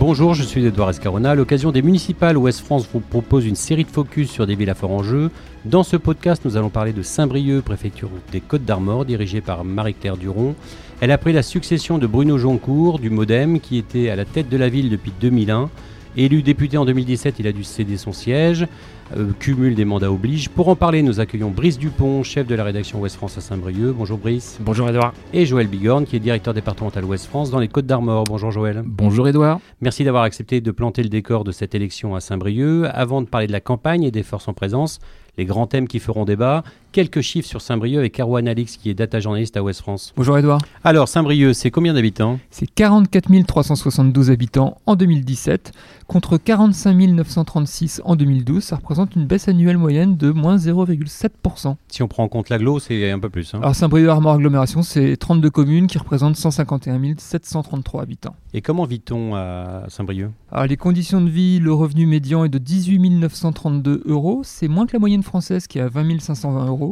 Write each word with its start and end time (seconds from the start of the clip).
Bonjour, 0.00 0.34
je 0.34 0.42
suis 0.42 0.66
Edouard 0.66 0.90
Escarona. 0.90 1.30
À 1.30 1.34
l'occasion 1.36 1.70
des 1.70 1.80
municipales, 1.80 2.36
Ouest 2.36 2.62
France 2.62 2.88
vous 2.92 2.98
propose 2.98 3.46
une 3.46 3.54
série 3.54 3.84
de 3.84 3.90
focus 3.90 4.28
sur 4.28 4.44
des 4.44 4.56
villes 4.56 4.70
à 4.70 4.74
fort 4.74 4.90
enjeu. 4.90 5.30
Dans 5.64 5.84
ce 5.84 5.96
podcast, 5.96 6.42
nous 6.44 6.56
allons 6.56 6.68
parler 6.68 6.92
de 6.92 7.02
Saint-Brieuc, 7.02 7.64
préfecture 7.64 8.10
des 8.32 8.40
Côtes 8.40 8.64
d'Armor, 8.64 9.04
dirigée 9.04 9.40
par 9.40 9.62
Marie-Claire 9.62 10.16
Duron. 10.16 10.56
Elle 11.00 11.12
a 11.12 11.18
pris 11.18 11.32
la 11.32 11.44
succession 11.44 11.98
de 11.98 12.08
Bruno 12.08 12.38
Joncourt, 12.38 12.98
du 12.98 13.08
Modem, 13.08 13.60
qui 13.60 13.78
était 13.78 14.10
à 14.10 14.16
la 14.16 14.24
tête 14.24 14.48
de 14.48 14.56
la 14.56 14.68
ville 14.68 14.90
depuis 14.90 15.12
2001. 15.20 15.70
Élu 16.16 16.42
député 16.42 16.78
en 16.78 16.84
2017, 16.84 17.40
il 17.40 17.46
a 17.48 17.52
dû 17.52 17.64
céder 17.64 17.96
son 17.96 18.12
siège. 18.12 18.68
Euh, 19.16 19.32
cumul 19.38 19.74
des 19.74 19.84
mandats 19.84 20.10
oblige. 20.10 20.48
Pour 20.48 20.68
en 20.68 20.76
parler, 20.76 21.02
nous 21.02 21.18
accueillons 21.18 21.50
Brice 21.50 21.76
Dupont, 21.76 22.22
chef 22.22 22.46
de 22.46 22.54
la 22.54 22.62
rédaction 22.64 23.00
Ouest 23.00 23.16
France 23.16 23.36
à 23.36 23.40
Saint-Brieuc. 23.40 23.92
Bonjour 23.92 24.16
Brice. 24.16 24.58
Bonjour 24.60 24.88
Edouard. 24.88 25.12
Et 25.32 25.44
Joël 25.44 25.66
Bigorne, 25.66 26.04
qui 26.04 26.16
est 26.16 26.20
directeur 26.20 26.54
départemental 26.54 27.04
Ouest 27.04 27.26
France 27.26 27.50
dans 27.50 27.58
les 27.58 27.68
Côtes 27.68 27.86
d'Armor. 27.86 28.24
Bonjour 28.24 28.52
Joël. 28.52 28.82
Bonjour 28.84 29.26
Edouard. 29.26 29.58
Merci 29.80 30.04
d'avoir 30.04 30.22
accepté 30.22 30.60
de 30.60 30.70
planter 30.70 31.02
le 31.02 31.08
décor 31.08 31.42
de 31.42 31.50
cette 31.50 31.74
élection 31.74 32.14
à 32.14 32.20
Saint-Brieuc. 32.20 32.88
Avant 32.92 33.20
de 33.20 33.26
parler 33.26 33.48
de 33.48 33.52
la 33.52 33.60
campagne 33.60 34.04
et 34.04 34.10
des 34.10 34.22
forces 34.22 34.46
en 34.48 34.54
présence, 34.54 35.00
les 35.36 35.44
grands 35.44 35.66
thèmes 35.66 35.88
qui 35.88 35.98
feront 35.98 36.24
débat. 36.24 36.62
Quelques 36.94 37.22
chiffres 37.22 37.48
sur 37.48 37.60
Saint-Brieuc 37.60 37.98
avec 37.98 38.20
Erwan 38.20 38.46
Alix 38.46 38.76
qui 38.76 38.88
est 38.88 38.94
data 38.94 39.18
journaliste 39.18 39.56
à 39.56 39.64
Ouest 39.64 39.80
France. 39.80 40.12
Bonjour 40.16 40.38
Edouard. 40.38 40.60
Alors 40.84 41.08
Saint-Brieuc, 41.08 41.52
c'est 41.52 41.72
combien 41.72 41.92
d'habitants? 41.92 42.38
C'est 42.52 42.72
44 42.72 43.30
372 43.44 44.30
habitants 44.30 44.76
en 44.86 44.94
2017 44.94 45.72
contre 46.06 46.38
45 46.38 46.94
936 46.94 48.00
en 48.04 48.14
2012. 48.14 48.62
Ça 48.62 48.76
représente 48.76 49.16
une 49.16 49.26
baisse 49.26 49.48
annuelle 49.48 49.76
moyenne 49.76 50.16
de 50.16 50.30
moins 50.30 50.54
0,7%. 50.56 51.74
Si 51.88 52.04
on 52.04 52.06
prend 52.06 52.22
en 52.22 52.28
compte 52.28 52.48
l'agglo, 52.48 52.78
c'est 52.78 53.10
un 53.10 53.18
peu 53.18 53.28
plus. 53.28 53.52
Hein. 53.54 53.58
Alors 53.60 53.74
Saint-Brieuc-Armor 53.74 54.34
Agglomération, 54.34 54.84
c'est 54.84 55.16
32 55.16 55.50
communes 55.50 55.88
qui 55.88 55.98
représentent 55.98 56.36
151 56.36 57.14
733 57.18 58.02
habitants. 58.02 58.36
Et 58.52 58.60
comment 58.62 58.84
vit-on 58.84 59.34
à 59.34 59.82
Saint-Brieuc? 59.88 60.30
Alors 60.52 60.66
les 60.66 60.76
conditions 60.76 61.20
de 61.20 61.28
vie, 61.28 61.58
le 61.58 61.72
revenu 61.72 62.06
médian 62.06 62.44
est 62.44 62.50
de 62.50 62.58
18 62.58 63.00
932 63.18 64.04
euros. 64.06 64.42
C'est 64.44 64.68
moins 64.68 64.86
que 64.86 64.92
la 64.92 65.00
moyenne 65.00 65.24
française 65.24 65.66
qui 65.66 65.78
est 65.78 65.82
à 65.82 65.88
20 65.88 66.20
520 66.20 66.66
euros. 66.66 66.83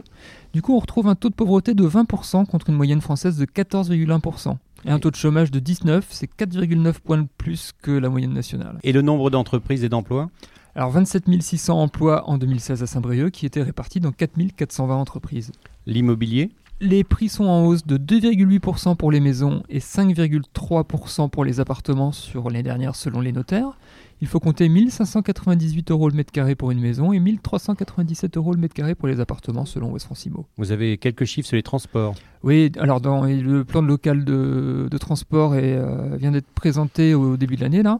Du 0.53 0.63
coup, 0.63 0.75
on 0.75 0.79
retrouve 0.79 1.09
un 1.09 1.15
taux 1.15 1.29
de 1.29 1.35
pauvreté 1.35 1.75
de 1.75 1.87
20% 1.87 2.47
contre 2.47 2.71
une 2.71 2.77
moyenne 2.77 3.01
française 3.01 3.37
de 3.37 3.45
14,1%. 3.45 4.57
Et 4.85 4.91
un 4.91 4.99
taux 4.99 5.11
de 5.11 5.17
chômage 5.17 5.51
de 5.51 5.59
19, 5.59 6.07
c'est 6.11 6.29
4,9 6.31 6.95
points 7.01 7.19
de 7.19 7.29
plus 7.39 7.73
que 7.83 7.91
la 7.91 8.09
moyenne 8.09 8.33
nationale. 8.33 8.79
Et 8.83 8.93
le 8.93 9.03
nombre 9.03 9.31
d'entreprises 9.31 9.85
et 9.85 9.89
d'emplois? 9.89 10.31
Alors 10.75 10.91
27 10.91 11.25
600 11.43 11.81
emplois 11.81 12.29
en 12.29 12.39
2016 12.39 12.83
à 12.83 12.87
Saint-Brieuc 12.87 13.31
qui 13.31 13.45
étaient 13.45 13.63
répartis 13.63 14.01
dans 14.01 14.11
4 14.11 14.33
420 14.57 14.97
entreprises. 14.97 15.53
L'immobilier? 15.87 16.51
Les 16.81 17.05
prix 17.05 17.29
sont 17.29 17.45
en 17.45 17.65
hausse 17.65 17.87
de 17.87 17.97
2,8% 17.97 18.97
pour 18.97 19.13
les 19.13 19.21
maisons 19.21 19.63
et 19.69 19.79
5,3% 19.79 21.31
pour 21.31 21.45
les 21.45 21.61
appartements 21.61 22.11
sur 22.11 22.49
l'année 22.49 22.65
dernière 22.65 22.97
selon 22.97 23.21
les 23.21 23.31
notaires. 23.31 23.79
Il 24.23 24.29
faut 24.29 24.39
compter 24.39 24.69
1598 24.69 25.91
euros 25.91 26.09
le 26.09 26.15
mètre 26.15 26.31
carré 26.31 26.55
pour 26.55 26.71
une 26.71 26.79
maison 26.79 27.13
et 27.13 27.19
1397 27.19 28.37
euros 28.37 28.53
le 28.53 28.61
mètre 28.61 28.73
carré 28.73 28.95
pour 28.95 29.09
les 29.09 29.19
appartements 29.19 29.67
selon 29.67 29.91
West 29.91 30.07
Francimo. 30.07 30.47
Vous 30.59 30.71
avez 30.71 30.97
quelques 30.97 31.25
chiffres 31.25 31.49
sur 31.49 31.57
les 31.57 31.65
transports? 31.65 32.15
Oui, 32.45 32.71
alors 32.79 33.01
dans 33.01 33.25
le 33.25 33.65
plan 33.65 33.83
de 33.83 33.89
local 33.89 34.25
de, 34.25 34.97
transport 35.01 35.55
euh, 35.55 36.17
vient 36.17 36.31
d'être 36.31 36.47
présenté 36.47 37.15
au, 37.15 37.37
début 37.37 37.57
de 37.57 37.63
l'année 37.63 37.83
là. 37.83 37.99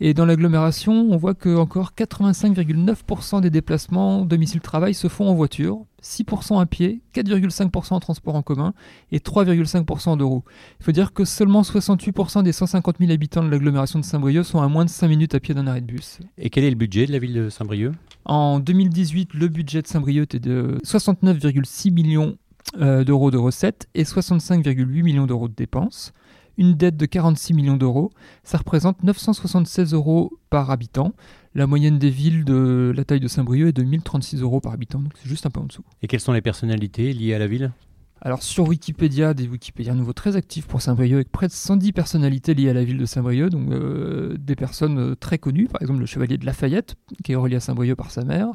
Et 0.00 0.14
dans 0.14 0.26
l'agglomération, 0.26 1.08
on 1.10 1.16
voit 1.16 1.34
que 1.34 1.56
encore 1.56 1.92
85,9% 1.96 3.40
des 3.40 3.50
déplacements 3.50 4.24
domicile-travail 4.24 4.94
se 4.94 5.08
font 5.08 5.28
en 5.28 5.34
voiture, 5.34 5.84
6% 6.02 6.60
à 6.60 6.66
pied, 6.66 7.00
4,5% 7.14 7.94
en 7.94 8.00
transport 8.00 8.36
en 8.36 8.42
commun 8.42 8.74
et 9.10 9.18
3,5% 9.18 10.16
de 10.16 10.22
roues. 10.22 10.44
Il 10.80 10.84
faut 10.84 10.92
dire 10.92 11.12
que 11.12 11.24
seulement 11.24 11.62
68% 11.62 12.44
des 12.44 12.52
150 12.52 12.96
000 13.00 13.10
habitants 13.10 13.42
de 13.42 13.48
l'agglomération 13.48 13.98
de 13.98 14.04
Saint-Brieuc 14.04 14.44
sont 14.44 14.60
à 14.60 14.68
moins 14.68 14.84
de 14.84 14.90
5 14.90 15.08
minutes 15.08 15.34
à 15.34 15.40
pied 15.40 15.54
d'un 15.54 15.66
arrêt 15.66 15.80
de 15.80 15.86
bus. 15.86 16.20
Et 16.36 16.48
quel 16.48 16.62
est 16.62 16.70
le 16.70 16.76
budget 16.76 17.06
de 17.06 17.12
la 17.12 17.18
ville 17.18 17.34
de 17.34 17.48
Saint-Brieuc? 17.48 17.92
En 18.24 18.60
2018, 18.60 19.34
le 19.34 19.48
budget 19.48 19.82
de 19.82 19.88
Saint-Brieuc 19.88 20.22
était 20.22 20.38
de 20.38 20.78
69,6 20.84 21.92
millions 21.92 22.36
euh, 22.80 23.02
d'euros 23.02 23.32
de 23.32 23.38
recettes 23.38 23.88
et 23.94 24.04
65,8 24.04 25.02
millions 25.02 25.26
d'euros 25.26 25.48
de 25.48 25.54
dépenses 25.54 26.12
une 26.58 26.74
dette 26.74 26.96
de 26.96 27.06
46 27.06 27.54
millions 27.54 27.76
d'euros. 27.76 28.10
Ça 28.42 28.58
représente 28.58 29.02
976 29.02 29.94
euros 29.94 30.38
par 30.50 30.70
habitant. 30.70 31.14
La 31.54 31.66
moyenne 31.66 31.98
des 31.98 32.10
villes 32.10 32.44
de 32.44 32.92
la 32.94 33.04
taille 33.04 33.20
de 33.20 33.28
Saint-Brieuc 33.28 33.68
est 33.68 33.72
de 33.72 33.82
1036 33.82 34.42
euros 34.42 34.60
par 34.60 34.72
habitant, 34.72 35.00
donc 35.00 35.12
c'est 35.16 35.28
juste 35.28 35.46
un 35.46 35.50
peu 35.50 35.60
en 35.60 35.64
dessous. 35.64 35.84
Et 36.02 36.06
quelles 36.06 36.20
sont 36.20 36.32
les 36.32 36.42
personnalités 36.42 37.12
liées 37.12 37.34
à 37.34 37.38
la 37.38 37.46
ville? 37.46 37.72
Alors 38.20 38.42
sur 38.42 38.66
Wikipédia, 38.66 39.32
des 39.32 39.46
Wikipédiens 39.46 39.94
nouveau 39.94 40.12
très 40.12 40.34
actifs 40.34 40.66
pour 40.66 40.82
Saint-Brieuc, 40.82 41.14
avec 41.14 41.30
près 41.30 41.46
de 41.46 41.52
110 41.52 41.92
personnalités 41.92 42.52
liées 42.52 42.68
à 42.68 42.72
la 42.72 42.82
ville 42.82 42.98
de 42.98 43.06
Saint-Brieuc, 43.06 43.50
donc 43.50 43.70
euh, 43.70 44.36
des 44.38 44.56
personnes 44.56 44.98
euh, 44.98 45.14
très 45.14 45.38
connues, 45.38 45.68
par 45.68 45.80
exemple 45.82 46.00
le 46.00 46.06
chevalier 46.06 46.36
de 46.36 46.44
Lafayette, 46.44 46.96
qui 47.22 47.32
est 47.32 47.36
relié 47.36 47.56
à 47.56 47.60
Saint-Brieuc 47.60 47.94
par 47.94 48.10
sa 48.10 48.24
mère, 48.24 48.48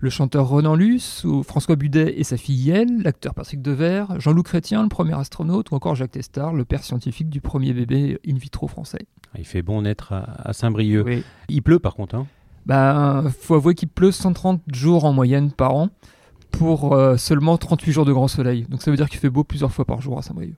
le 0.00 0.10
chanteur 0.10 0.48
Renan 0.48 0.76
Luce, 0.76 1.24
ou 1.24 1.42
François 1.42 1.74
Budet 1.74 2.14
et 2.16 2.24
sa 2.24 2.36
fille 2.36 2.56
Yel, 2.56 3.02
l'acteur 3.02 3.34
Patrick 3.34 3.60
Devers, 3.60 4.20
Jean-Loup 4.20 4.44
Chrétien, 4.44 4.82
le 4.82 4.88
premier 4.88 5.14
astronaute, 5.14 5.72
ou 5.72 5.74
encore 5.74 5.96
Jacques 5.96 6.12
Testard, 6.12 6.52
le 6.54 6.64
père 6.64 6.84
scientifique 6.84 7.28
du 7.28 7.40
premier 7.40 7.72
bébé 7.72 8.20
in 8.26 8.36
vitro 8.36 8.68
français. 8.68 9.06
Il 9.36 9.44
fait 9.44 9.62
bon 9.62 9.82
naître 9.82 10.12
à, 10.12 10.52
Saint-Brieuc. 10.52 11.24
Il 11.48 11.62
pleut 11.62 11.80
par 11.80 11.94
contre. 11.94 12.14
Hein. 12.14 12.26
Ben, 12.66 13.24
faut 13.40 13.54
avouer 13.54 13.74
qu'il 13.74 13.88
pleut 13.88 14.12
130 14.12 14.62
jours 14.72 15.04
en 15.04 15.12
moyenne 15.12 15.50
par 15.50 15.74
an 15.74 15.88
pour 16.52 16.92
euh, 16.92 17.16
seulement 17.16 17.58
38 17.58 17.92
jours 17.92 18.04
de 18.04 18.12
grand 18.12 18.28
soleil. 18.28 18.66
Donc 18.68 18.82
ça 18.82 18.90
veut 18.90 18.96
dire 18.96 19.08
qu'il 19.08 19.18
fait 19.18 19.30
beau 19.30 19.42
plusieurs 19.42 19.72
fois 19.72 19.84
par 19.84 20.00
jour 20.00 20.18
à 20.18 20.22
Saint-Brieuc. 20.22 20.54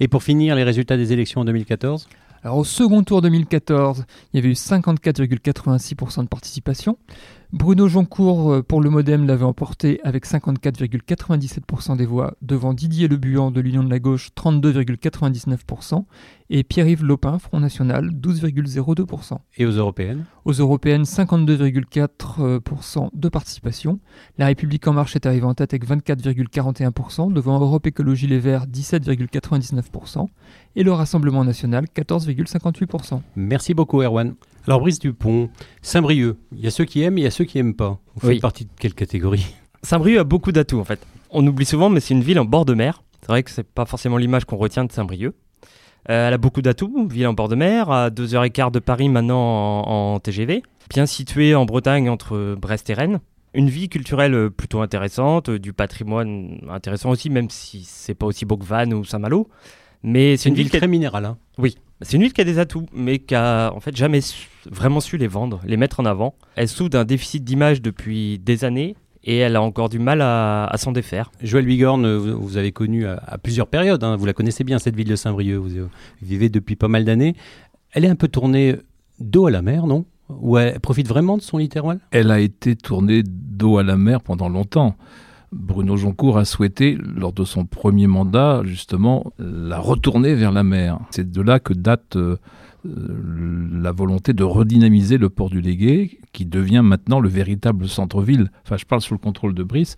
Et 0.00 0.08
pour 0.08 0.22
finir, 0.22 0.54
les 0.54 0.64
résultats 0.64 0.96
des 0.96 1.12
élections 1.12 1.42
en 1.42 1.44
2014 1.44 2.08
alors 2.42 2.56
au 2.56 2.64
second 2.64 3.02
tour 3.02 3.20
2014, 3.20 4.06
il 4.32 4.36
y 4.36 4.38
avait 4.38 4.48
eu 4.48 4.54
54,86% 4.54 6.22
de 6.22 6.28
participation. 6.28 6.96
Bruno 7.52 7.88
Joncourt 7.88 8.52
euh, 8.52 8.62
pour 8.62 8.80
le 8.80 8.90
Modem 8.90 9.26
l'avait 9.26 9.44
emporté 9.44 9.98
avec 10.04 10.24
54,97% 10.24 11.96
des 11.96 12.06
voix 12.06 12.34
devant 12.42 12.74
Didier 12.74 13.08
Le 13.08 13.16
Buan 13.16 13.50
de 13.50 13.60
l'Union 13.60 13.82
de 13.82 13.90
la 13.90 13.98
gauche 13.98 14.28
32,99% 14.36 16.04
et 16.50 16.62
Pierre-Yves 16.62 17.02
Lopin 17.02 17.40
Front 17.40 17.58
National 17.58 18.12
12,02%. 18.12 19.38
Et 19.56 19.66
aux 19.66 19.72
européennes? 19.72 20.26
Aux 20.44 20.52
européennes 20.52 21.02
52,4% 21.02 23.08
de 23.12 23.28
participation. 23.28 23.98
La 24.38 24.46
République 24.46 24.86
en 24.86 24.92
marche 24.92 25.16
est 25.16 25.26
arrivée 25.26 25.46
en 25.46 25.54
tête 25.54 25.74
avec 25.74 25.88
24,41% 25.88 27.32
devant 27.32 27.58
Europe 27.58 27.84
Écologie 27.84 28.28
Les 28.28 28.38
Verts 28.38 28.68
17,99% 28.68 30.28
et 30.76 30.84
le 30.84 30.92
Rassemblement 30.92 31.44
National 31.44 31.86
14,58%. 31.96 33.22
Merci 33.34 33.74
beaucoup 33.74 34.02
Erwan. 34.02 34.36
Alors 34.66 34.80
Brice 34.80 34.98
Dupont, 34.98 35.48
Saint-Brieuc, 35.82 36.36
il 36.52 36.60
y 36.60 36.66
a 36.66 36.70
ceux 36.70 36.84
qui 36.84 37.02
aiment 37.02 37.18
et 37.18 37.22
il 37.22 37.24
y 37.24 37.26
a 37.26 37.30
ceux 37.30 37.44
qui 37.44 37.58
n'aiment 37.58 37.74
pas. 37.74 37.98
Vous 38.16 38.28
faites 38.28 38.40
partie 38.40 38.64
de 38.64 38.70
quelle 38.78 38.94
catégorie? 38.94 39.46
Saint-Brieuc 39.82 40.18
a 40.18 40.24
beaucoup 40.24 40.52
d'atouts 40.52 40.80
en 40.80 40.84
fait. 40.84 41.00
On 41.30 41.46
oublie 41.46 41.64
souvent, 41.64 41.88
mais 41.88 42.00
c'est 42.00 42.14
une 42.14 42.22
ville 42.22 42.38
en 42.38 42.44
bord 42.44 42.64
de 42.64 42.74
mer. 42.74 43.02
C'est 43.20 43.28
vrai 43.28 43.42
que 43.42 43.50
c'est 43.50 43.66
pas 43.66 43.86
forcément 43.86 44.16
l'image 44.16 44.44
qu'on 44.44 44.56
retient 44.56 44.84
de 44.84 44.92
Saint-Brieuc. 44.92 45.34
Euh, 46.08 46.28
elle 46.28 46.34
a 46.34 46.38
beaucoup 46.38 46.62
d'atouts, 46.62 47.06
ville 47.08 47.26
en 47.26 47.34
bord 47.34 47.48
de 47.48 47.54
mer, 47.54 47.90
à 47.90 48.10
2h15 48.10 48.70
de 48.72 48.78
Paris 48.78 49.08
maintenant 49.08 49.82
en, 49.82 50.18
TGV, 50.18 50.62
bien 50.88 51.06
située 51.06 51.54
en 51.54 51.66
Bretagne 51.66 52.08
entre 52.08 52.56
Brest 52.58 52.88
et 52.90 52.94
Rennes. 52.94 53.20
Une 53.52 53.68
vie 53.68 53.88
culturelle 53.88 54.50
plutôt 54.50 54.80
intéressante, 54.80 55.50
du 55.50 55.72
patrimoine 55.72 56.60
intéressant 56.70 57.10
aussi, 57.10 57.30
même 57.30 57.50
si 57.50 57.82
c'est 57.84 58.14
pas 58.14 58.26
aussi 58.26 58.44
beau 58.44 58.56
que 58.56 58.64
Vannes 58.64 58.94
ou 58.94 59.04
Saint-Malo. 59.04 59.48
Mais 60.02 60.36
c'est 60.36 60.48
une, 60.48 60.54
ville, 60.54 60.70
très 60.70 60.86
minérale. 60.86 61.26
Hein. 61.26 61.36
Oui, 61.58 61.76
c'est 62.02 62.16
une 62.16 62.22
ville 62.22 62.32
qui 62.32 62.40
a 62.40 62.44
des 62.44 62.58
atouts, 62.58 62.86
mais 62.94 63.18
qui 63.18 63.34
a 63.34 63.72
en 63.74 63.80
fait 63.80 63.94
jamais 63.94 64.20
vraiment 64.70 65.00
su 65.00 65.16
les 65.16 65.26
vendre, 65.26 65.60
les 65.64 65.76
mettre 65.76 66.00
en 66.00 66.04
avant. 66.06 66.34
Elle 66.56 66.68
souffre 66.68 66.90
d'un 66.90 67.04
déficit 67.04 67.44
d'image 67.44 67.82
depuis 67.82 68.38
des 68.38 68.64
années 68.64 68.96
et 69.22 69.36
elle 69.36 69.56
a 69.56 69.62
encore 69.62 69.88
du 69.88 69.98
mal 69.98 70.22
à, 70.22 70.72
s'en 70.76 70.92
défaire. 70.92 71.30
Joël 71.42 71.66
Bigorne, 71.66 72.16
vous, 72.16 72.56
avez 72.56 72.72
connu 72.72 73.06
à, 73.06 73.38
plusieurs 73.42 73.66
périodes, 73.66 74.02
hein. 74.02 74.16
vous 74.16 74.24
la 74.24 74.32
connaissez 74.32 74.64
bien 74.64 74.78
cette 74.78 74.96
ville 74.96 75.08
de 75.08 75.16
Saint-Brieuc, 75.16 75.58
vous, 75.58 75.88
vivez 76.22 76.48
depuis 76.48 76.76
pas 76.76 76.88
mal 76.88 77.04
d'années. 77.04 77.34
Elle 77.92 78.04
est 78.04 78.08
un 78.08 78.16
peu 78.16 78.28
tournée 78.28 78.76
dos 79.18 79.46
à 79.46 79.50
la 79.50 79.62
mer, 79.62 79.86
non? 79.86 80.06
Ou 80.28 80.58
elle 80.58 80.78
profite 80.80 81.08
vraiment 81.08 81.36
de 81.36 81.42
son 81.42 81.58
littoral? 81.58 81.98
Elle 82.12 82.30
a 82.30 82.40
été 82.40 82.76
tournée 82.76 83.22
dos 83.24 83.78
à 83.78 83.82
la 83.82 83.96
mer 83.96 84.22
pendant 84.22 84.48
longtemps. 84.48 84.96
Bruno 85.52 85.96
Joncourt 85.96 86.38
a 86.38 86.44
souhaité, 86.44 86.96
lors 87.16 87.32
de 87.32 87.44
son 87.44 87.64
premier 87.64 88.06
mandat, 88.06 88.62
justement, 88.64 89.32
la 89.38 89.78
retourner 89.78 90.34
vers 90.34 90.52
la 90.52 90.62
mer. 90.62 91.00
C'est 91.10 91.30
de 91.30 91.42
là 91.42 91.58
que 91.58 91.72
date 91.72 92.16
euh, 92.16 92.36
la 92.84 93.92
volonté 93.92 94.32
de 94.32 94.44
redynamiser 94.44 95.18
le 95.18 95.28
port 95.28 95.50
du 95.50 95.60
Légué, 95.60 96.20
qui 96.32 96.46
devient 96.46 96.82
maintenant 96.84 97.20
le 97.20 97.28
véritable 97.28 97.88
centre-ville. 97.88 98.50
Enfin, 98.64 98.76
je 98.76 98.84
parle 98.84 99.00
sous 99.00 99.14
le 99.14 99.18
contrôle 99.18 99.54
de 99.54 99.64
Brice. 99.64 99.96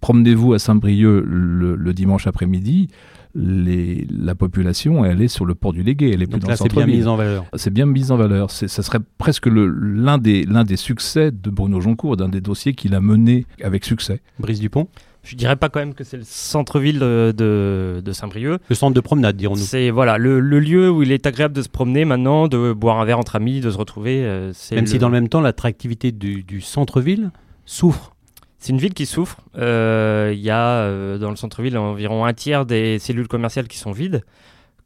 Promenez-vous 0.00 0.54
à 0.54 0.58
Saint-Brieuc 0.58 1.22
le 1.26 1.92
dimanche 1.92 2.26
après-midi 2.26 2.88
la 3.34 4.34
population, 4.34 5.04
elle 5.04 5.20
est 5.22 5.28
sur 5.28 5.44
le 5.44 5.54
port 5.54 5.72
du 5.72 5.82
Légué, 5.82 6.10
elle 6.12 6.22
est 6.22 6.26
plus 6.26 6.38
dans 6.40 6.48
là, 6.48 6.56
c'est 6.56 6.72
bien 6.72 6.86
mis 6.86 7.06
en 7.06 7.16
valeur. 7.16 7.44
C'est 7.54 7.72
bien 7.72 7.86
mis 7.86 8.10
en 8.12 8.16
valeur. 8.16 8.50
ça 8.50 8.68
serait 8.68 9.00
presque 9.18 9.46
l'un 9.46 10.18
des, 10.18 10.46
des 10.46 10.76
succès 10.76 11.30
de 11.32 11.50
Bruno 11.50 11.80
Joncourt, 11.80 12.16
d'un 12.16 12.28
des 12.28 12.40
dossiers 12.40 12.74
qu'il 12.74 12.94
a 12.94 13.00
mené 13.00 13.46
avec 13.62 13.84
succès. 13.84 14.20
Brice 14.38 14.60
Dupont? 14.60 14.88
Je 15.26 15.36
dirais 15.36 15.56
pas 15.56 15.70
quand 15.70 15.80
même 15.80 15.94
que 15.94 16.04
c'est 16.04 16.18
le 16.18 16.22
centre-ville 16.24 16.98
de, 16.98 17.32
de, 17.36 18.02
de 18.04 18.12
Saint-Brieuc. 18.12 18.60
Le 18.68 18.74
centre 18.74 18.92
de 18.94 19.00
promenade, 19.00 19.36
dirons-nous. 19.36 19.62
C'est 19.62 19.88
voilà 19.90 20.18
le, 20.18 20.38
le 20.38 20.60
lieu 20.60 20.90
où 20.90 21.02
il 21.02 21.12
est 21.12 21.26
agréable 21.26 21.54
de 21.54 21.62
se 21.62 21.68
promener 21.70 22.04
maintenant, 22.04 22.46
de 22.46 22.74
boire 22.74 23.00
un 23.00 23.06
verre 23.06 23.18
entre 23.18 23.36
amis, 23.36 23.60
de 23.60 23.70
se 23.70 23.78
retrouver. 23.78 24.22
euh, 24.22 24.52
c'est 24.52 24.74
Même 24.74 24.84
le- 24.84 24.90
si 24.90 24.98
dans 24.98 25.08
le 25.08 25.14
même 25.14 25.30
temps, 25.30 25.40
l'attractivité 25.40 26.12
du, 26.12 26.42
du 26.42 26.60
centre-ville 26.60 27.30
souffre. 27.64 28.13
C'est 28.64 28.72
une 28.72 28.78
ville 28.78 28.94
qui 28.94 29.04
souffre. 29.04 29.42
Euh, 29.58 30.32
Il 30.34 30.40
y 30.40 30.48
a 30.48 30.68
euh, 30.68 31.18
dans 31.18 31.28
le 31.28 31.36
centre-ville 31.36 31.76
environ 31.76 32.24
un 32.24 32.32
tiers 32.32 32.64
des 32.64 32.98
cellules 32.98 33.28
commerciales 33.28 33.68
qui 33.68 33.76
sont 33.76 33.92
vides. 33.92 34.24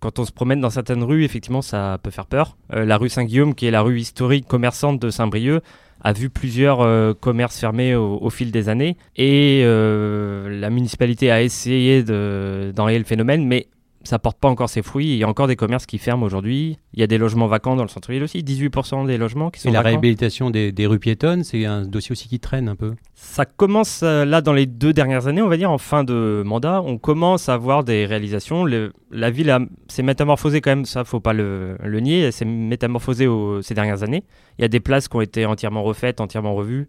Quand 0.00 0.18
on 0.18 0.24
se 0.24 0.32
promène 0.32 0.60
dans 0.60 0.68
certaines 0.68 1.04
rues, 1.04 1.22
effectivement, 1.22 1.62
ça 1.62 1.96
peut 2.02 2.10
faire 2.10 2.26
peur. 2.26 2.56
Euh, 2.72 2.84
la 2.84 2.96
rue 2.96 3.08
Saint-Guillaume, 3.08 3.54
qui 3.54 3.66
est 3.66 3.70
la 3.70 3.82
rue 3.82 4.00
historique 4.00 4.48
commerçante 4.48 5.00
de 5.00 5.10
Saint-Brieuc, 5.10 5.62
a 6.02 6.12
vu 6.12 6.28
plusieurs 6.28 6.80
euh, 6.80 7.14
commerces 7.14 7.56
fermés 7.56 7.94
au, 7.94 8.28
fil 8.30 8.50
des 8.50 8.68
années. 8.68 8.96
Et 9.14 9.62
euh, 9.64 10.58
la 10.58 10.70
municipalité 10.70 11.30
a 11.30 11.40
essayé 11.40 12.02
de- 12.02 12.72
d'enrayer 12.74 12.98
le 12.98 13.04
phénomène, 13.04 13.46
mais 13.46 13.68
ça 14.04 14.18
porte 14.18 14.38
pas 14.38 14.48
encore 14.48 14.68
ses 14.70 14.82
fruits. 14.82 15.08
Il 15.12 15.16
y 15.18 15.24
a 15.24 15.28
encore 15.28 15.48
des 15.48 15.56
commerces 15.56 15.84
qui 15.86 15.98
ferment 15.98 16.24
aujourd'hui. 16.24 16.78
Il 16.94 17.00
y 17.00 17.02
a 17.02 17.06
des 17.06 17.18
logements 17.18 17.46
vacants 17.46 17.76
dans 17.76 17.82
le 17.82 17.88
centre-ville 17.88 18.22
aussi, 18.22 18.38
18% 18.42 19.06
des 19.06 19.18
logements 19.18 19.50
qui 19.50 19.60
sont 19.60 19.68
Et 19.68 19.72
la 19.72 19.80
vacants. 19.80 19.88
réhabilitation 19.88 20.50
des, 20.50 20.72
des 20.72 20.86
rues 20.86 20.98
piétonnes, 20.98 21.44
c'est 21.44 21.64
un 21.66 21.82
dossier 21.84 22.12
aussi 22.12 22.28
qui 22.28 22.38
traîne 22.40 22.68
un 22.68 22.76
peu. 22.76 22.94
Ça 23.14 23.44
commence 23.44 24.00
euh, 24.04 24.24
là 24.24 24.40
dans 24.40 24.52
les 24.52 24.66
deux 24.66 24.92
dernières 24.92 25.26
années, 25.26 25.42
on 25.42 25.48
va 25.48 25.56
dire, 25.56 25.70
en 25.70 25.78
fin 25.78 26.04
de 26.04 26.42
mandat. 26.46 26.80
On 26.82 26.96
commence 26.98 27.48
à 27.48 27.56
voir 27.56 27.84
des 27.84 28.06
réalisations. 28.06 28.64
Le- 28.64 28.92
la 29.10 29.30
ville 29.30 29.54
s'est 29.88 30.02
métamorphosée 30.02 30.60
quand 30.60 30.70
même, 30.70 30.84
ça 30.84 31.04
faut 31.04 31.20
pas 31.20 31.32
le, 31.32 31.76
le 31.82 32.00
nier. 32.00 32.20
Elle 32.20 32.32
s'est 32.32 32.44
métamorphosée 32.44 33.26
au- 33.26 33.62
ces 33.62 33.74
dernières 33.74 34.02
années. 34.04 34.22
Il 34.58 34.62
y 34.62 34.64
a 34.64 34.68
des 34.68 34.80
places 34.80 35.08
qui 35.08 35.16
ont 35.16 35.20
été 35.20 35.44
entièrement 35.44 35.82
refaites, 35.82 36.20
entièrement 36.20 36.54
revues, 36.54 36.88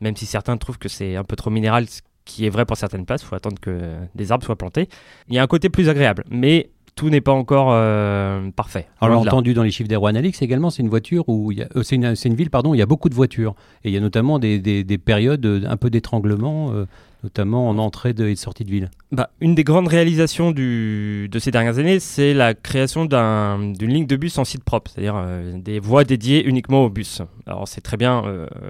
même 0.00 0.16
si 0.16 0.26
certains 0.26 0.56
trouvent 0.56 0.78
que 0.78 0.88
c'est 0.88 1.14
un 1.16 1.24
peu 1.24 1.36
trop 1.36 1.50
minéral, 1.50 1.86
qui 2.24 2.46
est 2.46 2.50
vrai 2.50 2.64
pour 2.64 2.76
certaines 2.76 3.06
places. 3.06 3.22
Il 3.22 3.26
faut 3.26 3.36
attendre 3.36 3.58
que 3.60 3.96
des 4.14 4.32
arbres 4.32 4.44
soient 4.44 4.56
plantés. 4.56 4.88
Il 5.28 5.34
y 5.34 5.38
a 5.38 5.42
un 5.42 5.46
côté 5.46 5.68
plus 5.68 5.88
agréable, 5.88 6.24
mais 6.30 6.70
tout 6.94 7.08
n'est 7.10 7.20
pas 7.20 7.32
encore 7.32 7.68
euh, 7.72 8.50
parfait. 8.50 8.86
Alors, 9.00 9.20
entendu 9.22 9.54
dans 9.54 9.62
les 9.62 9.70
chiffres 9.70 9.88
d'Aero 9.88 10.06
Analytics 10.06 10.42
également, 10.42 10.70
c'est 10.70 10.82
une 10.82 10.88
voiture 10.88 11.28
où 11.28 11.52
euh, 11.52 11.82
c'est 11.82 11.96
une, 11.96 12.34
ville 12.34 12.50
pardon, 12.50 12.70
où 12.70 12.74
il 12.74 12.78
y 12.78 12.82
a 12.82 12.86
beaucoup 12.86 13.08
de 13.08 13.14
voitures 13.14 13.54
et 13.84 13.88
il 13.88 13.94
y 13.94 13.96
a 13.96 14.00
notamment 14.00 14.38
des, 14.38 14.58
des- 14.58 14.84
des 14.84 14.98
périodes 14.98 15.44
euh, 15.46 15.62
un 15.66 15.76
peu 15.76 15.90
d'étranglement, 15.90 16.72
euh, 16.72 16.86
notamment 17.22 17.68
en 17.68 17.78
entrée 17.78 18.12
de- 18.12 18.26
et 18.26 18.34
de 18.34 18.38
sortie 18.38 18.64
de 18.64 18.70
ville. 18.70 18.90
Bah, 19.12 19.30
une 19.40 19.54
des 19.54 19.64
grandes 19.64 19.88
réalisations 19.88 20.50
du, 20.52 21.28
de 21.30 21.38
ces 21.38 21.50
dernières 21.50 21.78
années, 21.78 22.00
c'est 22.00 22.34
la 22.34 22.54
création 22.54 23.04
d'un- 23.04 23.72
d'une 23.72 23.90
ligne 23.90 24.06
de 24.06 24.16
bus 24.16 24.36
en 24.38 24.44
site 24.44 24.64
propre, 24.64 24.90
c'est-à-dire 24.90 25.22
des 25.56 25.80
voies 25.80 26.04
dédiées 26.04 26.44
uniquement 26.46 26.84
aux 26.84 26.90
bus. 26.90 27.22
Alors 27.46 27.66
c'est 27.68 27.80
très 27.82 27.96
bien, 27.96 28.24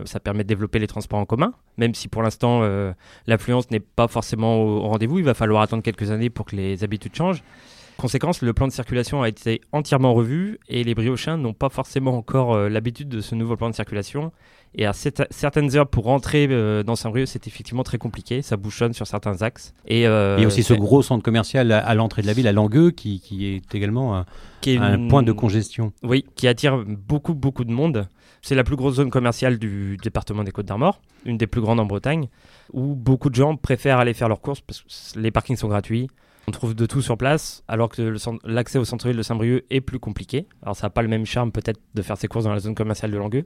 ça 0.04 0.20
permet 0.20 0.42
de 0.42 0.48
développer 0.48 0.78
les 0.78 0.86
transports 0.86 1.18
en 1.20 1.24
commun, 1.26 1.52
même 1.78 1.94
si 1.94 2.08
pour 2.08 2.22
l'instant 2.22 2.62
l'affluence 3.26 3.70
n'est 3.70 3.80
pas 3.80 4.08
forcément 4.08 4.56
au, 4.56 4.78
au 4.84 4.88
rendez-vous, 4.88 5.18
il 5.18 5.24
va 5.24 5.34
falloir 5.34 5.62
attendre 5.62 5.82
quelques 5.82 6.10
années 6.10 6.30
pour 6.30 6.46
que 6.46 6.56
les 6.56 6.82
habitudes 6.82 7.14
changent. 7.14 7.42
Conséquence, 8.00 8.40
le 8.40 8.54
plan 8.54 8.66
de 8.66 8.72
circulation 8.72 9.20
a 9.20 9.28
été 9.28 9.60
entièrement 9.72 10.14
revu 10.14 10.58
et 10.68 10.84
les 10.84 10.94
briochins 10.94 11.36
n'ont 11.36 11.52
pas 11.52 11.68
forcément 11.68 12.16
encore 12.16 12.54
euh, 12.54 12.70
l'habitude 12.70 13.10
de 13.10 13.20
ce 13.20 13.34
nouveau 13.34 13.56
plan 13.56 13.68
de 13.68 13.74
circulation. 13.74 14.32
Et 14.74 14.86
à 14.86 14.94
certaines 14.94 15.76
heures 15.76 15.86
pour 15.86 16.04
rentrer 16.04 16.48
euh, 16.50 16.82
dans 16.82 16.96
Saint-Brieuc, 16.96 17.26
c'est 17.26 17.46
effectivement 17.46 17.82
très 17.82 17.98
compliqué. 17.98 18.40
Ça 18.40 18.56
bouchonne 18.56 18.94
sur 18.94 19.06
certains 19.06 19.42
axes. 19.42 19.74
Et, 19.86 20.06
euh, 20.06 20.36
il 20.38 20.40
y 20.40 20.44
a 20.44 20.46
aussi 20.46 20.62
ce 20.62 20.72
gros 20.72 21.02
centre 21.02 21.22
commercial 21.22 21.70
à, 21.72 21.86
à 21.86 21.94
l'entrée 21.94 22.22
de 22.22 22.26
la 22.26 22.32
ville, 22.32 22.48
à 22.48 22.52
Langueux, 22.52 22.90
qui, 22.90 23.20
qui 23.20 23.44
est 23.44 23.74
également 23.74 24.16
un, 24.16 24.24
qui 24.62 24.70
est 24.70 24.78
un 24.78 25.08
point 25.08 25.22
de 25.22 25.32
congestion. 25.32 25.92
Oui, 26.02 26.24
qui 26.36 26.48
attire 26.48 26.82
beaucoup, 26.86 27.34
beaucoup 27.34 27.66
de 27.66 27.72
monde. 27.72 28.08
C'est 28.40 28.54
la 28.54 28.64
plus 28.64 28.76
grosse 28.76 28.94
zone 28.94 29.10
commerciale 29.10 29.58
du 29.58 29.98
département 30.02 30.42
des 30.42 30.52
Côtes-d'Armor, 30.52 31.02
une 31.26 31.36
des 31.36 31.46
plus 31.46 31.60
grandes 31.60 31.80
en 31.80 31.84
Bretagne, 31.84 32.28
où 32.72 32.94
beaucoup 32.94 33.28
de 33.28 33.34
gens 33.34 33.56
préfèrent 33.56 33.98
aller 33.98 34.14
faire 34.14 34.30
leurs 34.30 34.40
courses 34.40 34.62
parce 34.62 34.80
que 34.80 35.20
les 35.20 35.30
parkings 35.30 35.56
sont 35.56 35.68
gratuits. 35.68 36.08
On 36.50 36.52
trouve 36.52 36.74
de 36.74 36.84
tout 36.84 37.00
sur 37.00 37.16
place, 37.16 37.62
alors 37.68 37.88
que 37.88 38.16
l'accès 38.44 38.80
au 38.80 38.84
centre-ville 38.84 39.16
de 39.16 39.22
Saint-Brieuc 39.22 39.62
est 39.70 39.80
plus 39.80 40.00
compliqué. 40.00 40.48
Alors 40.64 40.74
ça 40.74 40.86
n'a 40.86 40.90
pas 40.90 41.02
le 41.02 41.06
même 41.06 41.24
charme 41.24 41.52
peut-être 41.52 41.78
de 41.94 42.02
faire 42.02 42.16
ses 42.16 42.26
courses 42.26 42.44
dans 42.44 42.52
la 42.52 42.58
zone 42.58 42.74
commerciale 42.74 43.12
de 43.12 43.16
Langueux. 43.16 43.44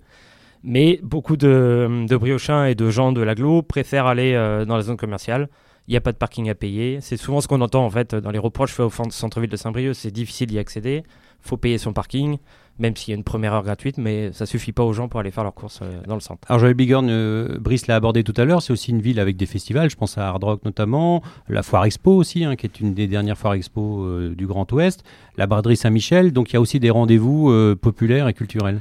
Mais 0.62 1.00
beaucoup 1.02 1.36
de, 1.36 2.06
briochins 2.08 2.64
et 2.64 2.74
de 2.74 2.88
gens 2.88 3.12
de 3.12 3.20
l'agglo 3.20 3.60
préfèrent 3.60 4.06
aller 4.06 4.32
euh, 4.32 4.64
dans 4.64 4.76
la 4.76 4.80
zone 4.80 4.96
commerciale. 4.96 5.50
Il 5.86 5.90
n'y 5.90 5.98
a 5.98 6.00
pas 6.00 6.12
de 6.12 6.16
parking 6.16 6.48
à 6.48 6.54
payer. 6.54 7.02
C'est 7.02 7.18
souvent 7.18 7.42
ce 7.42 7.46
qu'on 7.46 7.60
entend 7.60 7.84
en 7.84 7.90
fait 7.90 8.14
dans 8.14 8.30
les 8.30 8.38
reproches 8.38 8.72
faits 8.72 8.86
au 8.86 9.10
centre-ville 9.10 9.50
de 9.50 9.56
Saint-Brieuc. 9.58 9.92
C'est 9.92 10.10
difficile 10.10 10.46
d'y 10.46 10.58
accéder. 10.58 11.02
faut 11.42 11.58
payer 11.58 11.76
son 11.76 11.92
parking, 11.92 12.38
même 12.78 12.96
s'il 12.96 13.12
y 13.12 13.14
a 13.14 13.16
une 13.16 13.24
première 13.24 13.52
heure 13.54 13.62
gratuite, 13.62 13.98
mais 13.98 14.32
ça 14.32 14.46
suffit 14.46 14.72
pas 14.72 14.82
aux 14.82 14.92
gens 14.92 15.08
pour 15.08 15.20
aller 15.20 15.30
faire 15.30 15.44
leurs 15.44 15.54
courses 15.54 15.80
euh, 15.82 16.02
dans 16.08 16.14
le 16.14 16.20
centre. 16.20 16.40
Alors 16.50 16.58
Joël 16.60 16.74
Bigorne, 16.74 17.08
euh, 17.10 17.58
Brice 17.60 17.86
l'a 17.86 17.96
abordé 17.96 18.24
tout 18.24 18.34
à 18.36 18.44
l'heure, 18.44 18.62
c'est 18.62 18.72
aussi 18.72 18.90
une 18.90 19.00
ville 19.00 19.20
avec 19.20 19.36
des 19.36 19.46
festivals, 19.46 19.88
je 19.90 19.96
pense 19.96 20.18
à 20.18 20.26
Hard 20.28 20.42
Rock 20.42 20.64
notamment, 20.64 21.22
la 21.48 21.62
Foire 21.62 21.84
Expo 21.84 22.12
aussi, 22.16 22.44
hein, 22.44 22.56
qui 22.56 22.66
est 22.66 22.80
une 22.80 22.94
des 22.94 23.06
dernières 23.06 23.38
foires 23.38 23.54
Expo 23.54 24.02
euh, 24.04 24.34
du 24.34 24.46
Grand 24.46 24.70
Ouest, 24.72 25.04
la 25.36 25.46
Braderie 25.46 25.76
Saint-Michel, 25.76 26.32
donc 26.32 26.50
il 26.50 26.54
y 26.54 26.56
a 26.56 26.60
aussi 26.60 26.80
des 26.80 26.90
rendez-vous 26.90 27.50
euh, 27.50 27.76
populaires 27.76 28.26
et 28.28 28.34
culturels. 28.34 28.80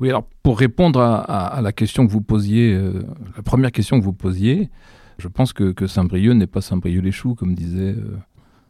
Oui, 0.00 0.08
alors 0.08 0.24
pour 0.42 0.58
répondre 0.58 0.98
à, 1.00 1.18
à- 1.20 1.46
à 1.58 1.60
la 1.62 1.70
question 1.72 2.04
que 2.06 2.10
vous 2.10 2.22
posiez, 2.22 2.72
euh, 2.74 3.04
la 3.36 3.42
première 3.42 3.70
question 3.70 4.00
que 4.00 4.04
vous 4.04 4.12
posiez, 4.12 4.68
je 5.18 5.28
pense 5.28 5.52
que, 5.52 5.70
que 5.70 5.86
Saint-Brieuc 5.86 6.34
n'est 6.34 6.48
pas 6.48 6.60
Saint-Brieuc-les-Choux, 6.60 7.36
comme 7.36 7.54
disait 7.54 7.94
euh, 7.96 8.16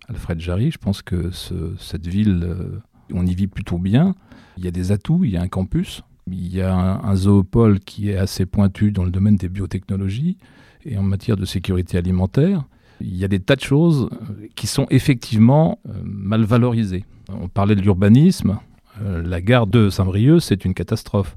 Alfred 0.09 0.39
Jarry. 0.41 0.71
Je 0.71 0.77
pense 0.77 1.01
que 1.01 1.31
ce- 1.31 1.75
cette 1.79 2.07
ville, 2.07 2.43
euh, 2.45 2.81
on 3.13 3.27
y 3.27 3.35
vit 3.35 3.47
plutôt 3.47 3.79
bien. 3.79 4.15
Il 4.57 4.65
y 4.65 4.69
a 4.69 4.71
des 4.71 4.93
atouts, 4.93 5.25
il 5.25 5.31
y 5.31 5.37
a 5.37 5.43
un 5.43 5.49
campus, 5.49 6.03
il 6.27 6.55
y 6.55 6.61
a 6.61 6.75
un, 6.75 7.17
zoopole 7.17 7.81
qui 7.81 8.11
est 8.11 8.17
assez 8.17 8.47
pointu 8.47 8.93
dans 8.93 9.05
le 9.05 9.11
domaine 9.11 9.37
des 9.37 9.49
biotechnologies 9.49 10.39
et 10.85 10.97
en 10.99 11.03
matière 11.03 11.37
de 11.37 11.45
sécurité 11.45 11.99
alimentaire. 11.99 12.65
Il 13.01 13.17
y 13.17 13.25
a 13.25 13.29
des 13.29 13.41
tas 13.41 13.57
de 13.57 13.61
choses 13.61 14.09
euh, 14.13 14.47
qui 14.55 14.67
sont 14.67 14.87
effectivement 14.91 15.81
euh, 15.89 15.93
mal 16.05 16.45
valorisées. 16.45 17.05
On 17.29 17.49
parlait 17.49 17.75
de 17.75 17.81
l'urbanisme. 17.81 18.59
Euh, 19.01 19.23
la 19.23 19.41
gare 19.41 19.67
de 19.67 19.91
Saint-Brieuc, 19.91 20.41
c'est 20.41 20.65
une 20.65 20.75
catastrophe. 20.75 21.37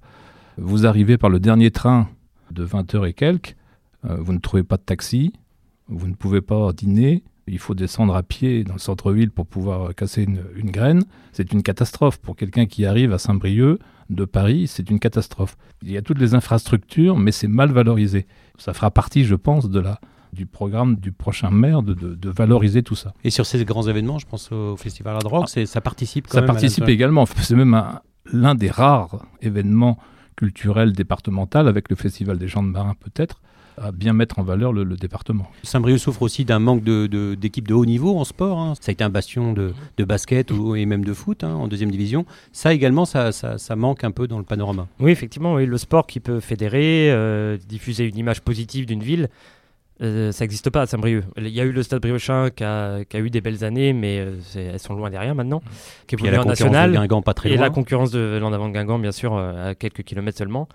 Vous 0.57 0.85
arrivez 0.85 1.17
par 1.17 1.29
le 1.29 1.39
dernier 1.39 1.71
train 1.71 2.07
de 2.51 2.65
20h 2.65 3.07
et 3.07 3.13
quelques, 3.13 3.55
vous 4.03 4.33
ne 4.33 4.37
trouvez 4.37 4.61
pas 4.61 4.77
de 4.77 4.83
taxi, 4.83 5.33
vous 5.87 6.07
ne 6.07 6.13
pouvez 6.13 6.39
pas 6.39 6.71
dîner, 6.73 7.23
il 7.47 7.59
faut 7.59 7.75
descendre 7.75 8.15
à 8.15 8.23
pied 8.23 8.63
dans 8.63 8.73
le 8.73 8.79
centre-ville 8.79 9.29
pour 9.31 9.45
pouvoir 9.45 9.93
casser 9.93 10.23
une, 10.23 10.41
une 10.55 10.71
graine. 10.71 11.03
C'est 11.31 11.51
une 11.53 11.61
catastrophe. 11.63 12.17
Pour 12.17 12.35
quelqu'un 12.35 12.65
qui 12.65 12.85
arrive 12.85 13.13
à 13.13 13.17
Saint-Brieuc 13.19 13.79
de 14.09 14.25
Paris, 14.25 14.67
c'est 14.67 14.89
une 14.89 14.99
catastrophe. 14.99 15.55
Il 15.83 15.91
y 15.91 15.97
a 15.97 16.01
toutes 16.01 16.19
les 16.19 16.33
infrastructures, 16.33 17.17
mais 17.17 17.31
c'est 17.31 17.47
mal 17.47 17.71
valorisé. 17.71 18.25
Ça 18.57 18.73
fera 18.73 18.89
partie, 18.91 19.25
je 19.25 19.35
pense, 19.35 19.69
de 19.69 19.79
la, 19.79 19.99
du 20.33 20.45
programme 20.45 20.95
du 20.95 21.11
prochain 21.11 21.49
maire 21.51 21.81
de, 21.83 21.93
de- 21.93 22.15
de 22.15 22.29
valoriser 22.29 22.81
tout 22.83 22.95
ça. 22.95 23.13
Et 23.23 23.29
sur 23.29 23.45
ces 23.45 23.63
grands 23.65 23.87
événements, 23.87 24.17
je 24.19 24.25
pense 24.25 24.51
au 24.51 24.75
Festival 24.77 25.15
Hard 25.15 25.27
Rock, 25.27 25.49
c'est- 25.49 25.65
ça 25.65 25.81
participe 25.81 26.27
quand 26.27 26.33
Ça 26.37 26.41
même. 26.41 26.49
à 26.49 26.53
participe 26.53 26.85
la- 26.85 26.91
également. 26.91 27.25
C'est 27.25 27.55
même 27.55 27.73
un- 27.75 28.01
l'un 28.33 28.55
des 28.55 28.69
rares 28.71 29.23
événements 29.41 29.97
culturels 30.35 30.93
départementaux, 30.93 31.59
avec 31.59 31.89
le 31.89 31.95
Festival 31.95 32.37
des 32.37 32.47
Champs 32.47 32.63
de 32.63 32.69
Marins 32.69 32.95
peut-être, 32.99 33.41
à 33.77 33.91
bien 33.91 34.13
mettre 34.13 34.39
en 34.39 34.43
valeur 34.43 34.71
le, 34.73 34.83
le 34.83 34.95
département. 34.95 35.47
Saint-Brieuc 35.63 35.97
souffre 35.99 36.21
aussi 36.21 36.45
d'un 36.45 36.59
manque 36.59 36.83
de- 36.83 37.07
de- 37.07 37.35
d'équipes 37.35 37.67
de, 37.67 37.73
haut 37.73 37.85
niveau 37.85 38.17
en 38.17 38.23
sport. 38.23 38.57
hein. 38.59 38.73
Ça 38.79 38.89
a 38.89 38.93
été 38.93 39.03
un 39.03 39.09
bastion 39.09 39.53
de, 39.53 39.73
de 39.97 40.03
basket 40.05 40.51
ou, 40.51 40.75
et 40.75 40.85
même 40.85 41.03
de 41.03 41.13
foot 41.13 41.43
hein, 41.43 41.53
en 41.53 41.67
deuxième 41.67 41.91
division. 41.91 42.25
Ça 42.51 42.73
également, 42.73 43.05
ça, 43.05 43.31
ça- 43.31 43.57
ça 43.57 43.75
manque 43.75 44.03
un 44.03 44.11
peu 44.11 44.27
dans 44.27 44.37
le 44.37 44.43
panorama. 44.45 44.87
Oui, 44.99 45.11
effectivement, 45.11 45.55
oui, 45.55 45.65
le 45.65 45.77
sport 45.77 46.07
qui 46.07 46.19
peut 46.19 46.39
fédérer, 46.39 47.11
euh, 47.11 47.57
diffuser 47.67 48.05
une 48.07 48.17
image 48.17 48.41
positive 48.41 48.85
d'une 48.85 49.03
ville, 49.03 49.29
euh, 50.01 50.31
ça 50.33 50.43
n'existe 50.43 50.69
pas 50.69 50.81
à 50.81 50.85
Saint-Brieuc. 50.87 51.23
Il 51.37 51.47
y 51.47 51.61
a 51.61 51.63
eu 51.63 51.71
le 51.71 51.81
Stade 51.81 52.01
Briochin 52.01 52.49
qui 52.49 52.63
a, 52.65 53.05
qui 53.05 53.15
a 53.15 53.19
eu 53.21 53.29
des 53.29 53.39
belles 53.39 53.63
années, 53.63 53.93
mais 53.93 54.19
euh, 54.19 54.35
elles 54.55 54.79
sont 54.79 54.93
loin 54.93 55.09
derrière 55.09 55.35
maintenant, 55.35 55.61
qui 56.05 56.15
est 56.15 56.17
Puis 56.17 56.25
il 56.25 56.25
y 56.25 56.29
a 56.29 56.31
la 56.33 56.39
en 56.39 56.43
concurrence 56.43 56.59
national. 56.59 56.91
de 56.91 56.95
Guingamp 56.97 57.21
pas 57.21 57.33
très 57.33 57.49
et 57.49 57.55
loin. 57.55 57.61
la 57.61 57.69
concurrence 57.69 58.11
de 58.11 58.37
Landavant 58.41 58.67
de 58.67 58.73
Guingamp, 58.73 58.99
bien 58.99 59.13
sûr, 59.13 59.33
euh, 59.35 59.71
à 59.71 59.75
quelques 59.75 60.03
kilomètres 60.03 60.37
seulement. 60.37 60.67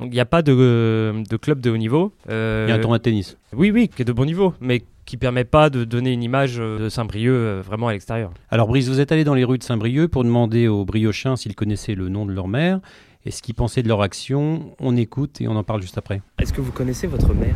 Donc 0.00 0.08
il 0.10 0.14
n'y 0.14 0.20
a 0.20 0.24
pas 0.26 0.42
de, 0.42 1.22
de 1.28 1.36
club 1.36 1.60
de 1.60 1.70
haut 1.70 1.76
niveau. 1.76 2.12
Euh, 2.28 2.66
Il 2.66 2.70
y 2.70 2.72
a 2.72 2.76
un 2.76 2.80
tournoi 2.80 2.98
de 2.98 3.02
tennis. 3.02 3.36
Oui, 3.54 3.70
oui, 3.70 3.88
qui 3.88 4.02
est 4.02 4.04
de 4.04 4.12
bon 4.12 4.24
niveau, 4.24 4.54
mais 4.60 4.82
qui 5.04 5.16
permet 5.16 5.44
pas 5.44 5.70
de 5.70 5.84
donner 5.84 6.12
une 6.12 6.22
image 6.22 6.56
euh, 6.58 6.78
de 6.78 6.88
Saint-Brieuc 6.88 7.32
euh, 7.32 7.62
vraiment 7.64 7.88
à 7.88 7.92
l'extérieur. 7.92 8.32
Alors 8.50 8.66
Brice, 8.68 8.88
vous 8.88 9.00
êtes 9.00 9.12
allé 9.12 9.22
dans 9.24 9.34
les 9.34 9.44
rues 9.44 9.58
de 9.58 9.62
Saint-Brieuc 9.62 10.08
pour 10.08 10.24
demander 10.24 10.66
aux 10.66 10.84
briochins 10.84 11.36
s'ils 11.36 11.54
connaissaient 11.54 11.94
le 11.94 12.08
nom 12.08 12.26
de 12.26 12.32
leur 12.32 12.48
mère 12.48 12.80
et 13.26 13.30
ce 13.30 13.40
qu'ils 13.42 13.54
pensaient 13.54 13.82
de 13.82 13.88
leur 13.88 14.02
action? 14.02 14.74
On 14.80 14.96
écoute 14.96 15.40
et 15.40 15.48
on 15.48 15.56
en 15.56 15.62
parle 15.62 15.80
juste 15.82 15.96
après. 15.98 16.22
Est-ce 16.40 16.52
que 16.52 16.60
vous 16.60 16.72
connaissez 16.72 17.06
votre 17.06 17.32
mère 17.34 17.54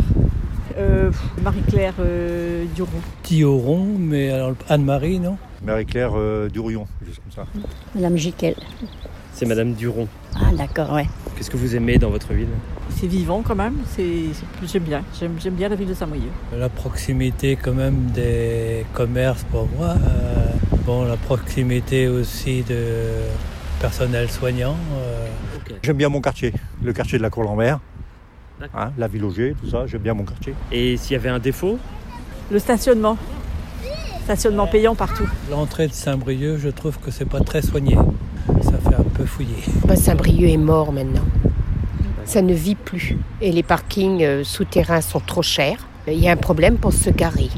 Euh, 0.76 1.10
Marie-Claire 1.42 1.94
euh, 1.98 2.64
Duron. 2.76 3.00
Thioron, 3.24 3.84
mais 3.98 4.30
alors 4.30 4.54
Anne-Marie, 4.68 5.18
non? 5.18 5.36
Marie-Claire 5.64 6.12
euh, 6.14 6.48
Durion, 6.48 6.86
juste 7.04 7.20
comme 7.20 7.32
ça. 7.32 7.46
Madame 7.96 8.16
Jiquel. 8.16 8.54
C'est 9.34 9.46
Madame 9.46 9.74
Duron. 9.74 10.08
Ah 10.34 10.50
d'accord, 10.56 10.92
ouais. 10.92 11.06
Qu'est-ce 11.36 11.50
que 11.50 11.56
vous 11.56 11.76
aimez 11.76 11.98
dans 11.98 12.10
votre 12.10 12.32
ville? 12.32 12.48
C'est 12.90 13.06
vivant 13.06 13.42
quand 13.46 13.54
même, 13.54 13.76
j'aime 13.96 14.82
bien. 14.82 15.02
J'aime, 15.18 15.36
j'aime 15.40 15.54
bien 15.54 15.68
la 15.68 15.76
ville 15.76 15.86
de 15.88 15.94
Saint-Brieuc. 15.94 16.30
La 16.56 16.68
proximité 16.68 17.54
quand 17.56 17.74
même 17.74 18.06
des 18.12 18.84
commerces 18.94 19.44
pour 19.44 19.68
moi. 19.76 19.90
Euh, 19.90 20.46
bon, 20.84 21.04
la 21.04 21.16
proximité 21.16 22.08
aussi 22.08 22.62
de 22.62 23.04
personnel 23.80 24.28
soignant. 24.30 24.74
euh, 24.96 25.26
J'aime 25.84 25.96
bien 25.96 26.08
mon 26.08 26.20
quartier, 26.20 26.52
le 26.82 26.92
quartier 26.92 27.18
de 27.18 27.22
la 27.22 27.30
Cour-Lambert. 27.30 27.78
Hein, 28.74 28.90
la 28.98 29.06
ville 29.06 29.22
Auger, 29.24 29.54
tout 29.62 29.70
ça, 29.70 29.86
j'aime 29.86 30.02
bien 30.02 30.14
mon 30.14 30.24
quartier. 30.24 30.54
Et 30.72 30.96
s'il 30.96 31.12
y 31.12 31.16
avait 31.16 31.28
un 31.28 31.38
défaut? 31.38 31.78
Le 32.50 32.58
stationnement. 32.58 33.16
Stationnement 34.24 34.66
payant 34.66 34.96
partout. 34.96 35.28
L'entrée 35.50 35.86
de 35.86 35.92
Saint-Brieuc, 35.92 36.58
je 36.58 36.68
trouve 36.68 36.98
que 36.98 37.12
c'est 37.12 37.24
pas 37.28 37.40
très 37.40 37.62
soigné. 37.62 37.96
Un 38.98 39.02
peu 39.04 39.24
fouillé. 39.24 39.54
Bah, 39.86 39.96
Saint-Brieuc 39.96 40.48
est 40.48 40.56
mort 40.56 40.92
maintenant. 40.92 41.24
Ça 42.24 42.42
ne 42.42 42.52
vit 42.52 42.74
plus. 42.74 43.16
Et 43.40 43.52
les 43.52 43.62
parkings 43.62 44.22
euh, 44.22 44.44
souterrains 44.44 45.00
sont 45.00 45.20
trop 45.20 45.42
chers. 45.42 45.86
Il 46.06 46.18
y 46.18 46.28
a 46.28 46.32
un 46.32 46.36
problème 46.36 46.76
pour 46.78 46.92
se 46.92 47.10
garer. 47.10 47.48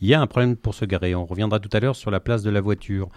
Il 0.00 0.08
y 0.08 0.14
a 0.14 0.20
un 0.20 0.26
problème 0.26 0.56
pour 0.56 0.74
se 0.74 0.84
garer. 0.84 1.14
On 1.14 1.26
reviendra 1.26 1.60
tout 1.60 1.68
à 1.72 1.80
l'heure 1.80 1.96
sur 1.96 2.10
la 2.10 2.20
place 2.20 2.42
de 2.42 2.50
la 2.50 2.60
voiture. 2.60 3.08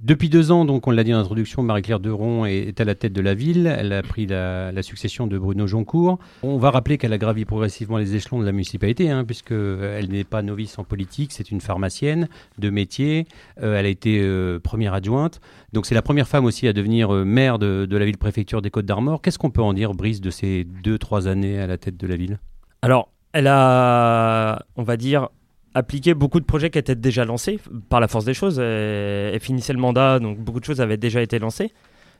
Depuis 0.00 0.28
deux 0.28 0.52
ans, 0.52 0.66
donc 0.66 0.86
on 0.86 0.90
l'a 0.90 1.04
dit 1.04 1.14
en 1.14 1.18
introduction, 1.18 1.62
Marie-Claire 1.62 2.00
Deron 2.00 2.44
est, 2.44 2.78
à 2.80 2.84
la 2.84 2.94
tête 2.94 3.14
de 3.14 3.22
la 3.22 3.32
ville. 3.32 3.66
Elle 3.66 3.94
a 3.94 4.02
pris 4.02 4.26
la, 4.26 4.82
succession 4.82 5.26
de 5.26 5.38
Bruno 5.38 5.66
Joncourt. 5.66 6.18
On 6.42 6.58
va 6.58 6.70
rappeler 6.70 6.98
qu'elle 6.98 7.14
a 7.14 7.18
gravi 7.18 7.46
progressivement 7.46 7.96
les 7.96 8.14
échelons 8.14 8.38
de 8.38 8.44
la 8.44 8.52
municipalité, 8.52 9.10
hein, 9.10 9.24
puisque 9.24 9.52
elle 9.52 10.10
n'est 10.10 10.24
pas 10.24 10.42
novice 10.42 10.78
en 10.78 10.84
politique. 10.84 11.32
C'est 11.32 11.50
une 11.50 11.62
pharmacienne 11.62 12.28
de 12.58 12.68
métier. 12.68 13.26
Euh, 13.62 13.78
elle 13.78 13.86
a 13.86 13.88
été 13.88 14.20
euh, 14.20 14.60
première 14.60 14.92
adjointe. 14.92 15.40
Donc 15.72 15.86
c'est 15.86 15.94
la 15.94 16.02
première 16.02 16.28
femme 16.28 16.44
aussi 16.44 16.68
à 16.68 16.74
devenir 16.74 17.14
euh, 17.14 17.24
maire 17.24 17.58
de, 17.58 17.86
de 17.88 17.96
la 17.96 18.04
ville-préfecture 18.04 18.60
des 18.60 18.70
Côtes 18.70 18.86
d'Armor. 18.86 19.22
Qu'est-ce 19.22 19.38
qu'on 19.38 19.50
peut 19.50 19.62
en 19.62 19.72
dire, 19.72 19.94
Brice, 19.94 20.20
de 20.20 20.30
ces 20.30 20.64
deux, 20.64 20.98
trois 20.98 21.26
années 21.26 21.58
à 21.58 21.66
la 21.66 21.78
tête 21.78 21.96
de 21.96 22.06
la 22.06 22.16
ville? 22.16 22.38
Alors, 22.82 23.10
elle 23.32 23.48
a, 23.48 24.64
on 24.76 24.82
va 24.82 24.96
dire, 24.96 25.28
appliqué 25.76 26.14
beaucoup 26.14 26.40
de 26.40 26.44
projets 26.44 26.70
qui 26.70 26.78
étaient 26.78 26.94
déjà 26.94 27.24
lancés 27.24 27.60
par 27.88 28.00
la 28.00 28.08
force 28.08 28.24
des 28.24 28.34
choses. 28.34 28.58
Elle, 28.58 29.34
elle 29.34 29.40
finissait 29.40 29.72
le 29.72 29.78
mandat, 29.78 30.18
donc 30.18 30.38
beaucoup 30.38 30.60
de 30.60 30.64
choses 30.64 30.80
avaient 30.80 30.96
déjà 30.96 31.20
été 31.20 31.38
lancées. 31.38 31.72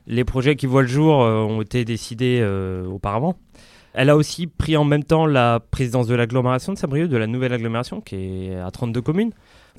Les 0.05 0.23
projets 0.23 0.55
qui 0.55 0.67
voient 0.67 0.83
le 0.83 0.87
jour 0.87 1.21
euh, 1.21 1.41
ont 1.41 1.61
été 1.61 1.83
décidés 1.83 2.39
euh, 2.41 2.85
auparavant. 2.85 3.35
Elle 3.93 4.11
a 4.11 4.15
aussi 4.15 4.45
pris 4.45 4.77
en 4.77 4.83
même 4.83 5.03
temps 5.03 5.25
la 5.25 5.59
présidence 5.59 6.05
de 6.05 6.13
l'agglomération 6.13 6.71
de 6.71 6.77
Saint-Brieuc, 6.77 7.09
de 7.09 7.17
la 7.17 7.25
nouvelle 7.25 7.51
agglomération, 7.51 7.99
qui 7.99 8.15
est 8.15 8.55
à 8.55 8.69
32 8.69 9.01
communes. 9.01 9.31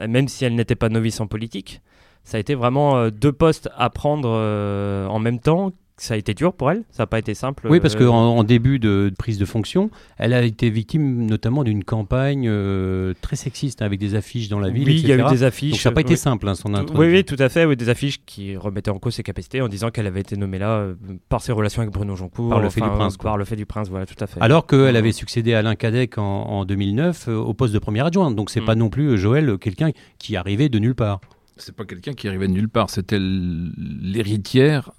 Même 0.06 0.26
si 0.26 0.44
elle 0.44 0.56
n'était 0.56 0.75
pas 0.75 0.88
novice 0.88 1.20
en 1.20 1.26
politique, 1.26 1.80
ça 2.25 2.37
a 2.37 2.40
été 2.40 2.54
vraiment 2.54 2.97
euh, 2.97 3.11
deux 3.11 3.32
postes 3.32 3.70
à 3.76 3.90
prendre 3.90 4.28
euh, 4.30 5.06
en 5.06 5.18
même 5.18 5.38
temps. 5.38 5.73
Ça 6.00 6.14
a 6.14 6.17
été 6.17 6.33
dur 6.33 6.52
pour 6.52 6.71
elle, 6.71 6.85
ça 6.90 7.02
n'a 7.02 7.07
pas 7.09 7.19
été 7.19 7.35
simple. 7.35 7.67
Oui, 7.69 7.81
parce 7.81 7.97
euh, 7.97 8.07
qu'en 8.07 8.37
en 8.37 8.45
début 8.45 8.78
de 8.78 9.12
prise 9.19 9.37
de 9.38 9.45
fonction, 9.45 9.90
elle 10.17 10.33
a 10.33 10.43
été 10.43 10.71
victime 10.71 11.26
notamment 11.26 11.64
d'une 11.64 11.83
campagne 11.83 12.47
euh, 12.49 13.14
très 13.21 13.35
sexiste 13.37 13.83
avec 13.83 13.99
des 13.99 14.14
affiches 14.14 14.49
dans 14.49 14.61
la 14.61 14.71
ville. 14.71 14.87
Oui, 14.87 15.00
il 15.02 15.09
y 15.09 15.12
a 15.12 15.17
eu 15.17 15.28
des 15.31 15.43
affiches. 15.43 15.73
Donc 15.73 15.81
ça 15.81 15.90
n'a 15.90 15.95
pas 15.95 16.00
été 16.02 16.12
oui. 16.12 16.17
simple, 16.19 16.49
hein, 16.49 16.55
son 16.55 16.73
introduction. 16.75 17.00
Oui, 17.00 17.09
oui, 17.12 17.25
tout 17.25 17.37
à 17.38 17.49
fait. 17.49 17.64
Oui, 17.64 17.76
des 17.76 17.88
affiches 17.88 18.21
qui 18.25 18.57
remettaient 18.57 18.90
en 18.90 18.99
cause 18.99 19.14
ses 19.14 19.23
capacités 19.25 19.61
en 19.61 19.69
disant 19.69 19.90
qu'elle 19.90 20.07
avait 20.07 20.21
été 20.21 20.37
nommée 20.37 20.59
là 20.59 20.71
euh, 20.78 20.95
par 21.28 21.43
ses 21.43 21.50
relations 21.52 21.83
avec 21.83 21.93
Bruno 21.93 22.14
Joncourt. 22.14 22.49
Par 22.50 22.61
le 22.61 22.71
fait 22.71 22.81
du 22.81 22.88
prince, 22.88 23.17
quoi. 23.17 23.31
Par 23.31 23.37
le 23.38 23.45
fait 23.45 23.57
du 23.57 23.67
prince, 23.67 23.88
voilà, 23.88 24.07
tout 24.07 24.23
à 24.23 24.26
fait. 24.28 24.40
Alors 24.40 24.67
qu'elle 24.67 24.95
avait 24.97 25.12
succédé 25.12 25.55
à 25.55 25.59
Alain 25.59 25.75
Cadec 25.75 26.17
en, 26.19 26.23
en 26.23 26.64
2009 26.64 27.26
euh, 27.28 27.37
au 27.37 27.55
poste 27.55 27.75
de 27.75 27.78
première 27.81 28.07
adjointe. 28.07 28.37
Donc 28.37 28.50
c'est 28.50 28.61
Mm. 28.61 28.64
pas 28.67 28.75
non 28.75 28.88
plus 28.90 29.19
Joël, 29.19 29.59
quelqu'un 29.59 29.90
qui 30.19 30.37
arrivait 30.37 30.69
de 30.69 30.78
nulle 30.78 30.95
part. 30.95 31.21
C'est 31.59 31.75
pas 31.75 31.85
quelqu'un 31.85 32.12
qui 32.12 32.29
arrivait 32.29 32.49
de 32.49 32.53
nulle 32.53 32.69
part, 32.69 32.88
c'était 32.91 33.19
l'héritière 33.21 34.91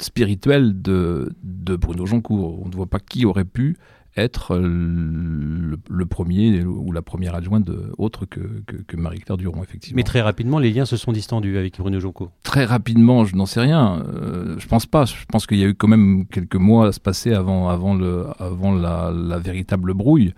spirituelle 0.00 0.80
de, 0.80 1.30
de 1.42 1.76
Bruno 1.76 2.06
Joncourt. 2.06 2.62
On 2.64 2.68
ne 2.68 2.74
voit 2.74 2.86
pas 2.86 2.98
qui 3.00 3.24
aurait 3.26 3.44
pu 3.44 3.76
être 4.16 4.56
le, 4.56 5.76
le 5.90 6.06
premier 6.06 6.64
ou 6.64 6.90
la 6.90 7.02
première 7.02 7.34
adjointe 7.34 7.66
de, 7.66 7.92
autre 7.98 8.24
que, 8.24 8.40
que, 8.66 8.76
que 8.76 8.96
Marie-Claire 8.96 9.36
Duron, 9.36 9.62
effectivement. 9.62 9.96
Mais 9.96 10.04
très 10.04 10.22
rapidement, 10.22 10.58
les 10.58 10.72
liens 10.72 10.86
se 10.86 10.96
sont 10.96 11.12
distendus 11.12 11.58
avec 11.58 11.78
Bruno 11.78 12.00
Joncourt. 12.00 12.32
Très 12.42 12.64
rapidement, 12.64 13.26
je 13.26 13.36
n'en 13.36 13.44
sais 13.44 13.60
rien. 13.60 14.02
Euh, 14.08 14.56
je 14.58 14.66
pense 14.68 14.86
pas. 14.86 15.04
Je 15.04 15.26
pense 15.26 15.46
qu'il 15.46 15.58
y 15.58 15.64
a 15.64 15.68
eu 15.68 15.74
quand 15.74 15.88
même 15.88 16.26
quelques 16.28 16.56
mois 16.56 16.86
à 16.88 16.92
se 16.92 17.00
passer 17.00 17.34
avant, 17.34 17.68
avant, 17.68 17.94
le, 17.94 18.24
avant 18.38 18.74
la, 18.74 19.12
la 19.14 19.38
véritable 19.38 19.92
brouille. 19.92 20.32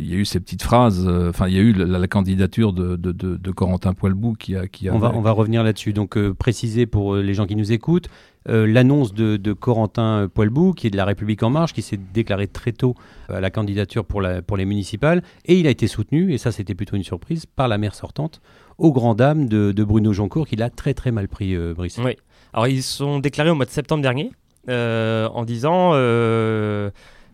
Il 0.00 0.08
y 0.08 0.14
a 0.14 0.16
eu 0.16 0.24
ces 0.24 0.38
petites 0.38 0.62
phrases. 0.62 1.04
euh, 1.08 1.30
Enfin, 1.30 1.48
il 1.48 1.54
y 1.54 1.58
a 1.58 1.62
eu 1.62 1.72
la, 1.72 1.98
la 1.98 2.06
candidature 2.06 2.72
de, 2.72 2.94
de, 2.96 3.10
de, 3.10 3.36
de 3.36 3.50
Corentin 3.50 3.94
Poilbou 3.94 4.34
qui 4.34 4.54
a, 4.54 4.68
qui 4.68 4.88
a. 4.88 4.94
On 4.94 4.98
va, 4.98 5.12
on 5.14 5.20
va 5.20 5.32
revenir 5.32 5.64
là-dessus. 5.64 5.92
Donc, 5.92 6.16
euh, 6.16 6.32
préciser 6.34 6.86
pour 6.86 7.14
euh, 7.14 7.22
les 7.22 7.34
gens 7.34 7.46
qui 7.46 7.56
nous 7.56 7.72
écoutent, 7.72 8.08
euh, 8.48 8.64
l'annonce 8.66 9.12
de, 9.12 9.36
de 9.36 9.52
Corentin 9.52 10.28
Poilbou, 10.32 10.72
qui 10.72 10.86
est 10.86 10.90
de 10.90 10.96
La 10.96 11.04
République 11.04 11.42
En 11.42 11.50
Marche, 11.50 11.72
qui 11.72 11.82
s'est 11.82 11.98
déclaré 12.14 12.46
très 12.46 12.70
tôt 12.72 12.94
à 13.28 13.40
la 13.40 13.50
candidature 13.50 14.04
pour, 14.04 14.20
la, 14.20 14.40
pour 14.40 14.56
les 14.56 14.64
municipales, 14.64 15.22
et 15.44 15.58
il 15.58 15.66
a 15.66 15.70
été 15.70 15.88
soutenu, 15.88 16.32
et 16.32 16.38
ça 16.38 16.52
c'était 16.52 16.76
plutôt 16.76 16.96
une 16.96 17.02
surprise, 17.02 17.44
par 17.46 17.66
la 17.66 17.76
maire 17.76 17.94
sortante, 17.96 18.40
aux 18.78 18.92
grand 18.92 19.14
dames 19.16 19.48
de, 19.48 19.72
de 19.72 19.84
Bruno 19.84 20.12
Joncourt, 20.12 20.46
qui 20.46 20.54
l'a 20.56 20.70
très 20.70 20.94
très 20.94 21.10
mal 21.10 21.26
pris, 21.28 21.56
euh, 21.56 21.74
Brice. 21.74 21.98
Oui. 22.02 22.12
Alors, 22.52 22.68
ils 22.68 22.84
sont 22.84 23.18
déclarés 23.18 23.50
au 23.50 23.54
mois 23.56 23.66
de 23.66 23.70
septembre 23.70 24.02
dernier 24.02 24.30
euh, 24.68 25.28
en 25.28 25.44
disant. 25.44 25.92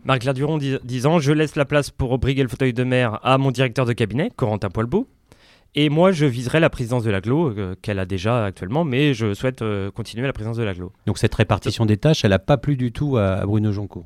Euh, 0.05 0.07
Marie-Claire 0.07 0.33
Duron 0.33 0.57
dis- 0.57 0.77
disant 0.83 1.19
Je 1.19 1.31
laisse 1.31 1.55
la 1.55 1.65
place 1.65 1.89
pour 1.91 2.17
briguer 2.17 2.43
le 2.43 2.49
fauteuil 2.49 2.73
de 2.73 2.83
maire 2.83 3.19
à 3.23 3.37
mon 3.37 3.51
directeur 3.51 3.85
de 3.85 3.93
cabinet, 3.93 4.31
Corentin 4.35 4.69
Poilbeau. 4.69 5.07
Et 5.77 5.89
moi, 5.89 6.13
je 6.13 6.25
viserai 6.25 6.61
la 6.61 6.69
présidence 6.69 7.03
de 7.03 7.11
l'aglo, 7.11 7.49
euh, 7.57 7.75
qu'elle 7.81 7.99
a 7.99 8.05
déjà 8.05 8.45
actuellement, 8.45 8.85
mais 8.85 9.13
je 9.13 9.33
souhaite 9.33 9.61
euh, 9.61 9.91
continuer 9.91 10.25
la 10.25 10.31
présidence 10.31 10.55
de 10.57 10.63
l'aglo. 10.63 10.93
Donc 11.05 11.17
cette 11.17 11.35
répartition 11.35 11.85
des 11.85 11.97
tâches, 11.97 12.23
elle 12.23 12.29
n'a 12.31 12.39
pas 12.39 12.55
plu 12.57 12.77
du 12.77 12.93
tout 12.93 13.17
à, 13.17 13.33
à 13.33 13.45
Bruno 13.45 13.73
Joncourt. 13.73 14.05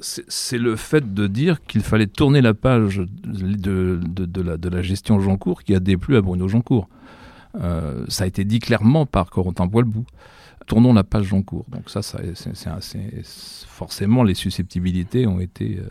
C'est 0.00 0.24
c'est 0.28 0.58
le 0.58 0.76
fait 0.76 1.14
de 1.14 1.26
dire 1.26 1.62
qu'il 1.62 1.80
fallait 1.80 2.06
tourner 2.06 2.42
la 2.42 2.52
page 2.52 3.00
de, 3.24 3.98
de, 4.06 4.26
de 4.26 4.42
la, 4.42 4.58
de 4.58 4.68
la 4.68 4.82
gestion 4.82 5.18
Joncourt 5.20 5.62
qui 5.62 5.74
a 5.74 5.80
déplu 5.80 6.16
à 6.16 6.20
Bruno 6.20 6.48
Joncourt. 6.48 6.86
Euh, 7.62 8.04
ça 8.08 8.24
a 8.24 8.26
été 8.26 8.44
dit 8.44 8.58
clairement 8.58 9.06
par 9.06 9.30
Corentin 9.30 9.66
Poilbou. 9.66 10.04
Tournons 10.66 10.92
la 10.92 11.04
page 11.04 11.24
Joncourt. 11.26 11.64
Donc 11.68 11.88
ça, 11.88 12.02
ça 12.02 12.18
c'est- 12.80 13.22
forcément, 13.68 14.22
les 14.24 14.34
susceptibilités 14.34 15.26
ont 15.26 15.40
été 15.40 15.78
euh, 15.80 15.88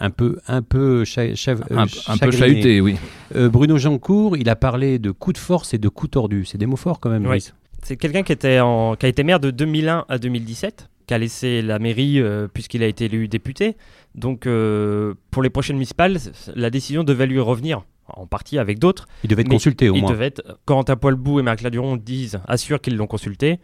Un 0.00 0.10
peu, 0.10 0.38
un 0.46 0.62
peu, 0.62 1.04
cha- 1.04 1.32
chav- 1.34 1.62
euh, 1.72 1.76
un, 1.76 2.12
un 2.12 2.18
peu 2.18 2.30
chahutées, 2.30 2.80
oui. 2.80 2.96
Euh, 3.34 3.48
Bruno 3.48 3.76
Joncourt, 3.78 4.36
il 4.36 4.48
a 4.48 4.54
parlé 4.56 4.98
de 5.00 5.10
coups 5.10 5.34
de 5.34 5.38
force 5.44 5.74
et 5.74 5.78
de 5.78 5.88
coups 5.88 6.12
tordus. 6.12 6.44
C'est 6.44 6.56
des 6.58 6.66
mots 6.66 6.76
forts 6.76 7.00
quand 7.00 7.10
même, 7.10 7.26
Oui. 7.26 7.44
C'est 7.82 7.96
quelqu'un 7.96 8.22
qui, 8.22 8.32
était 8.32 8.60
en- 8.60 8.94
qui 8.96 9.06
a 9.06 9.08
été 9.08 9.22
maire 9.24 9.40
de 9.40 9.50
2001 9.50 10.04
à 10.08 10.18
2017, 10.18 10.88
qui 11.06 11.14
a 11.14 11.18
laissé 11.18 11.62
la 11.62 11.78
mairie 11.78 12.20
euh, 12.20 12.46
puisqu'il 12.52 12.82
a 12.82 12.86
été 12.86 13.06
élu 13.06 13.28
député. 13.28 13.76
Donc, 14.14 14.46
euh, 14.46 15.14
pour 15.30 15.42
les 15.42 15.50
prochaines 15.50 15.76
municipales, 15.76 16.16
la 16.54 16.70
décision 16.70 17.02
devait 17.04 17.26
lui 17.26 17.40
revenir, 17.40 17.82
en 18.08 18.26
partie 18.26 18.58
avec 18.58 18.78
d'autres. 18.78 19.06
Il 19.24 19.30
devait 19.30 19.42
être 19.42 19.48
Mais 19.48 19.56
consulté 19.56 19.88
au 19.88 19.94
moins. 19.94 20.10
devait 20.10 20.26
être, 20.26 20.58
Corentin 20.64 20.96
Poilbou 20.96 21.40
et 21.40 21.42
Marie-Claire 21.42 21.70
Duron 21.70 21.96
disent, 21.96 22.40
assurent 22.46 22.80
qu'ils 22.80 22.96
l'ont 22.96 23.06
consulté. 23.06 23.58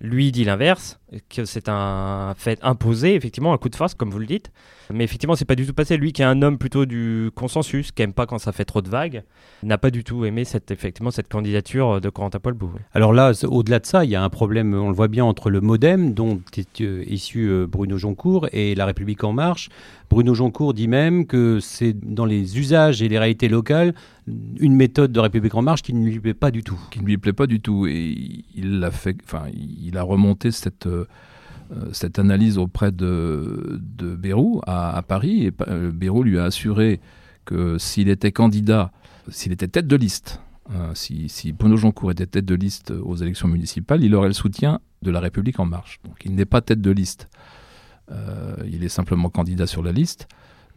Lui 0.00 0.32
dit 0.32 0.44
l'inverse, 0.44 0.98
que 1.28 1.44
c'est 1.44 1.68
un 1.68 2.34
fait 2.36 2.58
imposé, 2.62 3.14
effectivement, 3.14 3.52
un 3.52 3.58
coup 3.58 3.68
de 3.68 3.76
force, 3.76 3.94
comme 3.94 4.10
vous 4.10 4.18
le 4.18 4.26
dites. 4.26 4.50
Mais 4.92 5.04
effectivement, 5.04 5.36
c'est 5.36 5.44
pas 5.44 5.54
du 5.54 5.66
tout 5.66 5.74
passé. 5.74 5.96
Lui, 5.96 6.12
qui 6.12 6.22
est 6.22 6.24
un 6.24 6.42
homme 6.42 6.58
plutôt 6.58 6.86
du 6.86 7.30
consensus, 7.34 7.92
qui 7.92 8.02
aime 8.02 8.12
pas 8.12 8.26
quand 8.26 8.38
ça 8.38 8.52
fait 8.52 8.64
trop 8.64 8.80
de 8.80 8.88
vagues, 8.88 9.22
n'a 9.62 9.78
pas 9.78 9.90
du 9.90 10.02
tout 10.02 10.24
aimé 10.24 10.44
cette, 10.44 10.70
effectivement 10.70 11.10
cette 11.10 11.28
candidature 11.28 12.00
de 12.00 12.08
Corentin 12.08 12.40
Poilbou. 12.40 12.70
oui. 12.74 12.80
Alors 12.92 13.12
là, 13.12 13.32
au-delà 13.44 13.78
de 13.78 13.86
ça, 13.86 14.04
il 14.04 14.10
y 14.10 14.16
a 14.16 14.22
un 14.22 14.28
problème, 14.30 14.74
on 14.74 14.88
le 14.88 14.94
voit 14.94 15.08
bien, 15.08 15.24
entre 15.24 15.50
le 15.50 15.60
modem 15.60 16.14
dont 16.14 16.40
est 16.56 16.80
euh, 16.80 17.04
issu 17.06 17.48
euh, 17.48 17.66
Bruno 17.66 17.98
Joncourt 17.98 18.48
et 18.52 18.74
La 18.74 18.86
République 18.86 19.22
En 19.22 19.32
Marche. 19.32 19.68
Bruno 20.08 20.34
Joncourt 20.34 20.74
dit 20.74 20.88
même 20.88 21.26
que 21.26 21.60
c'est 21.60 21.92
dans 21.92 22.24
les 22.24 22.58
usages 22.58 23.00
et 23.02 23.08
les 23.08 23.18
réalités 23.18 23.48
locales 23.48 23.94
une 24.58 24.74
méthode 24.74 25.12
de 25.12 25.20
République 25.20 25.54
En 25.54 25.62
Marche 25.62 25.82
qui 25.82 25.94
ne 25.94 26.04
lui 26.08 26.20
plaît 26.20 26.34
pas 26.34 26.50
du 26.50 26.62
tout. 26.62 26.78
qui 26.90 27.00
ne 27.00 27.06
lui 27.06 27.18
plaît 27.18 27.32
pas 27.32 27.46
du 27.46 27.60
tout. 27.60 27.86
Et 27.86 28.44
il 28.54 28.82
a 28.84 28.90
fait, 28.90 29.16
enfin, 29.24 29.44
il 29.54 29.96
a 29.96 30.02
remonté 30.02 30.50
cette 30.50 30.88
euh, 31.76 31.90
cette 31.92 32.18
analyse 32.18 32.58
auprès 32.58 32.90
de, 32.90 33.80
de 33.80 34.16
Bérou 34.16 34.60
à, 34.66 35.02
Paris. 35.06 35.46
Et 35.46 35.52
euh, 35.68 35.92
Bérou 35.92 36.24
lui 36.24 36.38
a 36.38 36.44
assuré 36.44 37.00
que 37.44 37.78
s'il 37.78 38.08
était 38.08 38.32
candidat, 38.32 38.90
s'il 39.28 39.52
était 39.52 39.68
tête 39.68 39.86
de 39.86 39.94
liste, 39.94 40.40
euh, 40.72 40.90
si, 40.94 41.28
si 41.28 41.52
Bruno 41.52 41.76
Joncourt 41.76 42.10
était 42.10 42.26
tête 42.26 42.44
de 42.44 42.56
liste 42.56 42.90
aux 42.90 43.14
élections 43.14 43.46
municipales, 43.46 44.02
il 44.02 44.16
aurait 44.16 44.28
le 44.28 44.34
soutien 44.34 44.80
de 45.02 45.12
la 45.12 45.20
République 45.20 45.60
en 45.60 45.64
marche. 45.64 46.00
Donc 46.04 46.16
il 46.24 46.34
n'est 46.34 46.44
pas 46.44 46.60
tête 46.60 46.80
de 46.80 46.90
liste. 46.90 47.28
Il 48.66 48.82
est 48.82 48.88
simplement 48.88 49.28
candidat 49.28 49.68
sur 49.68 49.84
la 49.84 49.92
liste. 49.92 50.26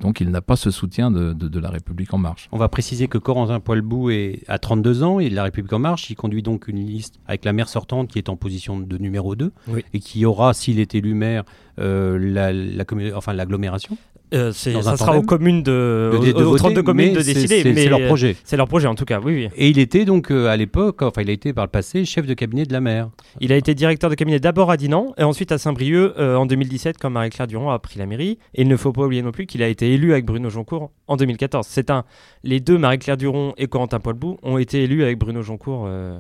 Donc 0.03 0.19
il 0.21 0.29
n'a 0.29 0.41
pas 0.41 0.55
ce 0.57 0.69
soutien 0.69 1.09
de, 1.09 1.33
de- 1.33 1.47
de 1.47 1.59
la 1.59 1.69
République 1.69 2.13
en 2.13 2.17
marche. 2.17 2.49
On 2.51 2.57
va 2.57 2.67
préciser 2.69 3.07
que 3.07 3.17
Corentin 3.17 3.59
Poilbou 3.59 4.09
est 4.11 4.43
à 4.47 4.59
32 4.59 5.01
ans 5.01 5.19
et 5.19 5.29
La 5.29 5.43
République 5.43 5.73
En 5.73 5.79
Marche, 5.79 6.09
il 6.09 6.15
conduit 6.15 6.43
donc 6.43 6.67
une 6.67 6.85
liste 6.85 7.15
avec 7.25 7.45
la 7.45 7.53
maire 7.53 7.69
sortante 7.69 8.09
qui 8.09 8.19
est 8.19 8.27
en 8.29 8.35
position 8.35 8.77
de 8.79 8.97
numéro 8.97 9.35
2 9.35 9.51
Oui. 9.69 9.83
et 9.93 9.99
qui 9.99 10.25
aura, 10.25 10.53
s'il 10.53 10.79
est 10.79 10.93
élu 10.93 11.13
maire, 11.13 11.43
euh, 11.79 12.19
la, 12.19 12.83
enfin, 13.17 13.31
l'agglomération. 13.33 13.97
Euh, 14.33 14.51
c'est- 14.51 14.81
ça 14.81 14.97
sera 14.97 15.17
aux 15.17 15.21
communes 15.21 15.63
de, 15.63 16.09
de, 16.13 16.17
aux, 16.17 16.19
de- 16.25 16.31
de 16.31 16.43
aux 16.43 16.49
voter, 16.51 16.57
32 16.59 16.83
communes 16.83 17.13
de 17.13 17.21
décider. 17.21 17.61
C'est 17.61 17.73
mais 17.73 17.83
c'est 17.83 17.89
leur 17.89 17.99
euh, 18.01 18.07
projet. 18.07 18.35
C'est 18.43 18.57
leur 18.57 18.67
projet 18.67 18.87
en 18.87 18.95
tout 18.95 19.05
cas, 19.05 19.19
oui, 19.23 19.33
oui. 19.35 19.49
Et 19.55 19.69
il 19.69 19.79
était 19.79 20.05
donc 20.05 20.31
euh, 20.31 20.47
à 20.47 20.57
l'époque, 20.57 21.01
enfin 21.01 21.21
il 21.21 21.29
a 21.29 21.33
été 21.33 21.53
par 21.53 21.65
le 21.65 21.69
passé 21.69 22.03
chef 22.05 22.25
de 22.25 22.33
cabinet 22.33 22.65
de 22.65 22.73
la 22.73 22.81
maire. 22.81 23.09
Il 23.39 23.51
a 23.53 23.57
été 23.57 23.75
directeur 23.75 24.09
de 24.09 24.15
cabinet 24.15 24.39
d'abord 24.39 24.71
à 24.71 24.77
Dinan 24.77 25.13
et 25.17 25.23
ensuite 25.23 25.51
à 25.51 25.57
Saint-Brieuc 25.57 26.13
euh, 26.17 26.35
en 26.35 26.45
2017 26.45 26.97
quand 26.99 27.09
Marie-Claire 27.09 27.47
Duron 27.47 27.69
a 27.69 27.79
pris 27.79 27.99
la 27.99 28.05
mairie. 28.05 28.39
Et 28.55 28.63
il 28.63 28.67
ne 28.67 28.75
faut 28.77 28.91
pas 28.91 29.03
oublier 29.03 29.21
non 29.21 29.31
plus 29.31 29.45
qu'il 29.45 29.61
a 29.63 29.67
été 29.67 29.93
élu 29.93 30.11
avec 30.13 30.25
Bruno 30.25 30.49
Joncourt 30.49 30.91
en 31.07 31.15
2014. 31.15 31.65
C'est 31.69 31.89
un, 31.91 32.03
les 32.43 32.59
deux 32.59 32.77
Marie-Claire 32.77 33.17
Duron 33.17 33.53
et 33.57 33.67
Corentin 33.67 33.99
Poilbou 33.99 34.37
ont 34.43 34.57
été 34.57 34.83
élus 34.83 35.03
avec 35.03 35.19
Bruno 35.19 35.41
Joncourt 35.41 35.85
euh, 35.87 36.17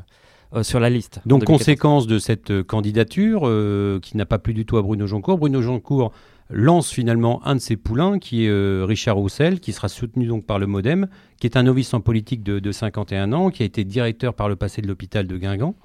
sur 0.61 0.79
la 0.79 0.91
liste. 0.91 1.19
Donc 1.25 1.39
2014. 1.39 1.57
conséquence 1.59 2.05
de 2.07 2.19
cette 2.19 2.51
euh, 2.51 2.63
candidature 2.63 3.41
euh, 3.45 3.99
qui 4.01 4.17
n'a 4.17 4.25
pas 4.27 4.37
plu 4.37 4.53
du 4.53 4.65
tout 4.67 4.77
à 4.77 4.83
Bruno 4.83 5.07
Joncourt, 5.07 5.39
Bruno 5.39 5.61
Joncourt 5.63 6.11
lance 6.49 6.91
finalement 6.91 7.45
un 7.45 7.55
de 7.55 7.59
ses 7.59 7.77
poulains, 7.77 8.19
qui 8.19 8.45
est 8.45 8.49
euh, 8.49 8.85
Richard 8.87 9.15
Roussel, 9.17 9.59
qui 9.59 9.73
sera 9.73 9.89
soutenu 9.89 10.25
donc 10.25 10.45
par 10.45 10.59
le 10.59 10.67
MoDem, 10.67 11.07
qui 11.39 11.47
est 11.47 11.57
un 11.57 11.63
novice 11.63 11.93
en 11.93 12.01
politique 12.01 12.43
de, 12.43 12.59
de 12.59 12.71
51 12.71 13.33
ans, 13.33 13.49
qui 13.49 13.63
a 13.63 13.65
été 13.65 13.83
directeur 13.83 14.33
par 14.33 14.49
le 14.49 14.55
passé 14.55 14.81
de 14.81 14.87
l'hôpital 14.87 15.27
de 15.27 15.37
Guingamp. 15.37 15.75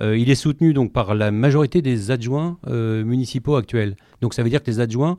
Euh, 0.00 0.16
il 0.16 0.30
est 0.30 0.36
soutenu 0.36 0.74
donc 0.74 0.92
par 0.92 1.16
la 1.16 1.32
majorité 1.32 1.82
des 1.82 2.12
adjoints 2.12 2.58
euh, 2.68 3.02
municipaux 3.04 3.56
actuels. 3.56 3.96
Donc 4.20 4.32
ça 4.32 4.44
veut 4.44 4.50
dire 4.50 4.62
que 4.62 4.70
les 4.70 4.78
adjoints, 4.78 5.18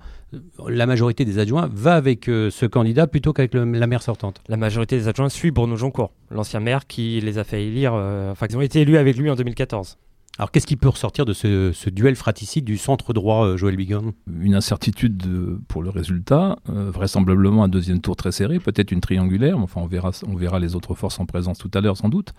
la 0.68 0.86
majorité 0.86 1.26
des 1.26 1.38
adjoints 1.38 1.70
va 1.74 1.96
avec 1.96 2.26
ce 2.26 2.66
candidat 2.66 3.06
plutôt 3.06 3.34
qu'avec 3.34 3.54
la 3.54 3.66
maire 3.88 4.02
sortante. 4.02 4.42
La 4.48 4.56
majorité 4.56 4.96
des 4.96 5.10
adjoints 5.10 5.28
suit 5.28 5.52
Bruno 5.52 5.76
Joncourt, 5.76 6.14
l'ancien 6.32 6.62
maire 6.62 6.88
qui 6.88 7.20
les 7.20 7.38
a 7.38 7.44
fait 7.44 7.66
élire, 7.66 7.94
enfin, 7.94 8.46
ils 8.50 8.56
ont 8.56 8.62
été 8.62 8.82
élus 8.82 8.98
avec 8.98 9.18
lui 9.18 9.30
en 9.30 9.36
2014. 9.36 9.98
Alors 10.40 10.52
qu'est-ce 10.52 10.66
qui 10.66 10.78
peut 10.78 10.88
ressortir 10.88 11.26
de 11.26 11.34
ce, 11.34 11.90
duel 11.90 12.16
fratricide 12.16 12.64
du 12.64 12.78
centre 12.78 13.12
droit, 13.12 13.46
euh, 13.46 13.58
Joël 13.58 13.76
Bigon? 13.76 14.14
Une 14.42 14.56
incertitude 14.56 15.22
euh, 15.28 15.60
pour 15.68 15.84
le 15.84 15.90
résultat, 15.90 16.58
euh, 16.70 16.90
vraisemblablement 16.90 17.66
un 17.66 17.68
deuxième 17.68 18.00
tour 18.00 18.16
très 18.16 18.32
serré, 18.32 18.58
peut-être 18.60 18.94
une 18.94 19.02
triangulaire, 19.02 19.60
enfin 19.60 19.82
on 19.82 19.86
verra, 19.86 20.12
on 20.26 20.36
verra 20.36 20.60
les 20.60 20.76
autres 20.76 20.96
forces 20.96 21.20
en 21.20 21.26
présence 21.26 21.58
tout 21.58 21.70
à 21.74 21.82
l'heure 21.82 21.98
sans 21.98 22.08
doute, 22.08 22.32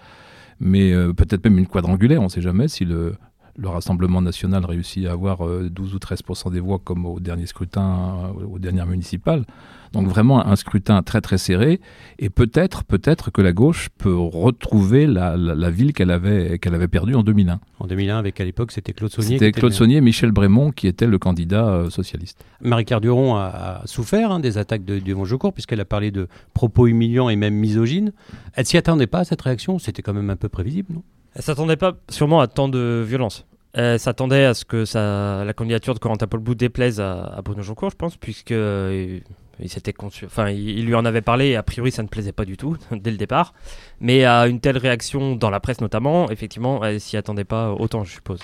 mais 0.61 0.93
peut-être 1.13 1.45
même 1.45 1.59
une 1.59 1.67
quadrangulaire, 1.67 2.23
on 2.23 2.25
ne 2.25 2.29
sait 2.31 2.41
jamais 2.41 2.69
si 2.69 2.87
le, 2.87 3.17
le 3.57 3.69
Rassemblement 3.69 4.23
national 4.23 4.65
réussit 4.65 5.07
à 5.07 5.13
avoir 5.13 5.47
euh, 5.47 5.69
12 5.71 5.95
ou 5.95 5.99
13 5.99 6.21
des 6.53 6.61
voix 6.61 6.79
comme 6.83 7.05
au 7.07 7.21
dernier 7.21 7.47
scrutin, 7.47 8.33
euh, 8.41 8.45
aux 8.47 8.59
dernières 8.59 8.87
municipales. 8.87 9.45
Donc 9.93 10.07
vraiment 10.07 10.47
un 10.47 10.55
scrutin 10.55 11.03
très 11.03 11.21
très 11.21 11.37
serré, 11.37 11.81
et 12.21 12.31
peut-être 12.31 12.85
peut-être 12.85 13.33
que 13.33 13.43
la 13.43 13.53
gauche 13.53 13.89
peut 13.99 14.15
retrouver 14.17 15.09
la, 15.09 15.37
la- 15.37 15.57
la 15.57 15.71
ville 15.71 15.93
qu'elle 15.93 16.13
avait, 16.13 16.61
qu'elle 16.61 16.77
avait 16.77 16.87
perdue 16.87 17.17
en 17.17 17.25
2001. 17.25 17.59
En 17.81 17.87
2001, 17.89 18.17
avec 18.19 18.41
à 18.41 18.45
l'époque, 18.45 18.71
c'était 18.71 18.93
Claude 18.93 19.11
Saunier. 19.11 19.31
C'était 19.35 19.49
était 19.49 19.59
Claude 19.59 19.73
Saunier 19.73 19.97
et 19.97 20.01
Michel 20.01 20.31
Brémond 20.31 20.71
qui 20.71 20.87
étaient 20.87 21.09
le 21.09 21.19
candidat 21.19 21.67
euh, 21.67 21.91
socialiste. 21.91 22.45
Marie-Claire 22.63 23.01
Duron 23.01 23.35
a, 23.35 23.81
a 23.83 23.87
souffert 23.89 24.31
hein, 24.31 24.39
des 24.39 24.59
attaques 24.59 24.85
de, 24.85 25.01
de 25.01 25.25
Joncourt, 25.25 25.53
puisqu'elle 25.53 25.81
a 25.81 25.85
parlé 25.85 26.13
de 26.13 26.29
propos 26.55 26.87
humiliants 26.87 27.29
et 27.29 27.35
même 27.35 27.55
misogynes. 27.55 28.13
Elle 28.55 28.67
s'y 28.67 28.77
attendait 28.77 29.09
pas 29.09 29.21
à 29.21 29.25
cette 29.25 29.43
réaction 29.43 29.81
C'était 29.81 30.03
quand 30.03 30.15
même 30.15 30.31
un 30.31 30.37
peu 30.37 30.49
prévisible, 30.49 30.95
non? 30.95 31.03
Elle 31.41 31.45
s'attendait 31.45 31.79
pas 31.79 31.95
sûrement 32.11 32.43
à 32.43 32.49
tant 32.49 32.69
de 32.69 33.03
violence. 33.03 33.47
Elle 33.73 33.99
s'attendait 33.99 34.45
à 34.45 34.53
ce 34.53 34.67
que 34.67 34.85
la 34.95 35.55
candidature 35.55 35.95
de 35.95 35.99
Corentin 35.99 36.27
Paulbout 36.27 36.55
déplaise 36.55 37.01
à, 37.01 37.23
à 37.23 37.41
Bruno 37.41 37.63
Joncourt, 37.63 37.89
je 37.89 37.97
pense, 37.97 38.19
puisque 38.19 38.53
euh, 38.53 39.21
il 39.59 39.71
s'était 39.71 39.95
conçu, 39.95 40.27
enfin, 40.27 40.51
il, 40.51 40.69
il 40.69 40.85
lui 40.85 40.95
en 40.95 41.07
avait 41.07 41.23
parlé 41.23 41.47
et 41.47 41.57
a 41.57 41.63
priori 41.63 41.93
ça 41.93 42.03
ne 42.03 42.09
plaisait 42.09 42.33
pas 42.33 42.45
du 42.45 42.59
tout 42.59 42.77
dès 42.93 43.11
le 43.11 43.17
départ. 43.17 43.55
Mais 44.01 44.27
à 44.27 44.49
une 44.49 44.61
telle 44.61 44.77
réaction 44.77 45.35
dans 45.35 45.49
la 45.49 45.61
presse 45.61 45.81
notamment, 45.81 46.31
effectivement, 46.31 46.85
elle 46.85 47.01
s'y 47.01 47.17
attendait 47.17 47.45
pas 47.45 47.73
autant, 47.73 48.05
je 48.05 48.13
suppose. 48.13 48.41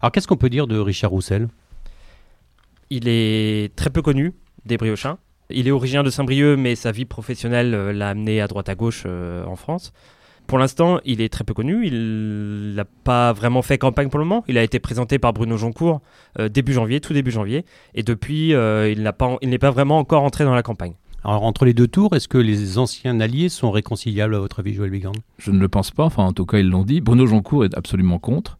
Alors 0.00 0.10
qu'est-ce 0.10 0.26
qu'on 0.26 0.36
peut 0.36 0.50
dire 0.50 0.66
de 0.66 0.76
Richard 0.76 1.12
Roussel? 1.12 1.46
Il 2.90 3.06
est 3.06 3.76
très 3.76 3.90
peu 3.90 4.02
connu 4.02 4.32
des 4.66 4.76
Briochins. 4.76 5.18
Il 5.50 5.68
est 5.68 5.70
originaire 5.70 6.02
de 6.02 6.10
Saint-Brieuc, 6.10 6.56
mais 6.56 6.74
sa 6.74 6.90
vie 6.90 7.04
professionnelle 7.04 7.74
euh, 7.74 7.92
l'a 7.92 8.08
amené 8.08 8.40
à 8.40 8.48
droite 8.48 8.68
à 8.68 8.74
gauche 8.74 9.04
euh, 9.06 9.44
en 9.44 9.54
France. 9.54 9.92
Pour 10.46 10.58
l'instant, 10.58 11.00
il 11.04 11.20
est 11.20 11.28
très 11.30 11.42
peu 11.44 11.54
connu. 11.54 11.86
Il 11.86 12.74
n'a 12.74 12.84
pas 12.84 13.32
vraiment 13.32 13.62
fait 13.62 13.78
campagne 13.78 14.08
pour 14.08 14.18
le 14.18 14.24
moment. 14.26 14.44
Il 14.46 14.58
a 14.58 14.62
été 14.62 14.78
présenté 14.78 15.18
par 15.18 15.32
Bruno 15.32 15.56
Joncourt 15.56 16.00
euh, 16.38 16.48
début 16.48 16.72
janvier, 16.72 17.00
tout 17.00 17.12
début 17.14 17.30
janvier. 17.30 17.64
Et 17.94 18.02
depuis, 18.02 18.54
euh, 18.54 18.90
il 18.90 19.02
n'a 19.02 19.12
pas- 19.12 19.36
il 19.40 19.48
n'est 19.48 19.58
pas 19.58 19.70
vraiment 19.70 19.98
encore 19.98 20.22
entré 20.22 20.44
dans 20.44 20.54
la 20.54 20.62
campagne. 20.62 20.92
Alors 21.26 21.44
entre 21.44 21.64
les 21.64 21.72
deux 21.72 21.88
tours, 21.88 22.14
est-ce 22.14 22.28
que 22.28 22.36
les 22.36 22.76
anciens 22.76 23.18
alliés 23.20 23.48
sont 23.48 23.70
réconciliables 23.70 24.34
à 24.34 24.38
votre 24.38 24.60
avis, 24.60 24.74
Joël 24.74 24.90
Bigan 24.90 25.12
Je 25.38 25.50
ne 25.50 25.58
le 25.58 25.68
pense 25.68 25.90
pas, 25.90 26.04
enfin 26.04 26.22
en 26.24 26.32
tout 26.34 26.44
cas 26.44 26.58
ils 26.58 26.68
l'ont 26.68 26.82
dit. 26.84 27.00
Bruno 27.00 27.24
Joncourt 27.24 27.64
est 27.64 27.74
absolument 27.74 28.18
contre. 28.18 28.58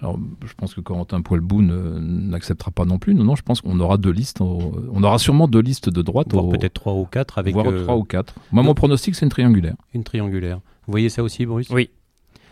Alors 0.00 0.18
je 0.44 0.54
pense 0.54 0.74
que 0.74 0.80
Corentin 0.80 1.20
Poilbou 1.20 1.60
ne- 1.62 1.98
n'acceptera 1.98 2.70
pas 2.70 2.84
non 2.86 2.98
plus. 2.98 3.14
Non, 3.14 3.24
non, 3.24 3.36
je 3.36 3.42
pense 3.42 3.60
qu'on 3.60 3.78
aura 3.80 3.98
deux 3.98 4.10
listes. 4.10 4.40
au- 4.40 4.72
on 4.92 5.02
aura 5.02 5.18
sûrement 5.18 5.46
deux 5.46 5.60
listes 5.60 5.90
de 5.90 6.02
droite. 6.02 6.28
Voire 6.32 6.46
au- 6.46 6.50
peut-être 6.50 6.74
trois 6.74 6.94
ou 6.94 7.04
quatre 7.04 7.38
avec 7.38 7.52
voire 7.54 7.66
euh, 7.68 7.82
trois 7.82 7.96
ou 7.96 8.04
quatre. 8.04 8.34
Moi 8.52 8.62
mon 8.62 8.74
pronostic 8.74 9.14
c'est 9.14 9.26
une 9.26 9.30
triangulaire. 9.30 9.74
une 9.94 10.02
triangulaire. 10.04 10.60
Vous 10.86 10.92
voyez 10.92 11.08
ça 11.10 11.22
aussi, 11.22 11.44
Bruce 11.46 11.68
Oui. 11.70 11.90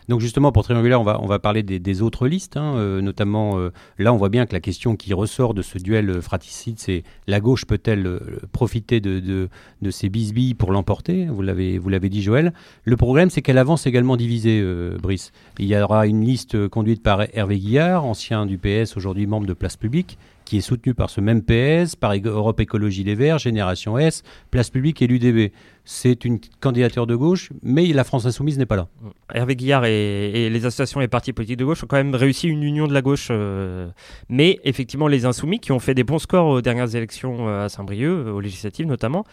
Donc 0.08 0.20
justement, 0.20 0.52
pour 0.52 0.64
triangulaire, 0.64 1.00
on 1.00 1.26
va, 1.26 1.38
parler 1.38 1.62
des, 1.62 2.02
autres 2.02 2.26
listes, 2.26 2.56
hein, 2.56 2.74
euh, 2.76 3.02
notamment 3.02 3.58
euh, 3.58 3.70
là, 3.98 4.12
on 4.12 4.16
voit 4.16 4.30
bien 4.30 4.46
que 4.46 4.54
la 4.54 4.60
question 4.60 4.96
qui 4.96 5.12
ressort 5.12 5.52
de 5.52 5.60
ce 5.60 5.76
duel 5.76 6.08
euh, 6.08 6.22
fratricide, 6.22 6.78
c'est 6.78 7.04
la 7.26 7.40
gauche 7.40 7.66
peut-elle 7.66 8.18
profiter 8.52 9.00
de, 9.00 9.20
de, 9.20 9.48
de 9.82 9.90
ces 9.90 10.08
bisbilles 10.08 10.54
pour 10.54 10.72
l'emporter? 10.72 11.26
Vous 11.26 11.42
l'avez, 11.42 12.08
dit, 12.08 12.22
Joël. 12.22 12.54
Le 12.84 12.96
problème, 12.96 13.28
c'est 13.28 13.42
qu'elle 13.42 13.58
avance 13.58 13.86
également 13.86 14.16
divisée, 14.16 14.64
Brice. 15.00 15.32
Il 15.58 15.66
y 15.66 15.76
aura 15.76 16.06
une 16.06 16.24
liste 16.24 16.68
conduite 16.68 17.02
par 17.02 17.22
Hervé 17.34 17.58
Guillard, 17.58 18.04
ancien 18.04 18.46
du 18.46 18.56
PS, 18.56 18.96
aujourd'hui 18.96 19.26
membre 19.26 19.46
de 19.46 19.52
Place 19.52 19.76
Publique, 19.76 20.18
qui 20.48 20.56
est 20.56 20.62
soutenu 20.62 20.94
par 20.94 21.10
ce 21.10 21.20
même 21.20 21.42
PS, 21.42 21.94
par 21.94 22.14
Europe 22.24 22.58
Écologie 22.58 23.04
Les 23.04 23.14
Verts, 23.14 23.36
Génération 23.36 23.98
S, 23.98 24.22
Place 24.50 24.70
Publique 24.70 25.02
et 25.02 25.06
l'UDB. 25.06 25.52
C'est 25.84 26.24
une 26.24 26.40
candidature 26.60 27.06
de 27.06 27.14
gauche, 27.14 27.50
mais 27.62 27.86
la 27.88 28.02
France 28.02 28.24
Insoumise 28.24 28.56
n'est 28.56 28.64
pas 28.64 28.76
là. 28.76 28.88
Hervé 29.34 29.56
Guillard 29.56 29.84
et, 29.84 30.48
les 30.48 30.64
associations 30.64 31.02
et 31.02 31.08
partis 31.08 31.34
politiques 31.34 31.58
de 31.58 31.66
gauche 31.66 31.84
ont 31.84 31.86
quand 31.86 31.98
même 31.98 32.14
réussi 32.14 32.48
une 32.48 32.62
union 32.62 32.86
de 32.86 32.94
la 32.94 33.02
gauche. 33.02 33.28
euh, 33.30 33.90
mais 34.30 34.58
effectivement, 34.64 35.06
les 35.06 35.26
Insoumis, 35.26 35.60
qui 35.60 35.70
ont 35.70 35.80
fait 35.80 35.92
des 35.92 36.04
bons 36.04 36.18
scores 36.18 36.46
aux 36.46 36.62
dernières 36.62 36.94
élections 36.96 37.46
euh, 37.46 37.66
à 37.66 37.68
Saint-Brieuc, 37.68 38.08
euh, 38.08 38.32
aux 38.32 38.40
législatives 38.40 38.86
notamment, 38.86 39.24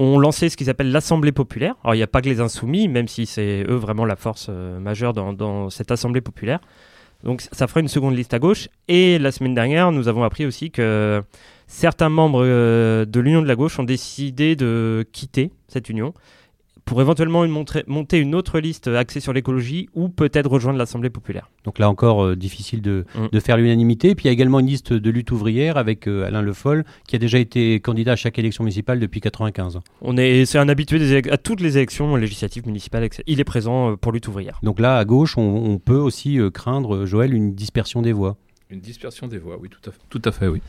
ont 0.00 0.18
lancé 0.18 0.48
ce 0.48 0.56
qu'ils 0.56 0.68
appellent 0.68 0.90
l'Assemblée 0.90 1.30
populaire. 1.30 1.76
Alors, 1.84 1.94
il 1.94 1.98
n'y 1.98 2.02
a 2.02 2.08
pas 2.08 2.22
que 2.22 2.28
les 2.28 2.40
Insoumis, 2.40 2.88
même 2.88 3.06
si 3.06 3.26
c'est 3.26 3.64
eux 3.68 3.76
vraiment 3.76 4.04
la 4.04 4.16
force 4.16 4.48
majeure 4.48 5.12
dans 5.12 5.70
cette 5.70 5.92
Assemblée 5.92 6.22
populaire. 6.22 6.58
Donc, 7.24 7.42
ça 7.52 7.66
fera 7.66 7.80
une 7.80 7.88
seconde 7.88 8.16
liste 8.16 8.34
à 8.34 8.38
gauche. 8.38 8.68
Et 8.88 9.18
la 9.18 9.32
semaine 9.32 9.54
dernière, 9.54 9.92
nous 9.92 10.08
avons 10.08 10.22
appris 10.22 10.46
aussi 10.46 10.70
que 10.70 11.22
certains 11.66 12.08
membres 12.08 12.42
euh, 12.44 13.04
de 13.04 13.20
l'Union 13.20 13.42
de 13.42 13.46
la 13.46 13.56
gauche 13.56 13.78
ont 13.78 13.84
décidé 13.84 14.56
de 14.56 15.06
quitter 15.12 15.52
cette 15.68 15.88
union 15.88 16.14
pour 16.84 17.00
éventuellement 17.00 17.44
une 17.44 17.50
montrer- 17.52 17.84
monter 17.86 18.18
une 18.18 18.34
autre 18.34 18.58
liste 18.60 18.88
axée 18.88 19.20
sur 19.20 19.32
l'écologie 19.32 19.88
ou 19.94 20.08
peut-être 20.08 20.48
rejoindre 20.50 20.78
l'Assemblée 20.78 21.10
populaire. 21.10 21.50
Donc 21.64 21.78
là 21.78 21.88
encore, 21.88 22.24
euh, 22.24 22.36
difficile 22.36 22.82
de, 22.82 23.04
Mm. 23.14 23.26
de 23.32 23.40
faire 23.40 23.56
l'unanimité. 23.56 24.14
Puis 24.14 24.24
il 24.24 24.26
y 24.26 24.30
a 24.30 24.32
également 24.32 24.60
une 24.60 24.66
liste 24.66 24.92
de 24.92 25.10
lutte 25.10 25.30
ouvrière 25.30 25.76
avec 25.76 26.06
euh, 26.08 26.24
Alain 26.26 26.42
Le 26.42 26.52
Foll, 26.52 26.84
qui 27.06 27.16
a 27.16 27.18
déjà 27.18 27.38
été 27.38 27.80
candidat 27.80 28.12
à 28.12 28.16
chaque 28.16 28.38
élection 28.38 28.64
municipale 28.64 28.98
depuis 29.00 29.20
95. 29.20 29.78
On 30.02 30.16
est, 30.16 30.44
c'est 30.46 30.58
un 30.58 30.68
habitué 30.68 30.98
des 30.98 31.30
à 31.30 31.36
toutes 31.36 31.60
les 31.60 31.76
élections 31.76 32.16
législatives 32.16 32.66
municipales. 32.66 33.08
Il 33.26 33.40
est 33.40 33.44
présent 33.44 33.92
euh, 33.92 33.96
pour 33.96 34.12
lutte 34.12 34.28
ouvrière. 34.28 34.58
Donc 34.62 34.80
là, 34.80 34.96
à 34.98 35.04
gauche, 35.04 35.36
on, 35.38 35.42
on 35.42 35.78
peut 35.78 35.96
aussi 35.98 36.38
euh, 36.38 36.50
craindre, 36.50 37.04
Joël, 37.06 37.34
une 37.34 37.54
dispersion 37.54 38.02
des 38.02 38.12
voix. 38.12 38.36
Une 38.70 38.80
dispersion 38.80 39.26
des 39.26 39.38
voix, 39.38 39.58
oui, 39.60 39.68
tout 39.68 39.80
à 39.88 39.92
fait. 39.92 39.98
Tout 40.08 40.22
à 40.24 40.30
fait, 40.32 40.46
oui. 40.46 40.60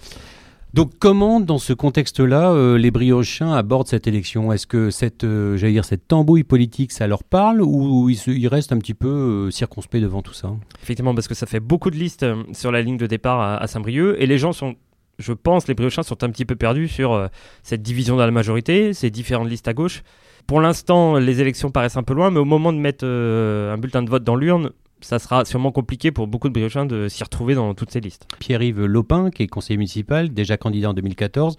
Donc 0.74 0.92
comment, 1.00 1.42
dans 1.42 1.58
ce 1.58 1.74
contexte-là, 1.74 2.52
euh, 2.52 2.78
les 2.78 2.92
briochins 2.92 3.52
abordent 3.52 3.88
cette 3.88 4.08
élection? 4.08 4.54
Est-ce 4.54 4.66
que 4.66 4.90
cette, 4.90 5.26
euh, 5.26 5.58
j'allais 5.58 5.74
dire, 5.74 5.84
cette 5.84 6.08
tambouille 6.08 6.46
politique, 6.46 6.94
ça 6.94 7.08
leur 7.08 7.26
parle 7.26 7.62
ou 7.62 8.10
ils, 8.10 8.48
restent 8.48 8.72
un 8.72 8.78
petit 8.78 8.94
peu 8.94 9.10
euh, 9.10 9.52
circonspects 9.52 10.00
devant 10.00 10.22
tout 10.22 10.34
ça? 10.34 10.54
Effectivement, 10.82 11.14
parce 11.14 11.28
que 11.28 11.34
ça 11.34 11.46
fait 11.46 11.60
beaucoup 11.60 11.92
de 11.92 11.98
listes 11.98 12.26
sur 12.54 12.72
la 12.72 12.82
ligne 12.82 12.96
de 12.96 13.06
départ 13.06 13.62
à, 13.62 13.68
Saint-Brieuc 13.68 14.16
et 14.18 14.26
les 14.26 14.38
gens 14.38 14.54
sont, 14.54 14.76
je 15.20 15.34
pense, 15.34 15.68
les 15.68 15.74
briochins 15.74 16.04
sont 16.04 16.24
un 16.24 16.30
petit 16.30 16.46
peu 16.46 16.56
perdus 16.56 16.88
sur 16.88 17.30
cette 17.64 17.82
division 17.82 18.16
dans 18.16 18.26
la 18.26 18.32
majorité, 18.32 18.94
ces 18.94 19.10
différentes 19.10 19.50
listes 19.50 19.68
à 19.68 19.74
gauche. 19.74 20.04
Pour 20.48 20.62
l'instant, 20.62 21.18
les 21.18 21.42
élections 21.42 21.70
paraissent 21.70 21.98
un 21.98 22.04
peu 22.04 22.14
loin, 22.14 22.32
mais 22.32 22.40
au 22.40 22.46
moment 22.46 22.72
de 22.72 22.78
mettre 22.78 23.06
un 23.06 23.78
bulletin 23.78 24.04
de 24.04 24.10
vote 24.10 24.24
dans 24.24 24.38
l'urne, 24.38 24.72
ça 25.02 25.20
sera 25.20 25.46
sûrement 25.46 25.72
compliqué 25.72 26.12
pour 26.12 26.28
beaucoup 26.28 26.48
de 26.48 26.54
briochins 26.54 26.86
de 26.86 27.08
s'y 27.08 27.24
retrouver 27.24 27.56
dans 27.56 27.74
toutes 27.74 27.92
ces 27.92 28.00
listes. 28.00 28.28
Pierre-Yves 28.40 28.86
Lopin, 28.86 29.32
qui 29.32 29.44
est 29.44 29.48
conseiller 29.48 29.78
municipal, 29.78 30.30
déjà 30.30 30.58
candidat 30.58 30.90
en 30.90 30.94
2014, 30.94 31.58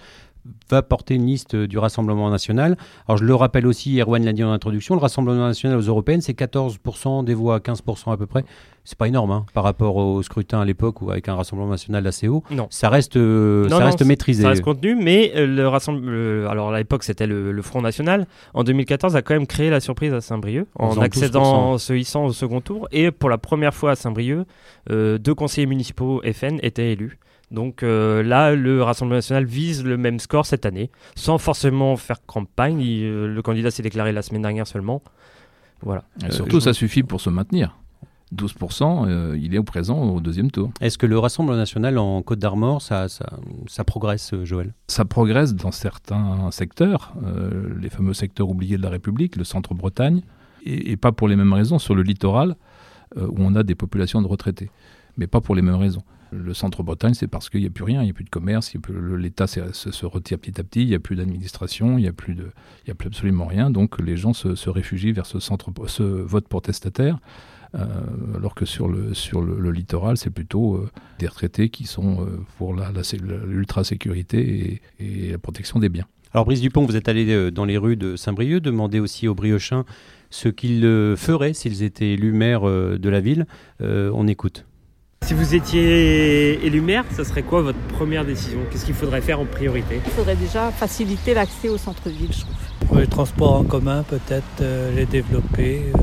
va 0.68 0.82
porter 0.82 1.14
une 1.14 1.26
liste 1.26 1.54
du 1.54 1.78
Rassemblement 1.78 2.30
national. 2.30 2.76
Alors 3.06 3.18
je 3.18 3.24
le 3.24 3.34
rappelle 3.34 3.66
aussi, 3.66 4.00
Erwan 4.00 4.24
l'a 4.24 4.32
dit 4.32 4.42
en 4.42 4.52
introduction, 4.52 4.94
le 4.94 5.00
Rassemblement 5.00 5.46
national 5.46 5.78
aux 5.78 5.82
européennes, 5.82 6.20
c'est 6.20 6.36
14% 6.36 7.24
des 7.24 7.34
voix, 7.34 7.58
15% 7.58 8.12
à 8.12 8.16
peu 8.16 8.26
près. 8.26 8.44
C'est 8.84 8.98
pas 8.98 9.06
énorme 9.06 9.30
hein, 9.30 9.46
par 9.54 9.62
rapport 9.62 9.94
au 9.94 10.20
scrutin 10.24 10.60
à 10.60 10.64
l'époque 10.64 11.02
où 11.02 11.10
avec 11.10 11.28
un 11.28 11.36
Rassemblement 11.36 11.70
national 11.70 12.04
assez 12.06 12.26
haut. 12.26 12.42
Non. 12.50 12.66
Ça 12.70 12.88
reste, 12.88 13.16
euh, 13.16 13.64
Non, 13.64 13.76
ça 13.76 13.78
non, 13.78 13.86
reste 13.86 14.04
maîtrisé. 14.04 14.42
Ça 14.42 14.48
reste 14.48 14.62
contenu, 14.62 14.96
mais 14.96 15.32
euh, 15.36 15.46
le 15.46 15.68
rassemblement. 15.68 16.50
alors 16.50 16.72
à 16.72 16.78
l'époque, 16.78 17.04
c'était 17.04 17.28
le, 17.28 17.52
le 17.52 17.62
Front 17.62 17.80
National. 17.80 18.26
En 18.54 18.64
2014, 18.64 19.14
a 19.14 19.22
quand 19.22 19.34
même 19.34 19.46
créé 19.46 19.70
la 19.70 19.78
surprise 19.78 20.12
à 20.12 20.20
Saint-Brieuc 20.20 20.66
En 20.76 21.00
accédant, 21.00 21.72
en 21.72 21.78
se 21.78 21.92
hissant 21.92 22.24
au 22.24 22.32
second 22.32 22.60
tour. 22.60 22.88
Et 22.90 23.12
pour 23.12 23.30
la 23.30 23.38
première 23.38 23.74
fois 23.74 23.92
à 23.92 23.94
Saint-Brieuc, 23.94 24.46
euh, 24.90 25.18
deux 25.18 25.34
conseillers 25.34 25.66
municipaux 25.66 26.20
FN 26.32 26.58
étaient 26.62 26.92
élus. 26.92 27.18
Donc 27.52 27.82
euh, 27.82 28.22
là, 28.22 28.54
le 28.54 28.82
Rassemblement 28.82 29.18
national 29.18 29.44
vise 29.44 29.84
le 29.84 29.96
même 29.96 30.18
score 30.18 30.46
cette 30.46 30.66
année, 30.66 30.90
sans 31.14 31.38
forcément 31.38 31.96
faire 31.96 32.24
campagne. 32.26 32.80
Il- 32.80 33.04
euh, 33.04 33.26
le 33.28 33.42
candidat 33.42 33.70
s'est 33.70 33.82
déclaré 33.82 34.10
la 34.12 34.22
semaine 34.22 34.42
dernière 34.42 34.66
seulement. 34.66 35.02
Voilà. 35.82 36.04
Et 36.22 36.26
Euh, 36.26 36.30
surtout, 36.30 36.60
ça 36.60 36.72
suffit 36.72 37.02
pour 37.02 37.20
se 37.20 37.28
maintenir. 37.30 37.76
12%, 38.34 39.04
euh, 39.06 39.36
il 39.38 39.54
est 39.54 39.58
au 39.58 39.62
présent 39.64 40.00
au 40.02 40.18
deuxième 40.20 40.50
tour. 40.50 40.70
Est-ce 40.80 40.96
que 40.96 41.04
le 41.04 41.18
Rassemblement 41.18 41.56
national 41.58 41.98
en 41.98 42.22
Côte 42.22 42.38
d'Armor, 42.38 42.80
ça, 42.80 43.08
ça, 43.10 43.38
ça 43.66 43.84
progresse, 43.84 44.32
Joël? 44.44 44.72
Ça 44.88 45.04
progresse 45.04 45.54
dans 45.54 45.70
certains 45.70 46.50
secteurs, 46.50 47.12
euh, 47.22 47.74
les 47.78 47.90
fameux 47.90 48.14
secteurs 48.14 48.48
oubliés 48.48 48.78
de 48.78 48.82
la 48.82 48.88
République, 48.88 49.36
le 49.36 49.44
centre-Bretagne, 49.44 50.22
et, 50.64 50.92
et 50.92 50.96
pas 50.96 51.12
pour 51.12 51.28
les 51.28 51.36
mêmes 51.36 51.52
raisons 51.52 51.78
sur 51.78 51.94
le 51.94 52.02
littoral, 52.02 52.56
euh, 53.18 53.26
où 53.26 53.34
on 53.40 53.54
a 53.54 53.62
des 53.64 53.74
populations 53.74 54.22
de 54.22 54.26
retraités, 54.28 54.70
mais 55.18 55.26
pas 55.26 55.42
pour 55.42 55.54
les 55.54 55.60
mêmes 55.62 55.74
raisons. 55.76 56.02
Le 56.32 56.54
centre-Bretagne, 56.54 57.14
c'est 57.14 57.28
parce 57.28 57.50
qu'il 57.50 57.60
n'y 57.60 57.66
a 57.66 57.70
plus 57.70 57.84
rien, 57.84 58.00
il 58.00 58.06
n'y 58.06 58.10
a 58.10 58.14
plus 58.14 58.24
de 58.24 58.30
commerce, 58.30 58.72
l'État 59.16 59.46
se, 59.46 60.06
retire 60.06 60.38
petit 60.38 60.60
à 60.60 60.64
petit, 60.64 60.82
il 60.82 60.88
n'y 60.88 60.94
a 60.94 60.98
plus 60.98 61.16
d'administration, 61.16 61.98
il 61.98 62.02
n'y 62.02 62.08
a, 62.08 62.12
plus 62.12 62.36
absolument 62.88 63.46
rien. 63.46 63.70
Donc 63.70 64.00
les 64.00 64.16
gens 64.16 64.32
se, 64.32 64.70
réfugient 64.70 65.12
vers 65.12 65.26
ce, 65.26 65.40
centre, 65.40 65.70
ce 65.86 66.02
vote 66.02 66.48
protestataire. 66.48 67.18
euh, 67.74 67.86
alors 68.36 68.54
que 68.54 68.64
sur 68.64 68.88
le, 68.88 69.14
sur 69.14 69.42
le, 69.42 69.70
littoral, 69.70 70.16
c'est 70.16 70.30
plutôt 70.30 70.76
euh, 70.76 70.90
des 71.18 71.26
retraités 71.26 71.68
qui 71.68 71.84
sont 71.84 72.22
euh, 72.22 72.40
pour 72.58 72.74
l'ultra-sécurité 72.74 74.80
et, 74.98 75.30
la 75.30 75.38
protection 75.38 75.78
des 75.78 75.88
biens. 75.88 76.06
Alors 76.34 76.46
Brice 76.46 76.62
Dupont, 76.62 76.86
vous 76.86 76.96
êtes 76.96 77.08
allé 77.08 77.50
dans 77.50 77.66
les 77.66 77.76
rues 77.76 77.96
de 77.96 78.16
Saint-Brieuc, 78.16 78.62
demander 78.62 79.00
aussi 79.00 79.28
aux 79.28 79.34
Briochins 79.34 79.84
ce 80.30 80.48
qu'ils 80.48 80.82
feraient 81.16 81.52
s'ils 81.52 81.82
étaient 81.82 82.12
élus 82.12 82.32
maire 82.32 82.66
euh, 82.66 82.98
de 82.98 83.08
la 83.08 83.20
ville. 83.20 83.46
On 83.80 84.26
écoute. 84.26 84.64
Si 85.22 85.34
vous 85.34 85.54
étiez 85.54 86.64
élu 86.66 86.80
maire, 86.80 87.04
ça 87.12 87.24
serait 87.24 87.42
quoi 87.42 87.62
votre 87.62 87.78
première 87.88 88.24
décision? 88.24 88.58
Qu'est-ce 88.70 88.84
qu'il 88.84 88.94
faudrait 88.94 89.20
faire 89.20 89.40
en 89.40 89.44
priorité? 89.46 90.00
Il 90.04 90.10
faudrait 90.12 90.36
déjà 90.36 90.70
faciliter 90.72 91.32
l'accès 91.32 91.68
au 91.68 91.78
centre-ville, 91.78 92.32
je 92.32 92.40
trouve. 92.40 92.54
Pour 92.88 92.96
les 92.98 93.06
transports 93.06 93.54
en 93.54 93.64
commun, 93.64 94.02
peut-être 94.02 94.44
euh, 94.60 94.94
les 94.94 95.06
développer, 95.06 95.84
euh, 95.94 95.98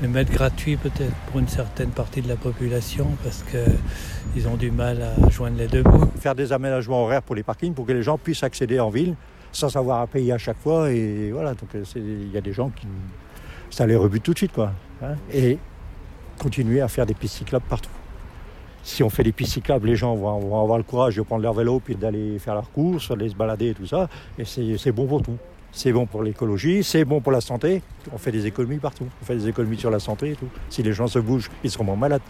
les 0.00 0.08
mettre 0.08 0.32
gratuits 0.32 0.76
peut-être 0.76 1.12
pour 1.30 1.40
une 1.40 1.48
certaine 1.48 1.90
partie 1.90 2.22
de 2.22 2.28
la 2.28 2.36
population 2.36 3.08
parce 3.24 3.42
qu'ils 3.50 4.48
ont 4.48 4.56
du 4.56 4.70
mal 4.70 5.02
à 5.02 5.28
joindre 5.28 5.58
les 5.58 5.66
deux 5.66 5.82
bouts. 5.82 6.08
Faire 6.20 6.34
des 6.36 6.52
aménagements 6.52 7.02
horaires 7.02 7.22
pour 7.22 7.34
les 7.34 7.42
parkings 7.42 7.74
pour 7.74 7.84
que 7.84 7.92
les 7.92 8.02
gens 8.02 8.16
puissent 8.16 8.44
accéder 8.44 8.78
en 8.80 8.90
ville 8.90 9.16
sans 9.52 9.76
avoir 9.76 10.00
à 10.00 10.06
payer 10.06 10.32
à 10.32 10.38
chaque 10.38 10.58
fois. 10.58 10.90
Et 10.92 11.30
voilà, 11.32 11.50
donc 11.54 11.74
euh, 11.74 11.82
il 11.96 12.30
y 12.32 12.38
a 12.38 12.40
des 12.40 12.52
gens 12.52 12.70
qui. 12.70 12.86
Ça 13.70 13.86
les 13.86 13.96
rebute 13.96 14.22
tout 14.22 14.32
de 14.32 14.38
suite, 14.38 14.52
quoi. 14.52 14.72
hein. 15.02 15.14
et 15.32 15.58
continuer 16.38 16.80
à 16.80 16.88
faire 16.88 17.06
des 17.06 17.14
pistes 17.14 17.36
cyclables 17.36 17.64
partout. 17.68 17.90
Si 18.82 19.02
on 19.02 19.10
fait 19.10 19.22
des 19.22 19.32
pistes 19.32 19.52
cyclables, 19.52 19.86
les 19.86 19.96
gens 19.96 20.14
vont, 20.14 20.38
vont 20.38 20.62
avoir 20.62 20.78
le 20.78 20.84
courage 20.84 21.16
de 21.16 21.22
prendre 21.22 21.42
leur 21.42 21.52
vélo 21.52 21.80
puis 21.80 21.94
d'aller 21.94 22.38
faire 22.38 22.54
leurs 22.54 22.70
courses, 22.70 23.08
d'aller 23.08 23.28
se 23.28 23.34
balader 23.34 23.70
et 23.70 23.74
tout 23.74 23.86
ça. 23.86 24.08
Et 24.38 24.44
c'est 24.44 24.92
bon 24.92 25.06
pour 25.06 25.22
tout. 25.22 25.36
C'est 25.72 25.92
bon 25.92 26.06
pour 26.06 26.22
l'écologie, 26.22 26.82
c'est 26.82 27.04
bon 27.04 27.20
pour 27.20 27.30
la 27.32 27.40
santé. 27.40 27.82
On 28.12 28.18
fait 28.18 28.32
des 28.32 28.46
économies 28.46 28.78
partout. 28.78 29.06
On 29.22 29.24
fait 29.24 29.36
des 29.36 29.48
économies 29.48 29.78
sur 29.78 29.90
la 29.90 30.00
santé 30.00 30.30
et 30.30 30.34
tout. 30.34 30.48
Si 30.68 30.82
les 30.82 30.92
gens 30.92 31.06
se 31.06 31.18
bougent, 31.18 31.50
ils 31.62 31.70
seront 31.70 31.84
moins 31.84 31.96
malades. 31.96 32.22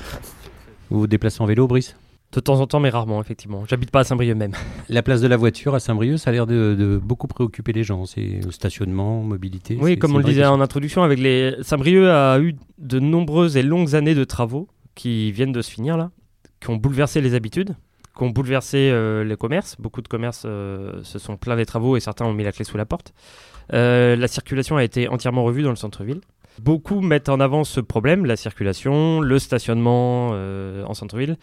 Vous 0.90 1.00
vous 1.00 1.06
déplacez 1.06 1.40
en 1.40 1.46
vélo, 1.46 1.66
Brice? 1.66 1.96
De 2.32 2.38
temps 2.38 2.60
en 2.60 2.66
temps, 2.66 2.78
mais 2.78 2.90
rarement, 2.90 3.20
effectivement. 3.20 3.64
J'habite 3.66 3.90
pas 3.90 4.00
à 4.00 4.04
Saint-Brieuc 4.04 4.36
même. 4.36 4.52
La 4.88 5.02
place 5.02 5.20
de 5.20 5.26
la 5.26 5.36
voiture 5.36 5.74
à 5.74 5.80
Saint-Brieuc, 5.80 6.18
ça 6.18 6.30
a 6.30 6.32
l'air 6.32 6.46
de, 6.46 6.76
de 6.78 7.00
beaucoup 7.02 7.26
préoccuper 7.26 7.72
les 7.72 7.82
gens. 7.82 8.06
C'est 8.06 8.40
le 8.44 8.50
stationnement, 8.52 9.22
mobilité. 9.22 9.76
Oui, 9.80 9.98
comme 9.98 10.14
on 10.14 10.18
le 10.18 10.24
disait 10.24 10.44
en 10.44 10.60
introduction, 10.60 11.02
avec 11.02 11.18
les 11.18 11.56
Saint-Brieuc 11.62 12.08
a 12.08 12.38
eu 12.38 12.54
de 12.78 13.00
nombreuses 13.00 13.56
et 13.56 13.62
longues 13.62 13.96
années 13.96 14.14
de 14.14 14.24
travaux 14.24 14.68
qui 14.94 15.32
viennent 15.32 15.52
de 15.52 15.62
se 15.62 15.70
finir 15.70 15.96
là, 15.96 16.10
qui 16.60 16.70
ont 16.70 16.76
bouleversé 16.76 17.20
les 17.20 17.34
habitudes, 17.34 17.74
qui 18.16 18.22
ont 18.22 18.30
bouleversé 18.30 18.90
euh, 18.90 19.24
les 19.24 19.36
commerces. 19.36 19.76
Beaucoup 19.78 20.02
de 20.02 20.08
commerces 20.08 20.42
euh, 20.46 21.02
se 21.02 21.18
sont 21.18 21.36
plaints 21.36 21.56
des 21.56 21.66
travaux 21.66 21.96
et 21.96 22.00
certains 22.00 22.26
ont 22.26 22.32
mis 22.32 22.44
la 22.44 22.52
clé 22.52 22.64
sous 22.64 22.76
la 22.76 22.86
porte. 22.86 23.14
Euh, 23.72 24.16
la 24.16 24.28
circulation 24.28 24.76
a 24.76 24.84
été 24.84 25.08
entièrement 25.08 25.44
revue 25.44 25.62
dans 25.62 25.70
le 25.70 25.76
centre-ville. 25.76 26.20
Beaucoup 26.60 27.00
mettent 27.00 27.28
en 27.28 27.40
avant 27.40 27.64
ce 27.64 27.80
problème, 27.80 28.26
la 28.26 28.36
circulation, 28.36 29.20
le 29.20 29.38
stationnement 29.38 30.30
en 30.30 30.94
centre-ville, 30.94 31.38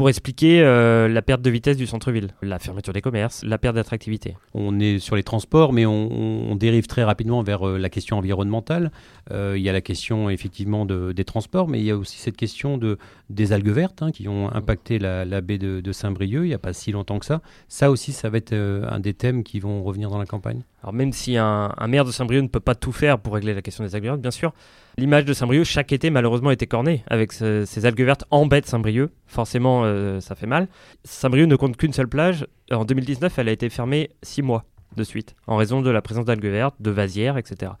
pour 0.00 0.08
expliquer 0.08 0.62
euh, 0.62 1.08
la 1.08 1.20
perte 1.20 1.42
de 1.42 1.50
vitesse 1.50 1.76
du 1.76 1.86
centre-ville, 1.86 2.28
la 2.40 2.58
fermeture 2.58 2.94
des 2.94 3.02
commerces, 3.02 3.44
la 3.44 3.58
perte 3.58 3.74
d'attractivité. 3.74 4.34
On 4.54 4.80
est 4.80 4.98
sur 4.98 5.14
les 5.14 5.22
transports, 5.22 5.74
mais 5.74 5.84
on, 5.84 6.56
dérive 6.56 6.86
très 6.86 7.04
rapidement 7.04 7.42
vers 7.42 7.68
euh, 7.68 7.76
la 7.76 7.90
question 7.90 8.16
environnementale. 8.16 8.92
Euh, 9.30 9.58
il 9.58 9.62
y 9.62 9.68
a 9.68 9.74
la 9.74 9.82
question 9.82 10.30
effectivement 10.30 10.86
de- 10.86 11.12
des 11.12 11.24
transports, 11.26 11.68
mais 11.68 11.80
il 11.80 11.84
y 11.84 11.90
a 11.90 11.98
aussi 11.98 12.16
cette 12.16 12.38
question 12.38 12.78
de, 12.78 12.96
des 13.28 13.52
algues 13.52 13.68
vertes 13.68 14.00
hein, 14.00 14.10
qui 14.10 14.26
ont 14.26 14.50
impacté 14.50 14.98
la, 14.98 15.42
baie 15.42 15.58
de, 15.58 15.92
Saint-Brieuc 15.92 16.44
il 16.44 16.48
n'y 16.48 16.54
a 16.54 16.58
pas 16.58 16.72
si 16.72 16.92
longtemps 16.92 17.18
que 17.18 17.26
ça. 17.26 17.42
Ça 17.68 17.90
aussi, 17.90 18.12
ça 18.12 18.30
va 18.30 18.38
être 18.38 18.54
un 18.54 19.00
des 19.00 19.12
thèmes 19.12 19.44
qui 19.44 19.60
vont 19.60 19.82
revenir 19.82 20.08
dans 20.08 20.18
la 20.18 20.24
campagne. 20.24 20.62
Alors 20.82 20.92
même 20.94 21.12
si 21.12 21.36
un, 21.36 21.74
maire 21.88 22.04
de 22.04 22.10
Saint-Brieuc 22.10 22.42
ne 22.42 22.48
peut 22.48 22.60
pas 22.60 22.74
tout 22.74 22.92
faire 22.92 23.18
pour 23.18 23.34
régler 23.34 23.52
la 23.54 23.62
question 23.62 23.84
des 23.84 23.94
algues 23.94 24.04
vertes, 24.04 24.20
bien 24.20 24.30
sûr, 24.30 24.52
l'image 24.96 25.24
de 25.26 25.32
Saint-Brieuc 25.34 25.64
chaque 25.64 25.92
été 25.92 26.08
malheureusement 26.10 26.50
était 26.50 26.66
cornée 26.66 27.04
avec 27.08 27.32
ce- 27.32 27.64
ces 27.66 27.84
algues 27.86 28.02
vertes 28.02 28.24
de 28.30 28.66
Saint-Brieuc. 28.66 29.10
Forcément, 29.26 29.82
euh, 29.84 30.20
ça 30.20 30.34
fait 30.34 30.46
mal. 30.46 30.68
Saint-Brieuc 31.04 31.46
ne 31.46 31.56
compte 31.56 31.76
qu'une 31.76 31.92
seule 31.92 32.08
plage. 32.08 32.46
En 32.70 32.84
2019, 32.84 33.38
elle 33.38 33.48
a 33.48 33.52
été 33.52 33.68
fermée 33.68 34.10
six 34.22 34.42
mois 34.42 34.64
de 34.96 35.04
suite 35.04 35.36
en 35.46 35.56
raison 35.56 35.82
de 35.82 35.90
la 35.90 36.02
présence 36.02 36.24
d'algues 36.24 36.46
vertes, 36.46 36.74
de 36.80 36.90
vasières, 36.90 37.36
etc. 37.36 37.72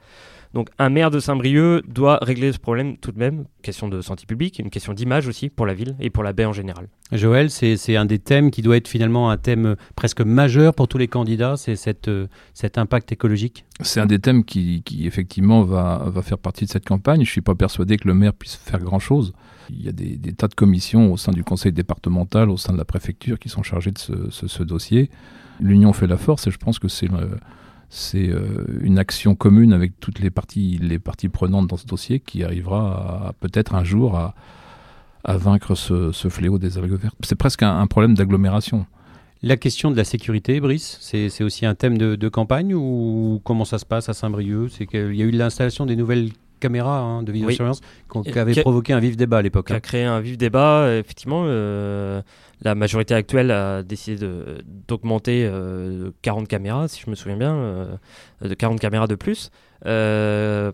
Donc 0.52 0.68
un 0.80 0.88
maire 0.88 1.12
de 1.12 1.20
Saint-Brieuc 1.20 1.82
doit 1.88 2.18
régler 2.22 2.50
ce 2.52 2.58
problème 2.58 2.96
tout 2.96 3.12
de 3.12 3.18
même. 3.18 3.44
Question 3.62 3.88
de 3.88 4.00
santé 4.00 4.26
publique, 4.26 4.58
une 4.58 4.70
question 4.70 4.92
d'image 4.92 5.28
aussi 5.28 5.48
pour 5.48 5.64
la 5.64 5.74
ville 5.74 5.94
et 6.00 6.10
pour 6.10 6.24
la 6.24 6.32
baie 6.32 6.44
en 6.44 6.52
général. 6.52 6.88
Joël, 7.12 7.50
c'est 7.50 7.76
c'est 7.76 7.94
un 7.96 8.04
des 8.04 8.18
thèmes 8.18 8.50
qui 8.50 8.60
doit 8.60 8.76
être 8.76 8.88
finalement 8.88 9.30
un 9.30 9.36
thème 9.36 9.76
presque 9.94 10.20
majeur 10.22 10.74
pour 10.74 10.88
tous 10.88 10.98
les 10.98 11.06
candidats, 11.06 11.56
c'est 11.56 11.76
cette, 11.76 12.08
euh, 12.08 12.26
cet 12.52 12.78
impact 12.78 13.12
écologique? 13.12 13.64
C'est 13.80 14.00
un 14.00 14.06
des 14.06 14.18
thèmes 14.18 14.44
qui, 14.44 14.82
qui, 14.82 15.06
effectivement 15.06 15.62
va, 15.62 16.02
va 16.06 16.22
faire 16.22 16.38
partie 16.38 16.64
de 16.64 16.70
cette 16.70 16.84
campagne. 16.86 17.18
Je 17.18 17.30
ne 17.30 17.32
suis 17.32 17.40
pas 17.42 17.54
persuadé 17.54 17.96
que 17.96 18.08
le 18.08 18.14
maire 18.14 18.32
puisse 18.34 18.56
faire 18.56 18.80
grand-chose. 18.80 19.32
Il 19.70 19.82
y 19.84 19.88
a 19.88 19.92
des, 19.92 20.16
des 20.16 20.32
tas 20.32 20.48
de 20.48 20.54
commissions 20.54 21.12
au 21.12 21.16
sein 21.16 21.30
du 21.30 21.44
conseil 21.44 21.70
départemental, 21.72 22.50
au 22.50 22.56
sein 22.56 22.72
de 22.72 22.78
la 22.78 22.84
préfecture 22.84 23.38
qui 23.38 23.48
sont 23.48 23.62
chargées 23.62 23.92
de 23.92 23.98
ce, 23.98 24.30
ce- 24.30 24.48
ce 24.48 24.62
dossier. 24.64 25.10
L'union 25.60 25.92
fait 25.92 26.08
la 26.08 26.16
force 26.16 26.48
et 26.48 26.50
je 26.50 26.58
pense 26.58 26.78
que 26.80 26.88
c'est 26.88 27.06
le- 27.06 27.38
c'est 27.90 28.28
euh, 28.28 28.64
une 28.80 28.98
action 28.98 29.34
commune 29.34 29.72
avec 29.72 29.98
toutes 29.98 30.20
les 30.20 30.30
parties, 30.30 30.78
les 30.80 31.00
parties 31.00 31.28
prenantes 31.28 31.66
dans 31.66 31.76
ce 31.76 31.86
dossier 31.86 32.20
qui 32.20 32.44
arrivera 32.44 33.34
peut-être 33.40 33.74
un 33.74 33.82
jour 33.82 34.16
à, 34.16 34.34
à 35.24 35.36
vaincre 35.36 35.74
ce, 35.74 36.12
ce 36.12 36.28
fléau 36.28 36.58
des 36.58 36.78
algues 36.78 36.94
vertes. 36.94 37.16
C'est 37.22 37.34
presque 37.34 37.62
un, 37.62 37.86
problème 37.88 38.14
d'agglomération. 38.14 38.86
La 39.42 39.56
question 39.56 39.90
de 39.90 39.96
la 39.96 40.04
sécurité, 40.04 40.60
Brice, 40.60 40.98
c'est 41.00 41.30
c'est 41.30 41.44
aussi 41.44 41.66
un 41.66 41.74
thème 41.74 41.98
de, 41.98 42.14
de 42.14 42.28
campagne 42.28 42.74
ou 42.74 43.40
comment 43.42 43.64
ça 43.64 43.78
se 43.78 43.86
passe 43.86 44.08
à 44.08 44.12
Saint-Brieuc? 44.12 44.70
C'est 44.70 44.86
qu'il 44.86 45.14
y 45.14 45.22
a 45.22 45.24
eu 45.24 45.30
l'installation 45.30 45.86
des 45.86 45.96
nouvelles 45.96 46.30
caméras 46.60 47.00
hein, 47.00 47.22
de 47.22 47.32
vidéosurveillance 47.32 47.80
qui 48.24 48.38
avait 48.38 48.60
provoqué 48.60 48.92
un 48.92 49.00
vif 49.00 49.16
débat 49.16 49.38
à 49.38 49.42
l'époque. 49.42 49.66
qui 49.66 49.72
a 49.72 49.76
hein. 49.76 49.80
créé 49.80 50.04
un 50.04 50.20
vif 50.20 50.38
débat. 50.38 50.82
Euh, 50.82 51.00
Effectivement, 51.00 51.44
euh, 51.46 52.22
la 52.62 52.74
majorité 52.74 53.14
actuelle 53.14 53.50
a 53.50 53.82
décidé 53.82 54.24
d'augmenter 54.86 55.44
euh, 55.44 56.04
de 56.04 56.14
40 56.22 56.46
caméras, 56.46 56.88
si 56.88 57.02
je 57.04 57.10
me 57.10 57.16
souviens 57.16 57.36
bien, 57.36 57.54
euh, 57.54 57.96
de 58.42 58.54
40 58.54 58.78
caméras 58.78 59.06
de 59.06 59.16
plus, 59.16 59.50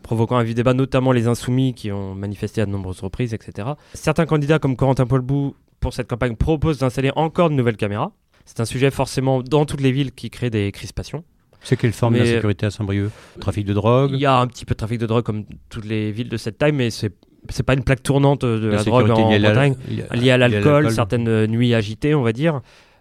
provoquant 0.03 0.37
un 0.37 0.43
vif 0.43 0.55
débat, 0.55 0.75
notamment 0.75 1.13
les 1.13 1.27
insoumis 1.27 1.75
qui 1.75 1.91
ont 1.93 2.15
manifesté 2.15 2.61
à 2.61 2.67
de 2.67 2.71
nombreuses 2.71 3.01
reprises, 3.01 3.33
etc. 3.35 3.69
Certains 3.95 4.27
candidats 4.27 4.59
comme 4.59 4.77
Corentin 4.77 5.07
Paulbou, 5.07 5.55
pour 5.81 5.95
cette 5.95 6.09
campagne, 6.09 6.37
proposent 6.37 6.79
d'installer 6.79 7.13
encore 7.17 7.49
de 7.49 7.55
nouvelles 7.55 7.77
caméras. 7.77 8.13
C'est 8.45 8.61
un 8.61 8.65
sujet 8.65 8.91
forcément 8.91 9.43
dans 9.43 9.65
toutes 9.65 9.81
les 9.81 9.93
villes 9.93 10.13
qui 10.13 10.31
crée 10.31 10.51
des 10.51 10.71
crispations. 10.73 11.25
C'est 11.67 11.77
quelle 11.77 11.93
forme 11.93 12.13
Mais- 12.15 12.21
d'insécurité 12.21 12.67
à 12.67 12.71
Saint-Brieuc? 12.71 13.11
Trafic 13.41 13.67
de 13.67 13.75
drogue? 13.75 14.13
Il 14.13 14.21
y 14.21 14.27
a 14.27 14.39
un 14.39 14.47
petit 14.47 14.65
peu 14.65 14.75
de 14.75 14.79
trafic 14.79 14.99
de 15.01 15.07
drogue 15.07 15.25
comme 15.25 15.45
toutes 15.69 15.85
les 15.85 16.13
villes 16.13 16.29
de 16.29 16.37
cette 16.37 16.59
taille, 16.59 16.73
mais 16.73 16.91
c'est 16.91 17.13
c'est 17.49 17.63
pas 17.63 17.75
une 17.75 17.83
plaque 17.85 18.03
tournante 18.03 18.45
de 18.45 18.67
la, 18.69 18.83
drogue 18.83 19.03
sécurité 19.07 19.23
en 19.23 19.31
liée 19.31 19.39
Bretagne. 19.39 19.77
liée 20.15 20.31
à- 20.31 20.39
l'alcool, 20.39 20.91
certaines 20.91 21.29
euh, 21.29 21.47
nuits 21.47 21.75
agitées, 21.75 22.15
on 22.15 22.23
va 22.23 22.33
dire. 22.33 22.61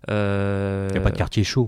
Euh, 0.10 0.88
Il 0.90 0.94
n'y 0.94 1.00
a 1.00 1.02
pas 1.02 1.10
de 1.12 1.18
quartier 1.18 1.44
chaud? 1.44 1.68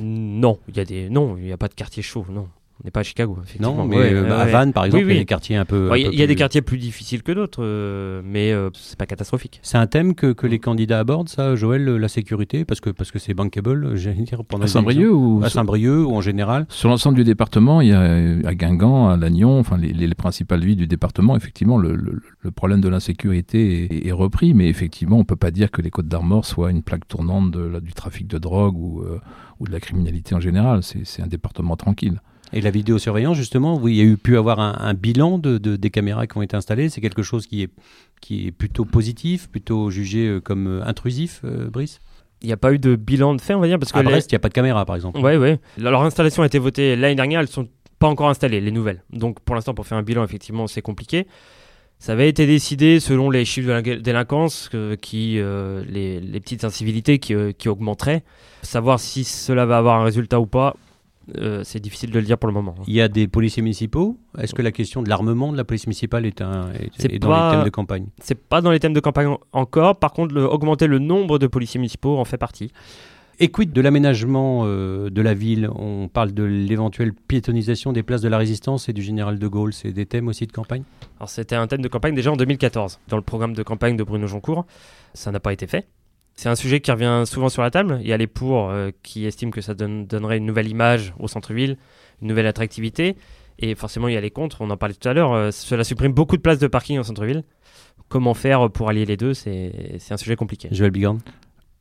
Non, 0.00 0.58
il 0.68 0.76
y 0.76 0.80
a 0.80 0.84
des 0.84 1.08
non, 1.10 1.36
il 1.38 1.46
y 1.46 1.52
a 1.52 1.56
pas 1.56 1.68
de 1.68 1.74
quartier 1.74 2.02
chaud, 2.02 2.24
non. 2.30 2.48
On 2.80 2.84
n'est 2.84 2.90
pas 2.90 3.00
à 3.00 3.02
Chicago, 3.04 3.38
effectivement. 3.40 3.76
Non, 3.76 3.84
mais 3.86 3.96
Ouais, 3.96 4.12
euh, 4.12 4.24
ouais, 4.24 4.30
à. 4.32 4.44
Vannes, 4.46 4.72
par 4.72 4.84
exemple, 4.84 5.04
Oui, 5.04 5.10
il 5.12 5.14
y 5.14 5.18
a 5.18 5.20
des 5.20 5.26
quartiers 5.26 5.54
un 5.56 5.64
peu. 5.64 5.92
Un 5.92 5.96
Il 5.96 6.02
y 6.02 6.04
a- 6.06 6.08
peu 6.08 6.14
il 6.14 6.18
y 6.18 6.22
a 6.22 6.26
des 6.26 6.34
plus- 6.34 6.38
quartiers 6.38 6.60
plus 6.60 6.76
difficiles 6.78 7.22
que 7.22 7.30
d'autres, 7.30 7.62
euh, 7.62 8.20
mais 8.24 8.50
euh, 8.52 8.68
c'est 8.74 8.98
pas 8.98 9.06
catastrophique. 9.06 9.60
C'est 9.62 9.78
un 9.78 9.86
thème 9.86 10.16
que, 10.16 10.32
que 10.32 10.48
les 10.48 10.58
candidats 10.58 10.98
abordent, 10.98 11.28
ça, 11.28 11.54
Joël, 11.54 11.84
la 11.84 12.08
sécurité, 12.08 12.64
parce 12.64 12.80
que 12.80 12.90
parce 12.90 13.12
que 13.12 13.20
c'est 13.20 13.32
bankable, 13.32 13.94
j'allais 13.96 14.22
dire 14.24 14.42
pendant 14.44 14.64
À 14.64 14.66
Saint-Brieuc 14.66 15.08
ou 15.12 15.40
à 15.44 15.50
Saint-Brieuc 15.50 16.04
ou 16.08 16.16
en 16.16 16.20
général. 16.20 16.66
Sur 16.68 16.88
l'ensemble 16.88 17.16
du 17.16 17.22
département, 17.24 17.80
il 17.80 17.88
y 17.88 17.92
a 17.92 18.00
euh, 18.02 18.42
à 18.44 18.54
Guingamp, 18.56 19.08
à 19.08 19.16
Lannion, 19.16 19.60
enfin 19.60 19.78
les, 19.78 19.92
les- 19.92 20.08
les 20.08 20.14
principales 20.16 20.64
villes 20.64 20.76
du 20.76 20.88
département, 20.88 21.36
effectivement, 21.36 21.78
le, 21.78 21.94
le- 21.94 22.20
le 22.40 22.50
problème 22.50 22.80
de 22.80 22.88
l'insécurité 22.88 23.84
est, 23.84 24.06
est 24.08 24.12
repris, 24.12 24.52
mais 24.52 24.68
effectivement, 24.68 25.16
on 25.16 25.20
ne 25.20 25.24
peut 25.24 25.36
pas 25.36 25.52
dire 25.52 25.70
que 25.70 25.80
les 25.80 25.90
Côtes 25.90 26.08
d'Armor 26.08 26.44
soient 26.44 26.72
une 26.72 26.82
plaque 26.82 27.06
tournante 27.06 27.52
de 27.52 27.60
la- 27.60 27.80
du 27.80 27.92
trafic 27.92 28.26
de 28.26 28.38
drogue 28.38 28.76
ou, 28.76 29.00
euh, 29.02 29.20
ou 29.60 29.66
de 29.68 29.72
la 29.72 29.78
criminalité 29.80 30.34
en 30.34 30.40
général. 30.40 30.80
C'est 30.82 31.22
un 31.22 31.28
département 31.28 31.76
tranquille. 31.76 32.20
Et 32.56 32.60
la 32.60 32.70
vidéosurveillance, 32.70 33.36
justement, 33.36 33.76
oui, 33.76 33.94
il 33.94 33.96
y 33.96 34.00
a 34.00 34.04
eu 34.04 34.16
pu 34.16 34.36
avoir 34.38 34.60
un, 34.60 34.76
un 34.78 34.94
bilan 34.94 35.38
de, 35.38 35.58
de- 35.58 35.74
des 35.76 35.90
caméras 35.90 36.26
qui 36.28 36.38
ont 36.38 36.42
été 36.42 36.56
installées. 36.56 36.88
C'est 36.88 37.00
quelque 37.00 37.22
chose 37.22 37.46
qui 37.46 37.62
est, 37.64 37.70
qui 38.20 38.46
est 38.46 38.52
plutôt 38.52 38.84
positif, 38.84 39.48
plutôt 39.50 39.90
jugé 39.90 40.26
euh, 40.28 40.40
comme 40.40 40.66
euh, 40.68 40.84
intrusif, 40.86 41.40
euh, 41.44 41.68
Brice? 41.68 42.00
Il 42.42 42.46
n'y 42.46 42.52
a 42.52 42.56
pas 42.56 42.72
eu 42.72 42.78
de 42.78 42.94
bilan 42.94 43.34
de 43.34 43.40
fait, 43.40 43.54
on 43.54 43.60
va 43.60 43.66
dire, 43.66 43.78
parce 43.78 43.90
que 43.90 43.98
À 43.98 44.02
les- 44.02 44.08
Brest, 44.08 44.30
il 44.30 44.34
n'y 44.34 44.36
a 44.36 44.38
pas 44.38 44.48
de 44.50 44.54
caméra, 44.54 44.84
par 44.84 44.94
exemple. 44.96 45.18
Ouais, 45.18 45.36
ouais. 45.36 45.58
Leur 45.78 46.02
installation 46.02 46.42
a 46.42 46.46
été 46.46 46.58
votée 46.58 46.94
l'année 46.94 47.14
dernière, 47.16 47.40
elles 47.40 47.48
sont 47.48 47.68
pas 47.98 48.06
encore 48.08 48.28
installées, 48.28 48.60
les 48.60 48.70
nouvelles. 48.70 49.02
Donc 49.12 49.40
pour 49.40 49.54
l'instant, 49.56 49.74
pour 49.74 49.86
faire 49.86 49.98
un 49.98 50.02
bilan, 50.02 50.22
effectivement, 50.24 50.66
c'est 50.66 50.82
compliqué. 50.82 51.26
Ça 51.98 52.12
avait 52.12 52.28
été 52.28 52.46
décidé 52.46 53.00
selon 53.00 53.30
les 53.30 53.44
chiffres 53.46 53.68
de 53.68 53.72
la 53.72 53.82
délinquance, 53.82 54.68
qui, 55.00 55.38
euh, 55.38 55.82
les, 55.88 56.20
les 56.20 56.40
petites 56.40 56.64
incivilités 56.64 57.18
qui, 57.18 57.34
euh, 57.34 57.52
qui 57.52 57.68
augmenteraient. 57.68 58.22
Savoir 58.62 59.00
si 59.00 59.24
cela 59.24 59.64
va 59.64 59.78
avoir 59.78 60.00
un 60.00 60.04
résultat 60.04 60.38
ou 60.38 60.46
pas, 60.46 60.76
euh, 61.36 61.62
c'est 61.64 61.80
difficile 61.80 62.10
de 62.10 62.18
le 62.18 62.24
dire 62.24 62.38
pour 62.38 62.46
le 62.48 62.54
moment. 62.54 62.74
Il 62.86 62.94
y 62.94 63.00
a 63.00 63.08
des 63.08 63.26
policiers 63.28 63.62
municipaux. 63.62 64.18
Est-ce 64.38 64.54
que 64.54 64.62
la 64.62 64.72
question 64.72 65.02
de 65.02 65.08
l'armement 65.08 65.52
de 65.52 65.56
la 65.56 65.64
police 65.64 65.86
municipale 65.86 66.26
est, 66.26 66.40
un, 66.42 66.70
est, 66.72 67.18
dans 67.18 67.28
les 67.50 67.56
thèmes 67.56 67.64
de 67.64 67.70
campagne? 67.70 68.06
C'est 68.20 68.34
pas 68.38 68.60
dans 68.60 68.70
les 68.70 68.80
thèmes 68.80 68.92
de 68.94 69.00
campagne 69.00 69.26
en- 69.28 69.40
encore. 69.52 69.96
Par 69.98 70.12
contre, 70.12 70.34
le- 70.34 70.44
augmenter 70.48 70.86
le 70.86 70.98
nombre 70.98 71.38
de 71.38 71.46
policiers 71.46 71.78
municipaux 71.78 72.18
en 72.18 72.24
fait 72.24 72.38
partie. 72.38 72.70
Et 73.40 73.48
quid 73.48 73.72
de 73.72 73.80
l'aménagement 73.80 74.62
euh, 74.64 75.10
de 75.10 75.20
la 75.20 75.34
ville? 75.34 75.68
On 75.74 76.06
parle 76.06 76.32
de 76.32 76.44
l'éventuelle 76.44 77.12
piétonisation 77.12 77.92
des 77.92 78.04
places 78.04 78.20
de 78.22 78.28
la 78.28 78.38
Résistance 78.38 78.88
et 78.88 78.92
du 78.92 79.02
Général 79.02 79.40
de 79.40 79.48
Gaulle. 79.48 79.72
C'est 79.72 79.90
des 79.90 80.06
thèmes 80.06 80.28
aussi 80.28 80.46
de 80.46 80.52
campagne? 80.52 80.84
Alors 81.18 81.28
c'était 81.28 81.56
un 81.56 81.66
thème 81.66 81.80
de 81.82 81.88
campagne 81.88 82.14
déjà 82.14 82.30
en 82.30 82.36
2014 82.36 83.00
dans 83.08 83.16
le 83.16 83.22
programme 83.22 83.54
de 83.54 83.62
campagne 83.64 83.96
de 83.96 84.04
Bruno 84.04 84.28
Joncourt. 84.28 84.66
Ça 85.14 85.32
n'a 85.32 85.40
pas 85.40 85.52
été 85.52 85.66
fait. 85.66 85.88
C'est 86.36 86.48
un 86.48 86.54
sujet 86.56 86.80
qui 86.80 86.90
revient 86.90 87.22
souvent 87.26 87.48
sur 87.48 87.62
la 87.62 87.70
table. 87.70 87.98
Il 88.02 88.08
y 88.08 88.12
a 88.12 88.16
les 88.16 88.26
pour 88.26 88.70
euh, 88.70 88.90
qui 89.02 89.24
estiment 89.24 89.50
que 89.52 89.60
ça 89.60 89.74
donne- 89.74 90.06
donnerait 90.06 90.38
une 90.38 90.46
nouvelle 90.46 90.68
image 90.68 91.14
au 91.18 91.28
centre-ville, 91.28 91.76
une 92.22 92.28
nouvelle 92.28 92.46
attractivité. 92.46 93.16
Et 93.60 93.74
forcément, 93.76 94.08
il 94.08 94.14
y 94.14 94.16
a 94.16 94.20
les 94.20 94.30
contre. 94.32 94.60
On 94.60 94.70
en 94.70 94.76
parlait 94.76 94.94
tout 94.94 95.08
à 95.08 95.12
l'heure. 95.14 95.32
euh, 95.32 95.50
cela 95.52 95.84
supprime 95.84 96.12
beaucoup 96.12 96.36
de 96.36 96.42
places 96.42 96.58
de 96.58 96.66
parking 96.66 96.98
au 96.98 97.04
centre-ville. 97.04 97.44
Comment 98.08 98.34
faire 98.34 98.68
pour 98.70 98.88
allier 98.88 99.04
les 99.06 99.16
deux? 99.16 99.32
C'est 99.32 99.72
un 100.10 100.16
sujet 100.16 100.34
compliqué. 100.36 100.68
Joël 100.72 100.90
Bigorne 100.90 101.20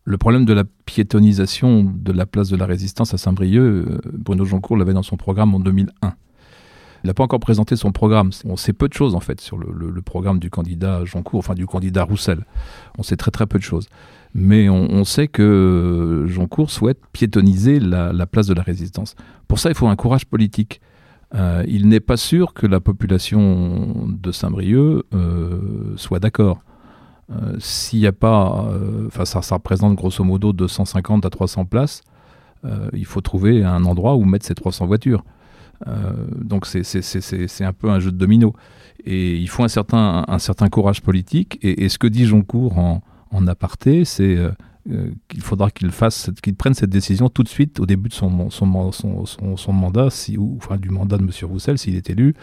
Le 0.06 0.18
problème 0.18 0.46
de 0.46 0.54
la 0.54 0.64
piétonisation 0.86 1.84
de 1.84 2.12
la 2.12 2.26
place 2.28 2.50
de 2.50 2.56
la 2.56 2.66
Résistance 2.68 3.14
à 3.14 3.18
Saint-Brieuc, 3.18 3.62
euh, 3.62 4.00
Bruno 4.14 4.46
Joncourt 4.46 4.78
l'avait 4.78 4.94
dans 4.94 5.04
son 5.04 5.18
programme 5.18 5.54
en 5.56 5.60
2001. 5.60 6.14
Il 7.04 7.08
n'a 7.08 7.14
pas 7.14 7.24
encore 7.24 7.40
présenté 7.42 7.76
son 7.76 7.92
programme. 7.92 8.30
On 8.46 8.56
sait 8.56 8.72
peu 8.72 8.88
de 8.88 8.94
choses 8.94 9.14
en 9.16 9.20
fait 9.20 9.42
sur 9.42 9.58
le, 9.58 9.68
le- 9.76 9.90
le 9.90 10.02
programme 10.02 10.40
du 10.40 10.50
candidat 10.50 11.04
Joncourt, 11.04 11.40
enfin 11.40 11.54
du 11.56 11.66
candidat 11.66 12.04
Roussel. 12.04 12.46
On 12.98 13.04
sait 13.04 13.18
très 13.18 13.32
très 13.32 13.46
peu 13.46 13.58
de 13.58 13.64
choses. 13.64 13.90
Mais 14.36 14.68
on, 14.68 15.04
sait 15.04 15.28
que 15.28 16.26
Joncourt 16.28 16.72
souhaite 16.72 17.00
piétoniser 17.12 17.80
la, 17.80 18.12
la 18.12 18.26
place 18.26 18.48
de 18.48 18.56
la 18.56 18.64
Résistance. 18.64 19.16
Pour 19.48 19.60
ça, 19.60 19.70
il 19.70 19.76
faut 19.76 19.88
un 19.88 19.96
courage 19.96 20.26
politique. 20.26 20.82
Euh, 21.36 21.64
il 21.68 21.88
n'est 21.88 22.00
pas 22.00 22.18
sûr 22.18 22.54
que 22.54 22.66
la 22.66 22.80
population 22.80 24.08
de 24.08 24.32
Saint-Brieuc 24.32 25.04
euh, 25.14 25.94
soit 25.98 26.20
d'accord. 26.20 26.64
Euh, 27.32 27.56
S'il 27.60 28.00
n'y 28.00 28.08
a 28.08 28.12
pas, 28.12 28.68
enfin 29.08 29.26
ça, 29.26 29.40
représente 29.56 29.96
grosso 29.96 30.24
modo 30.24 30.52
250 30.52 31.26
à 31.26 31.30
300 31.30 31.66
places, 31.66 32.02
il 32.94 33.06
faut 33.06 33.20
trouver 33.22 33.64
un 33.64 33.84
endroit 33.84 34.16
où 34.16 34.24
mettre 34.24 34.46
ces 34.46 34.56
300 34.56 34.86
voitures. 34.88 35.24
Donc 36.40 36.66
c'est- 36.66 37.62
un 37.62 37.74
peu 37.74 37.90
un 37.90 38.00
jeu 38.00 38.12
de 38.12 38.18
domino. 38.18 38.56
Et 39.06 39.36
il 39.36 39.50
faut 39.50 39.64
un 39.64 39.68
certain, 39.68 40.24
un 40.28 40.40
certain 40.40 40.70
courage 40.70 41.02
politique. 41.02 41.60
Et, 41.62 41.84
et 41.84 41.90
ce 41.90 41.98
que 41.98 42.08
dit 42.08 42.26
Joncourt 42.26 42.78
en, 42.80 43.04
en 43.34 43.48
aparté, 43.48 44.06
c'est 44.06 44.36
euh, 44.38 44.52
euh, 44.92 45.12
qu'il 45.28 45.42
faudra 45.42 45.72
qu'il 45.72 45.92
fasse, 45.92 46.30
qu'il 46.42 46.56
prenne 46.56 46.74
cette 46.74 46.90
décision 46.90 47.30
tout 47.30 47.44
de 47.44 47.50
suite 47.50 47.80
au 47.80 47.86
début 47.86 48.10
de 48.10 48.14
son, 48.14 48.50
son, 48.50 48.92
son, 48.92 49.26
son- 49.26 49.58
son 49.58 49.74
mandat, 49.74 50.10
si, 50.10 50.38
ou 50.38 50.56
enfin 50.58 50.78
du 50.78 50.90
mandat 50.90 51.18
de 51.18 51.24
M. 51.24 51.30
Roussel, 51.44 51.78
s'il 51.78 51.96
est 51.96 52.10
élu. 52.10 52.36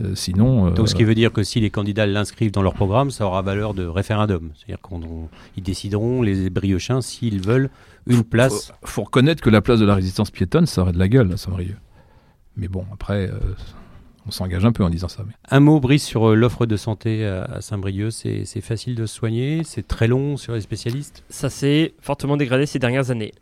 Euh, 0.00 0.14
sinon, 0.14 0.68
euh, 0.68 0.70
Donc, 0.70 0.88
ce 0.88 0.94
qui 0.94 1.04
veut 1.04 1.14
dire 1.14 1.30
que 1.32 1.42
si 1.42 1.60
les 1.60 1.68
candidats 1.68 2.06
l'inscrivent 2.06 2.52
dans 2.52 2.62
leur 2.62 2.72
programme, 2.74 3.10
ça 3.10 3.26
aura 3.26 3.42
valeur 3.42 3.74
de 3.74 3.84
référendum. 3.84 4.50
C'est-à-dire 4.56 4.78
qu'ils 5.52 5.62
décideront, 5.62 6.22
les 6.22 6.48
briochins, 6.48 7.02
s'ils 7.02 7.42
veulent 7.42 7.68
une 8.06 8.22
place. 8.24 8.72
Faut, 8.80 8.86
faut 8.86 9.02
reconnaître 9.04 9.42
que 9.42 9.50
la 9.50 9.60
place 9.60 9.78
de 9.78 9.84
la 9.84 9.94
résistance 9.94 10.30
piétonne, 10.30 10.64
ça 10.66 10.82
aurait 10.82 10.92
de 10.92 10.98
la 10.98 11.08
gueule 11.08 11.30
à 11.32 11.36
Saint-Brieuc. 11.36 11.76
Mais 12.56 12.68
bon, 12.68 12.84
après, 12.92 13.28
on 14.26 14.30
s'engage 14.30 14.64
un 14.64 14.72
peu 14.72 14.84
en 14.84 14.90
disant 14.90 15.08
ça. 15.08 15.24
Mais... 15.26 15.32
Un 15.50 15.60
mot, 15.60 15.80
Brice, 15.80 16.04
sur 16.04 16.30
euh, 16.30 16.34
l'offre 16.34 16.66
de 16.66 16.76
santé 16.76 17.26
à, 17.26 17.60
Saint-Brieuc. 17.60 18.10
C'est 18.10 18.44
c'est 18.44 18.60
facile 18.60 18.94
de 18.94 19.06
se 19.06 19.14
soigner? 19.14 19.62
C'est 19.64 19.86
très 19.86 20.08
long 20.08 20.36
sur 20.36 20.54
les 20.54 20.60
spécialistes? 20.60 21.24
Ça 21.28 21.50
s'est 21.50 21.94
fortement 22.00 22.36
dégradé 22.36 22.66
ces 22.66 22.78
dernières 22.78 23.10
années. 23.10 23.32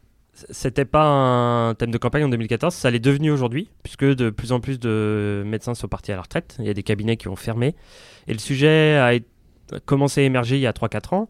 C'était 0.50 0.84
pas 0.84 1.04
un 1.04 1.74
thème 1.74 1.90
de 1.90 1.98
campagne 1.98 2.24
en 2.24 2.28
2014, 2.28 2.72
ça 2.72 2.92
l'est 2.92 3.00
devenu 3.00 3.32
aujourd'hui, 3.32 3.68
puisque 3.82 4.04
de 4.04 4.30
plus 4.30 4.52
en 4.52 4.60
plus 4.60 4.78
de 4.78 5.42
médecins 5.44 5.74
sont 5.74 5.88
partis 5.88 6.12
à 6.12 6.14
la 6.14 6.22
retraite. 6.22 6.56
Il 6.60 6.66
y 6.66 6.70
a 6.70 6.74
des 6.74 6.84
cabinets 6.84 7.16
qui 7.16 7.26
ont 7.26 7.34
fermé. 7.34 7.74
Et 8.28 8.32
le 8.34 8.38
sujet 8.38 8.96
a 8.98 9.18
commencé 9.84 10.20
à 10.20 10.24
émerger 10.24 10.56
il 10.56 10.60
y 10.60 10.66
a 10.68 10.72
3-4 10.72 11.14
ans. 11.14 11.28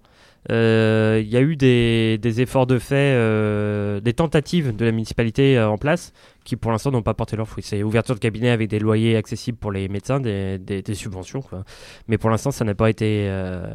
Euh, 0.51 1.21
il 1.23 1.29
y 1.29 1.37
a 1.37 1.41
eu 1.41 1.57
des, 1.57 2.19
des 2.19 2.41
efforts 2.41 2.67
de 2.67 2.79
fait, 2.79 2.95
euh, 3.15 4.01
des 4.01 4.15
tentatives 4.15 4.75
de 4.75 4.85
la 4.85 4.93
municipalité 4.93 5.59
euh, 5.59 5.69
en 5.69 5.77
place 5.77 6.13
qui 6.49 6.57
pour 6.57 6.71
l'instant 6.73 6.91
n'ont 6.91 7.03
pas 7.03 7.13
porté 7.13 7.37
leurs 7.37 7.47
fruits. 7.47 7.63
C'est 7.63 7.83
ouverture 7.83 8.15
de 8.15 8.21
cabinet 8.21 8.49
avec 8.49 8.71
des 8.71 8.79
loyers 8.79 9.17
accessibles 9.17 9.59
pour 9.59 9.71
les 9.71 9.87
médecins, 9.89 10.19
des, 10.19 10.59
des- 10.59 10.81
des 10.81 10.95
subventions. 10.95 11.43
Quoi. 11.43 11.63
Mais 12.09 12.17
pour 12.17 12.31
l'instant, 12.31 12.51
ça 12.51 12.65
n'a 12.65 12.75
pas 12.75 12.89
été, 12.89 13.27
euh, 13.29 13.67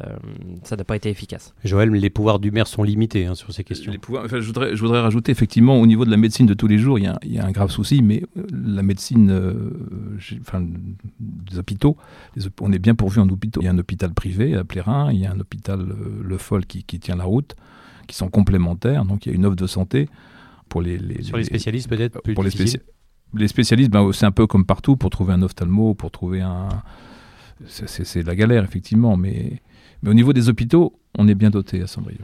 ça 0.63 0.75
n'a 0.75 0.83
pas 0.83 0.95
été 0.95 1.09
efficace. 1.11 1.53
Joël, 1.63 1.89
les 1.91 2.09
pouvoirs 2.09 2.39
du 2.39 2.49
maire 2.49 2.65
sont 2.65 2.81
limités 2.81 3.27
hein, 3.27 3.35
sur 3.35 3.53
ces 3.53 3.63
questions. 3.63 3.91
Les 3.91 3.99
pouvoirs- 3.99 4.25
enfin, 4.25 4.39
je, 4.39 4.47
voudrais, 4.47 4.75
je 4.75 4.81
voudrais 4.81 5.01
rajouter, 5.01 5.31
effectivement, 5.31 5.79
au 5.79 5.85
niveau 5.85 6.03
de 6.03 6.09
la 6.09 6.17
médecine 6.17 6.47
de 6.47 6.55
tous 6.55 6.65
les 6.67 6.79
jours, 6.79 6.97
il 6.97 7.03
y 7.05 7.07
a, 7.07 7.19
il 7.23 7.33
y 7.33 7.37
a 7.39 7.45
un 7.45 7.51
grave 7.51 7.69
souci, 7.69 8.01
mais 8.01 8.23
euh, 8.37 8.43
la 8.51 8.81
médecine 8.81 9.29
euh, 9.29 9.53
enfin, 10.41 10.65
des 11.19 11.57
hôpitaux, 11.59 11.95
les 12.35 12.43
on 12.59 12.71
est 12.71 12.79
bien 12.79 12.95
pourvu 12.95 13.19
en 13.19 13.29
hôpitaux. 13.29 13.61
Il 13.61 13.65
y 13.65 13.67
a 13.67 13.71
un 13.71 13.77
hôpital 13.77 14.11
privé 14.13 14.55
à 14.55 14.63
Plérin, 14.63 15.11
il 15.11 15.19
y 15.19 15.27
a 15.27 15.31
un 15.31 15.39
hôpital 15.39 15.79
euh, 15.81 16.21
Le 16.23 16.37
Foll 16.39 16.65
qui, 16.65 16.83
qui 16.83 16.99
tient 16.99 17.15
la 17.17 17.25
route, 17.25 17.55
qui 18.07 18.15
sont 18.15 18.29
complémentaires, 18.29 19.05
donc 19.05 19.25
il 19.25 19.29
y 19.29 19.31
a 19.31 19.35
une 19.35 19.45
offre 19.45 19.55
de 19.55 19.67
santé 19.67 20.09
pour 20.73 20.81
les... 20.81 20.97
les- 20.97 21.21
Sur 21.23 21.37
les 21.37 21.43
spécialistes, 21.43 21.87
peut-être 21.87 22.21
plus 22.23 22.33
pour 22.33 22.43
les, 22.43 22.49
difficile 22.49 22.79
spéci- 22.81 23.39
les 23.41 23.47
spécialistes, 23.47 23.91
ben, 23.91 24.11
c'est 24.11 24.25
un 24.25 24.31
peu 24.39 24.45
comme 24.47 24.65
partout 24.65 24.95
pour 24.97 25.09
trouver 25.11 25.33
un 25.33 25.41
ophtalmo, 25.43 25.93
pour 25.93 26.09
trouver 26.09 26.41
un. 26.41 26.67
C'est 27.67 27.87
c'est- 27.87 28.03
c'est 28.11 28.23
la 28.23 28.35
galère, 28.35 28.63
effectivement, 28.63 29.15
mais, 29.23 29.61
mais 30.01 30.09
au 30.09 30.13
niveau 30.13 30.33
des 30.33 30.49
hôpitaux, 30.49 30.93
on 31.17 31.27
est 31.27 31.35
bien 31.35 31.51
doté 31.51 31.81
à 31.81 31.87
Saint-Brieuc. 31.87 32.21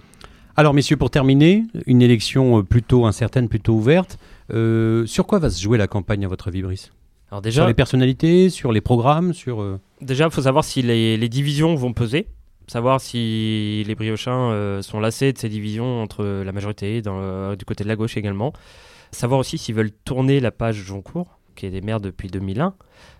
Alors, 0.55 0.73
messieurs, 0.73 0.97
pour 0.97 1.11
terminer, 1.11 1.63
une 1.85 2.01
élection 2.01 2.57
euh, 2.59 2.63
plutôt 2.63 3.05
incertaine, 3.05 3.47
plutôt 3.47 3.73
ouverte. 3.75 4.17
Euh, 4.51 5.05
sur 5.05 5.25
quoi 5.27 5.37
va 5.39 5.49
se 5.49 5.61
jouer 5.61 5.77
la 5.77 5.87
campagne, 5.87 6.25
à 6.25 6.27
votre 6.27 6.47
avis, 6.49 6.61
Brice? 6.63 6.91
Alors 7.31 7.41
déjà, 7.43 7.61
Sur 7.61 7.67
les 7.67 7.75
personnalités, 7.75 8.49
sur 8.49 8.71
les 8.71 8.81
programmes, 8.81 9.33
sur... 9.33 9.61
euh, 9.61 9.79
Déjà, 10.01 10.25
il 10.25 10.31
faut 10.31 10.41
savoir 10.41 10.63
si 10.65 10.81
les, 10.81 11.15
les 11.17 11.29
divisions 11.29 11.75
vont 11.75 11.93
peser, 11.93 12.25
savoir 12.69 13.01
si 13.01 13.83
les 13.85 13.95
briochins 13.95 14.51
euh, 14.51 14.81
sont 14.81 14.99
lassés 14.99 15.33
de 15.33 15.37
ces 15.37 15.49
divisions 15.49 16.01
entre 16.01 16.23
la 16.23 16.51
majorité, 16.51 17.01
le- 17.03 17.55
du 17.57 17.65
côté 17.65 17.83
de 17.83 17.89
la 17.89 17.95
gauche 17.95 18.15
également. 18.17 18.53
Savoir 19.11 19.39
aussi 19.39 19.57
s'ils 19.57 19.75
veulent 19.75 19.91
tourner 20.05 20.39
la 20.39 20.51
page 20.51 20.75
Joncourt, 20.75 21.39
qui 21.55 21.65
est 21.65 21.71
des 21.71 21.81
maires 21.81 21.99
depuis 21.99 22.29
2001. 22.29 22.75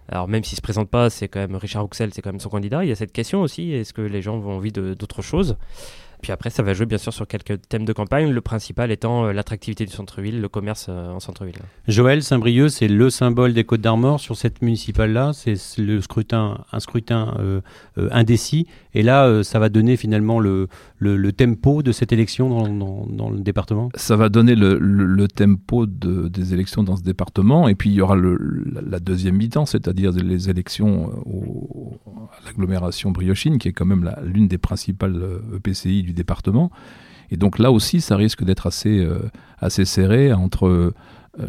Alors 0.08 0.28
même 0.28 0.44
s'il 0.44 0.56
se 0.56 0.62
présente 0.62 0.90
pas, 0.90 1.10
c'est 1.10 1.28
quand 1.28 1.40
même 1.40 1.56
Richard 1.56 1.84
Rouxel, 1.84 2.14
c'est 2.14 2.22
quand 2.22 2.32
même 2.32 2.40
son 2.40 2.50
candidat. 2.50 2.84
Il 2.86 2.90
y 2.90 2.92
a 2.92 2.96
cette 2.96 3.12
question 3.12 3.42
aussi, 3.42 3.72
est-ce 3.74 3.94
que 3.94 4.02
les 4.02 4.22
gens 4.22 4.36
ont 4.38 4.52
envie 4.56 4.72
d'autre 4.72 5.22
chose? 5.22 5.58
Puis 6.22 6.32
après, 6.32 6.50
ça 6.50 6.64
va 6.64 6.74
jouer 6.74 6.86
bien 6.86 6.98
sûr 6.98 7.14
sur 7.14 7.28
quelques 7.28 7.60
thèmes 7.70 7.86
de 7.86 7.94
campagne, 7.94 8.30
le 8.32 8.42
principal 8.42 8.92
étant 8.92 9.26
euh, 9.26 9.32
l'attractivité 9.34 9.86
du 9.86 9.92
centre-ville, 9.92 10.42
le 10.42 10.50
commerce 10.50 10.88
euh, 10.90 11.12
en 11.12 11.20
centre-ville. 11.20 11.56
Joël, 11.88 12.22
Saint-Brieuc, 12.24 12.70
c'est 12.70 12.88
le 12.90 13.10
symbole 13.10 13.54
des 13.54 13.64
Côtes 13.64 13.82
d'Armor 13.82 14.20
sur 14.20 14.36
cette 14.36 14.62
municipale-là. 14.62 15.32
C'est 15.34 15.56
le 15.78 16.02
scrutin, 16.02 16.66
un 16.72 16.80
scrutin 16.80 17.36
euh, 17.40 17.62
euh, 17.98 18.10
indécis. 18.12 18.68
Et 18.94 19.02
là, 19.04 19.26
euh, 19.28 19.44
ça 19.44 19.60
va 19.60 19.70
donner 19.70 19.96
finalement 19.98 20.40
le, 20.40 20.68
le, 20.98 21.16
le 21.16 21.32
tempo 21.32 21.84
de 21.84 21.92
cette 21.92 22.12
élection 22.12 22.50
dans, 22.50 22.68
dans- 22.68 23.06
dans 23.08 23.30
le 23.30 23.40
département? 23.40 23.90
Ça 23.96 24.16
va 24.16 24.30
donner 24.30 24.56
le, 24.56 24.78
le- 24.78 25.06
le 25.06 25.28
tempo 25.28 25.86
de- 25.86 26.28
des 26.28 26.54
élections 26.54 26.84
dans 26.84 26.96
ce 26.98 27.04
département, 27.04 27.68
et 27.68 27.76
puis 27.76 27.90
il 27.90 27.96
y 27.96 28.02
aura 28.02 28.16
le- 28.16 28.38
la, 28.74 28.82
la 28.82 29.00
deuxième 29.00 29.36
mi-temps, 29.38 29.66
c'est-à-dire 29.66 30.12
les 30.12 30.50
élections 30.50 31.10
au- 31.26 31.98
l'agglomération 32.46 33.12
briochine, 33.12 33.58
qui 33.58 33.68
est 33.68 33.74
quand 33.74 33.86
même 33.86 34.14
l'une 34.24 34.48
des 34.48 34.58
principales 34.58 35.16
euh, 35.16 35.58
EPCI 35.58 36.04
du 36.04 36.14
département. 36.14 36.72
Et 37.32 37.38
donc 37.38 37.60
là 37.60 37.72
aussi, 37.72 38.02
ça 38.02 38.16
risque 38.16 38.44
d'être 38.44 38.68
assez, 38.68 39.00
euh, 39.00 39.20
assez 39.60 39.86
serré 39.86 40.34
entre 40.34 40.68
euh, 40.68 40.94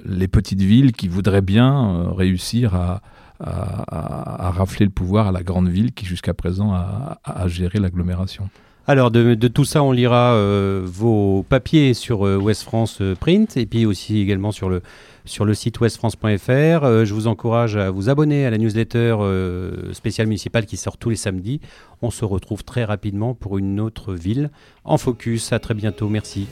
les 0.05 0.29
petites 0.29 0.61
villes 0.63 0.93
qui 0.93 1.09
voudraient 1.09 1.41
bien 1.43 2.11
réussir 2.15 2.75
à, 2.75 3.01
à- 3.41 4.51
rafler 4.51 4.85
le 4.85 4.93
pouvoir 4.93 5.29
à 5.29 5.33
la 5.33 5.43
grande 5.43 5.69
ville 5.69 5.93
qui 5.93 6.05
jusqu'à 6.05 6.35
présent 6.35 6.75
a 6.75 7.49
géré 7.49 7.79
l'agglomération. 7.81 8.51
Alors, 8.87 9.11
de, 9.11 9.35
tout 9.49 9.65
ça, 9.65 9.83
on 9.83 9.93
lira 9.93 10.35
euh, 10.35 10.83
vos 10.85 11.45
papiers 11.49 11.95
sur 11.95 12.27
euh, 12.27 12.37
Ouest 12.37 12.63
France 12.63 12.99
euh, 13.01 13.15
Print 13.15 13.57
et 13.57 13.67
puis 13.67 13.87
aussi 13.87 14.21
également 14.21 14.51
sur 14.51 14.69
le, 14.69 14.83
sur 15.25 15.45
le 15.45 15.55
site 15.55 15.81
westfrance.fr. 15.81 16.51
Euh, 16.51 17.05
je 17.05 17.15
vous 17.15 17.27
encourage 17.27 17.77
à 17.77 17.91
vous 17.91 18.09
abonner 18.09 18.47
à 18.47 18.51
la 18.51 18.59
newsletter 18.59 19.17
euh, 19.21 19.93
spéciale 19.93 20.27
municipale 20.27 20.67
qui 20.67 20.77
sort 20.77 20.97
tous 20.97 21.11
les 21.11 21.17
samedis. 21.17 21.61
On 22.03 22.11
se 22.11 22.25
retrouve 22.25 22.65
très 22.65 22.85
rapidement 22.85 23.35
pour 23.35 23.59
une 23.59 23.81
autre 23.81 24.15
ville 24.15 24.51
en 24.85 24.99
focus. 24.99 25.53
À 25.53 25.59
très 25.59 25.75
bientôt. 25.75 26.09
Merci. 26.09 26.49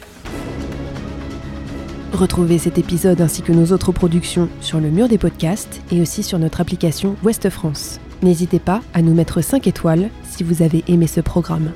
Retrouvez 2.12 2.59
cet 2.59 2.79
épisode 2.79 3.21
ainsi 3.21 3.43
que 3.43 3.53
nos 3.53 3.73
autres 3.73 3.93
productions 3.93 4.49
sur 4.61 4.81
le 4.81 4.91
mur 4.91 5.09
des 5.09 5.19
podcasts 5.19 5.83
et 5.93 6.01
aussi 6.01 6.23
sur 6.23 6.38
notre 6.38 6.61
application 6.61 7.17
Ouest 7.23 7.51
France. 7.51 8.01
N'hésitez 8.23 8.59
pas 8.59 8.81
à 8.95 9.03
nous 9.03 9.14
mettre 9.14 9.43
5 9.43 9.67
étoiles 9.67 10.09
si 10.25 10.43
vous 10.43 10.62
avez 10.62 10.83
aimé 10.88 11.07
ce 11.07 11.21
programme. 11.21 11.71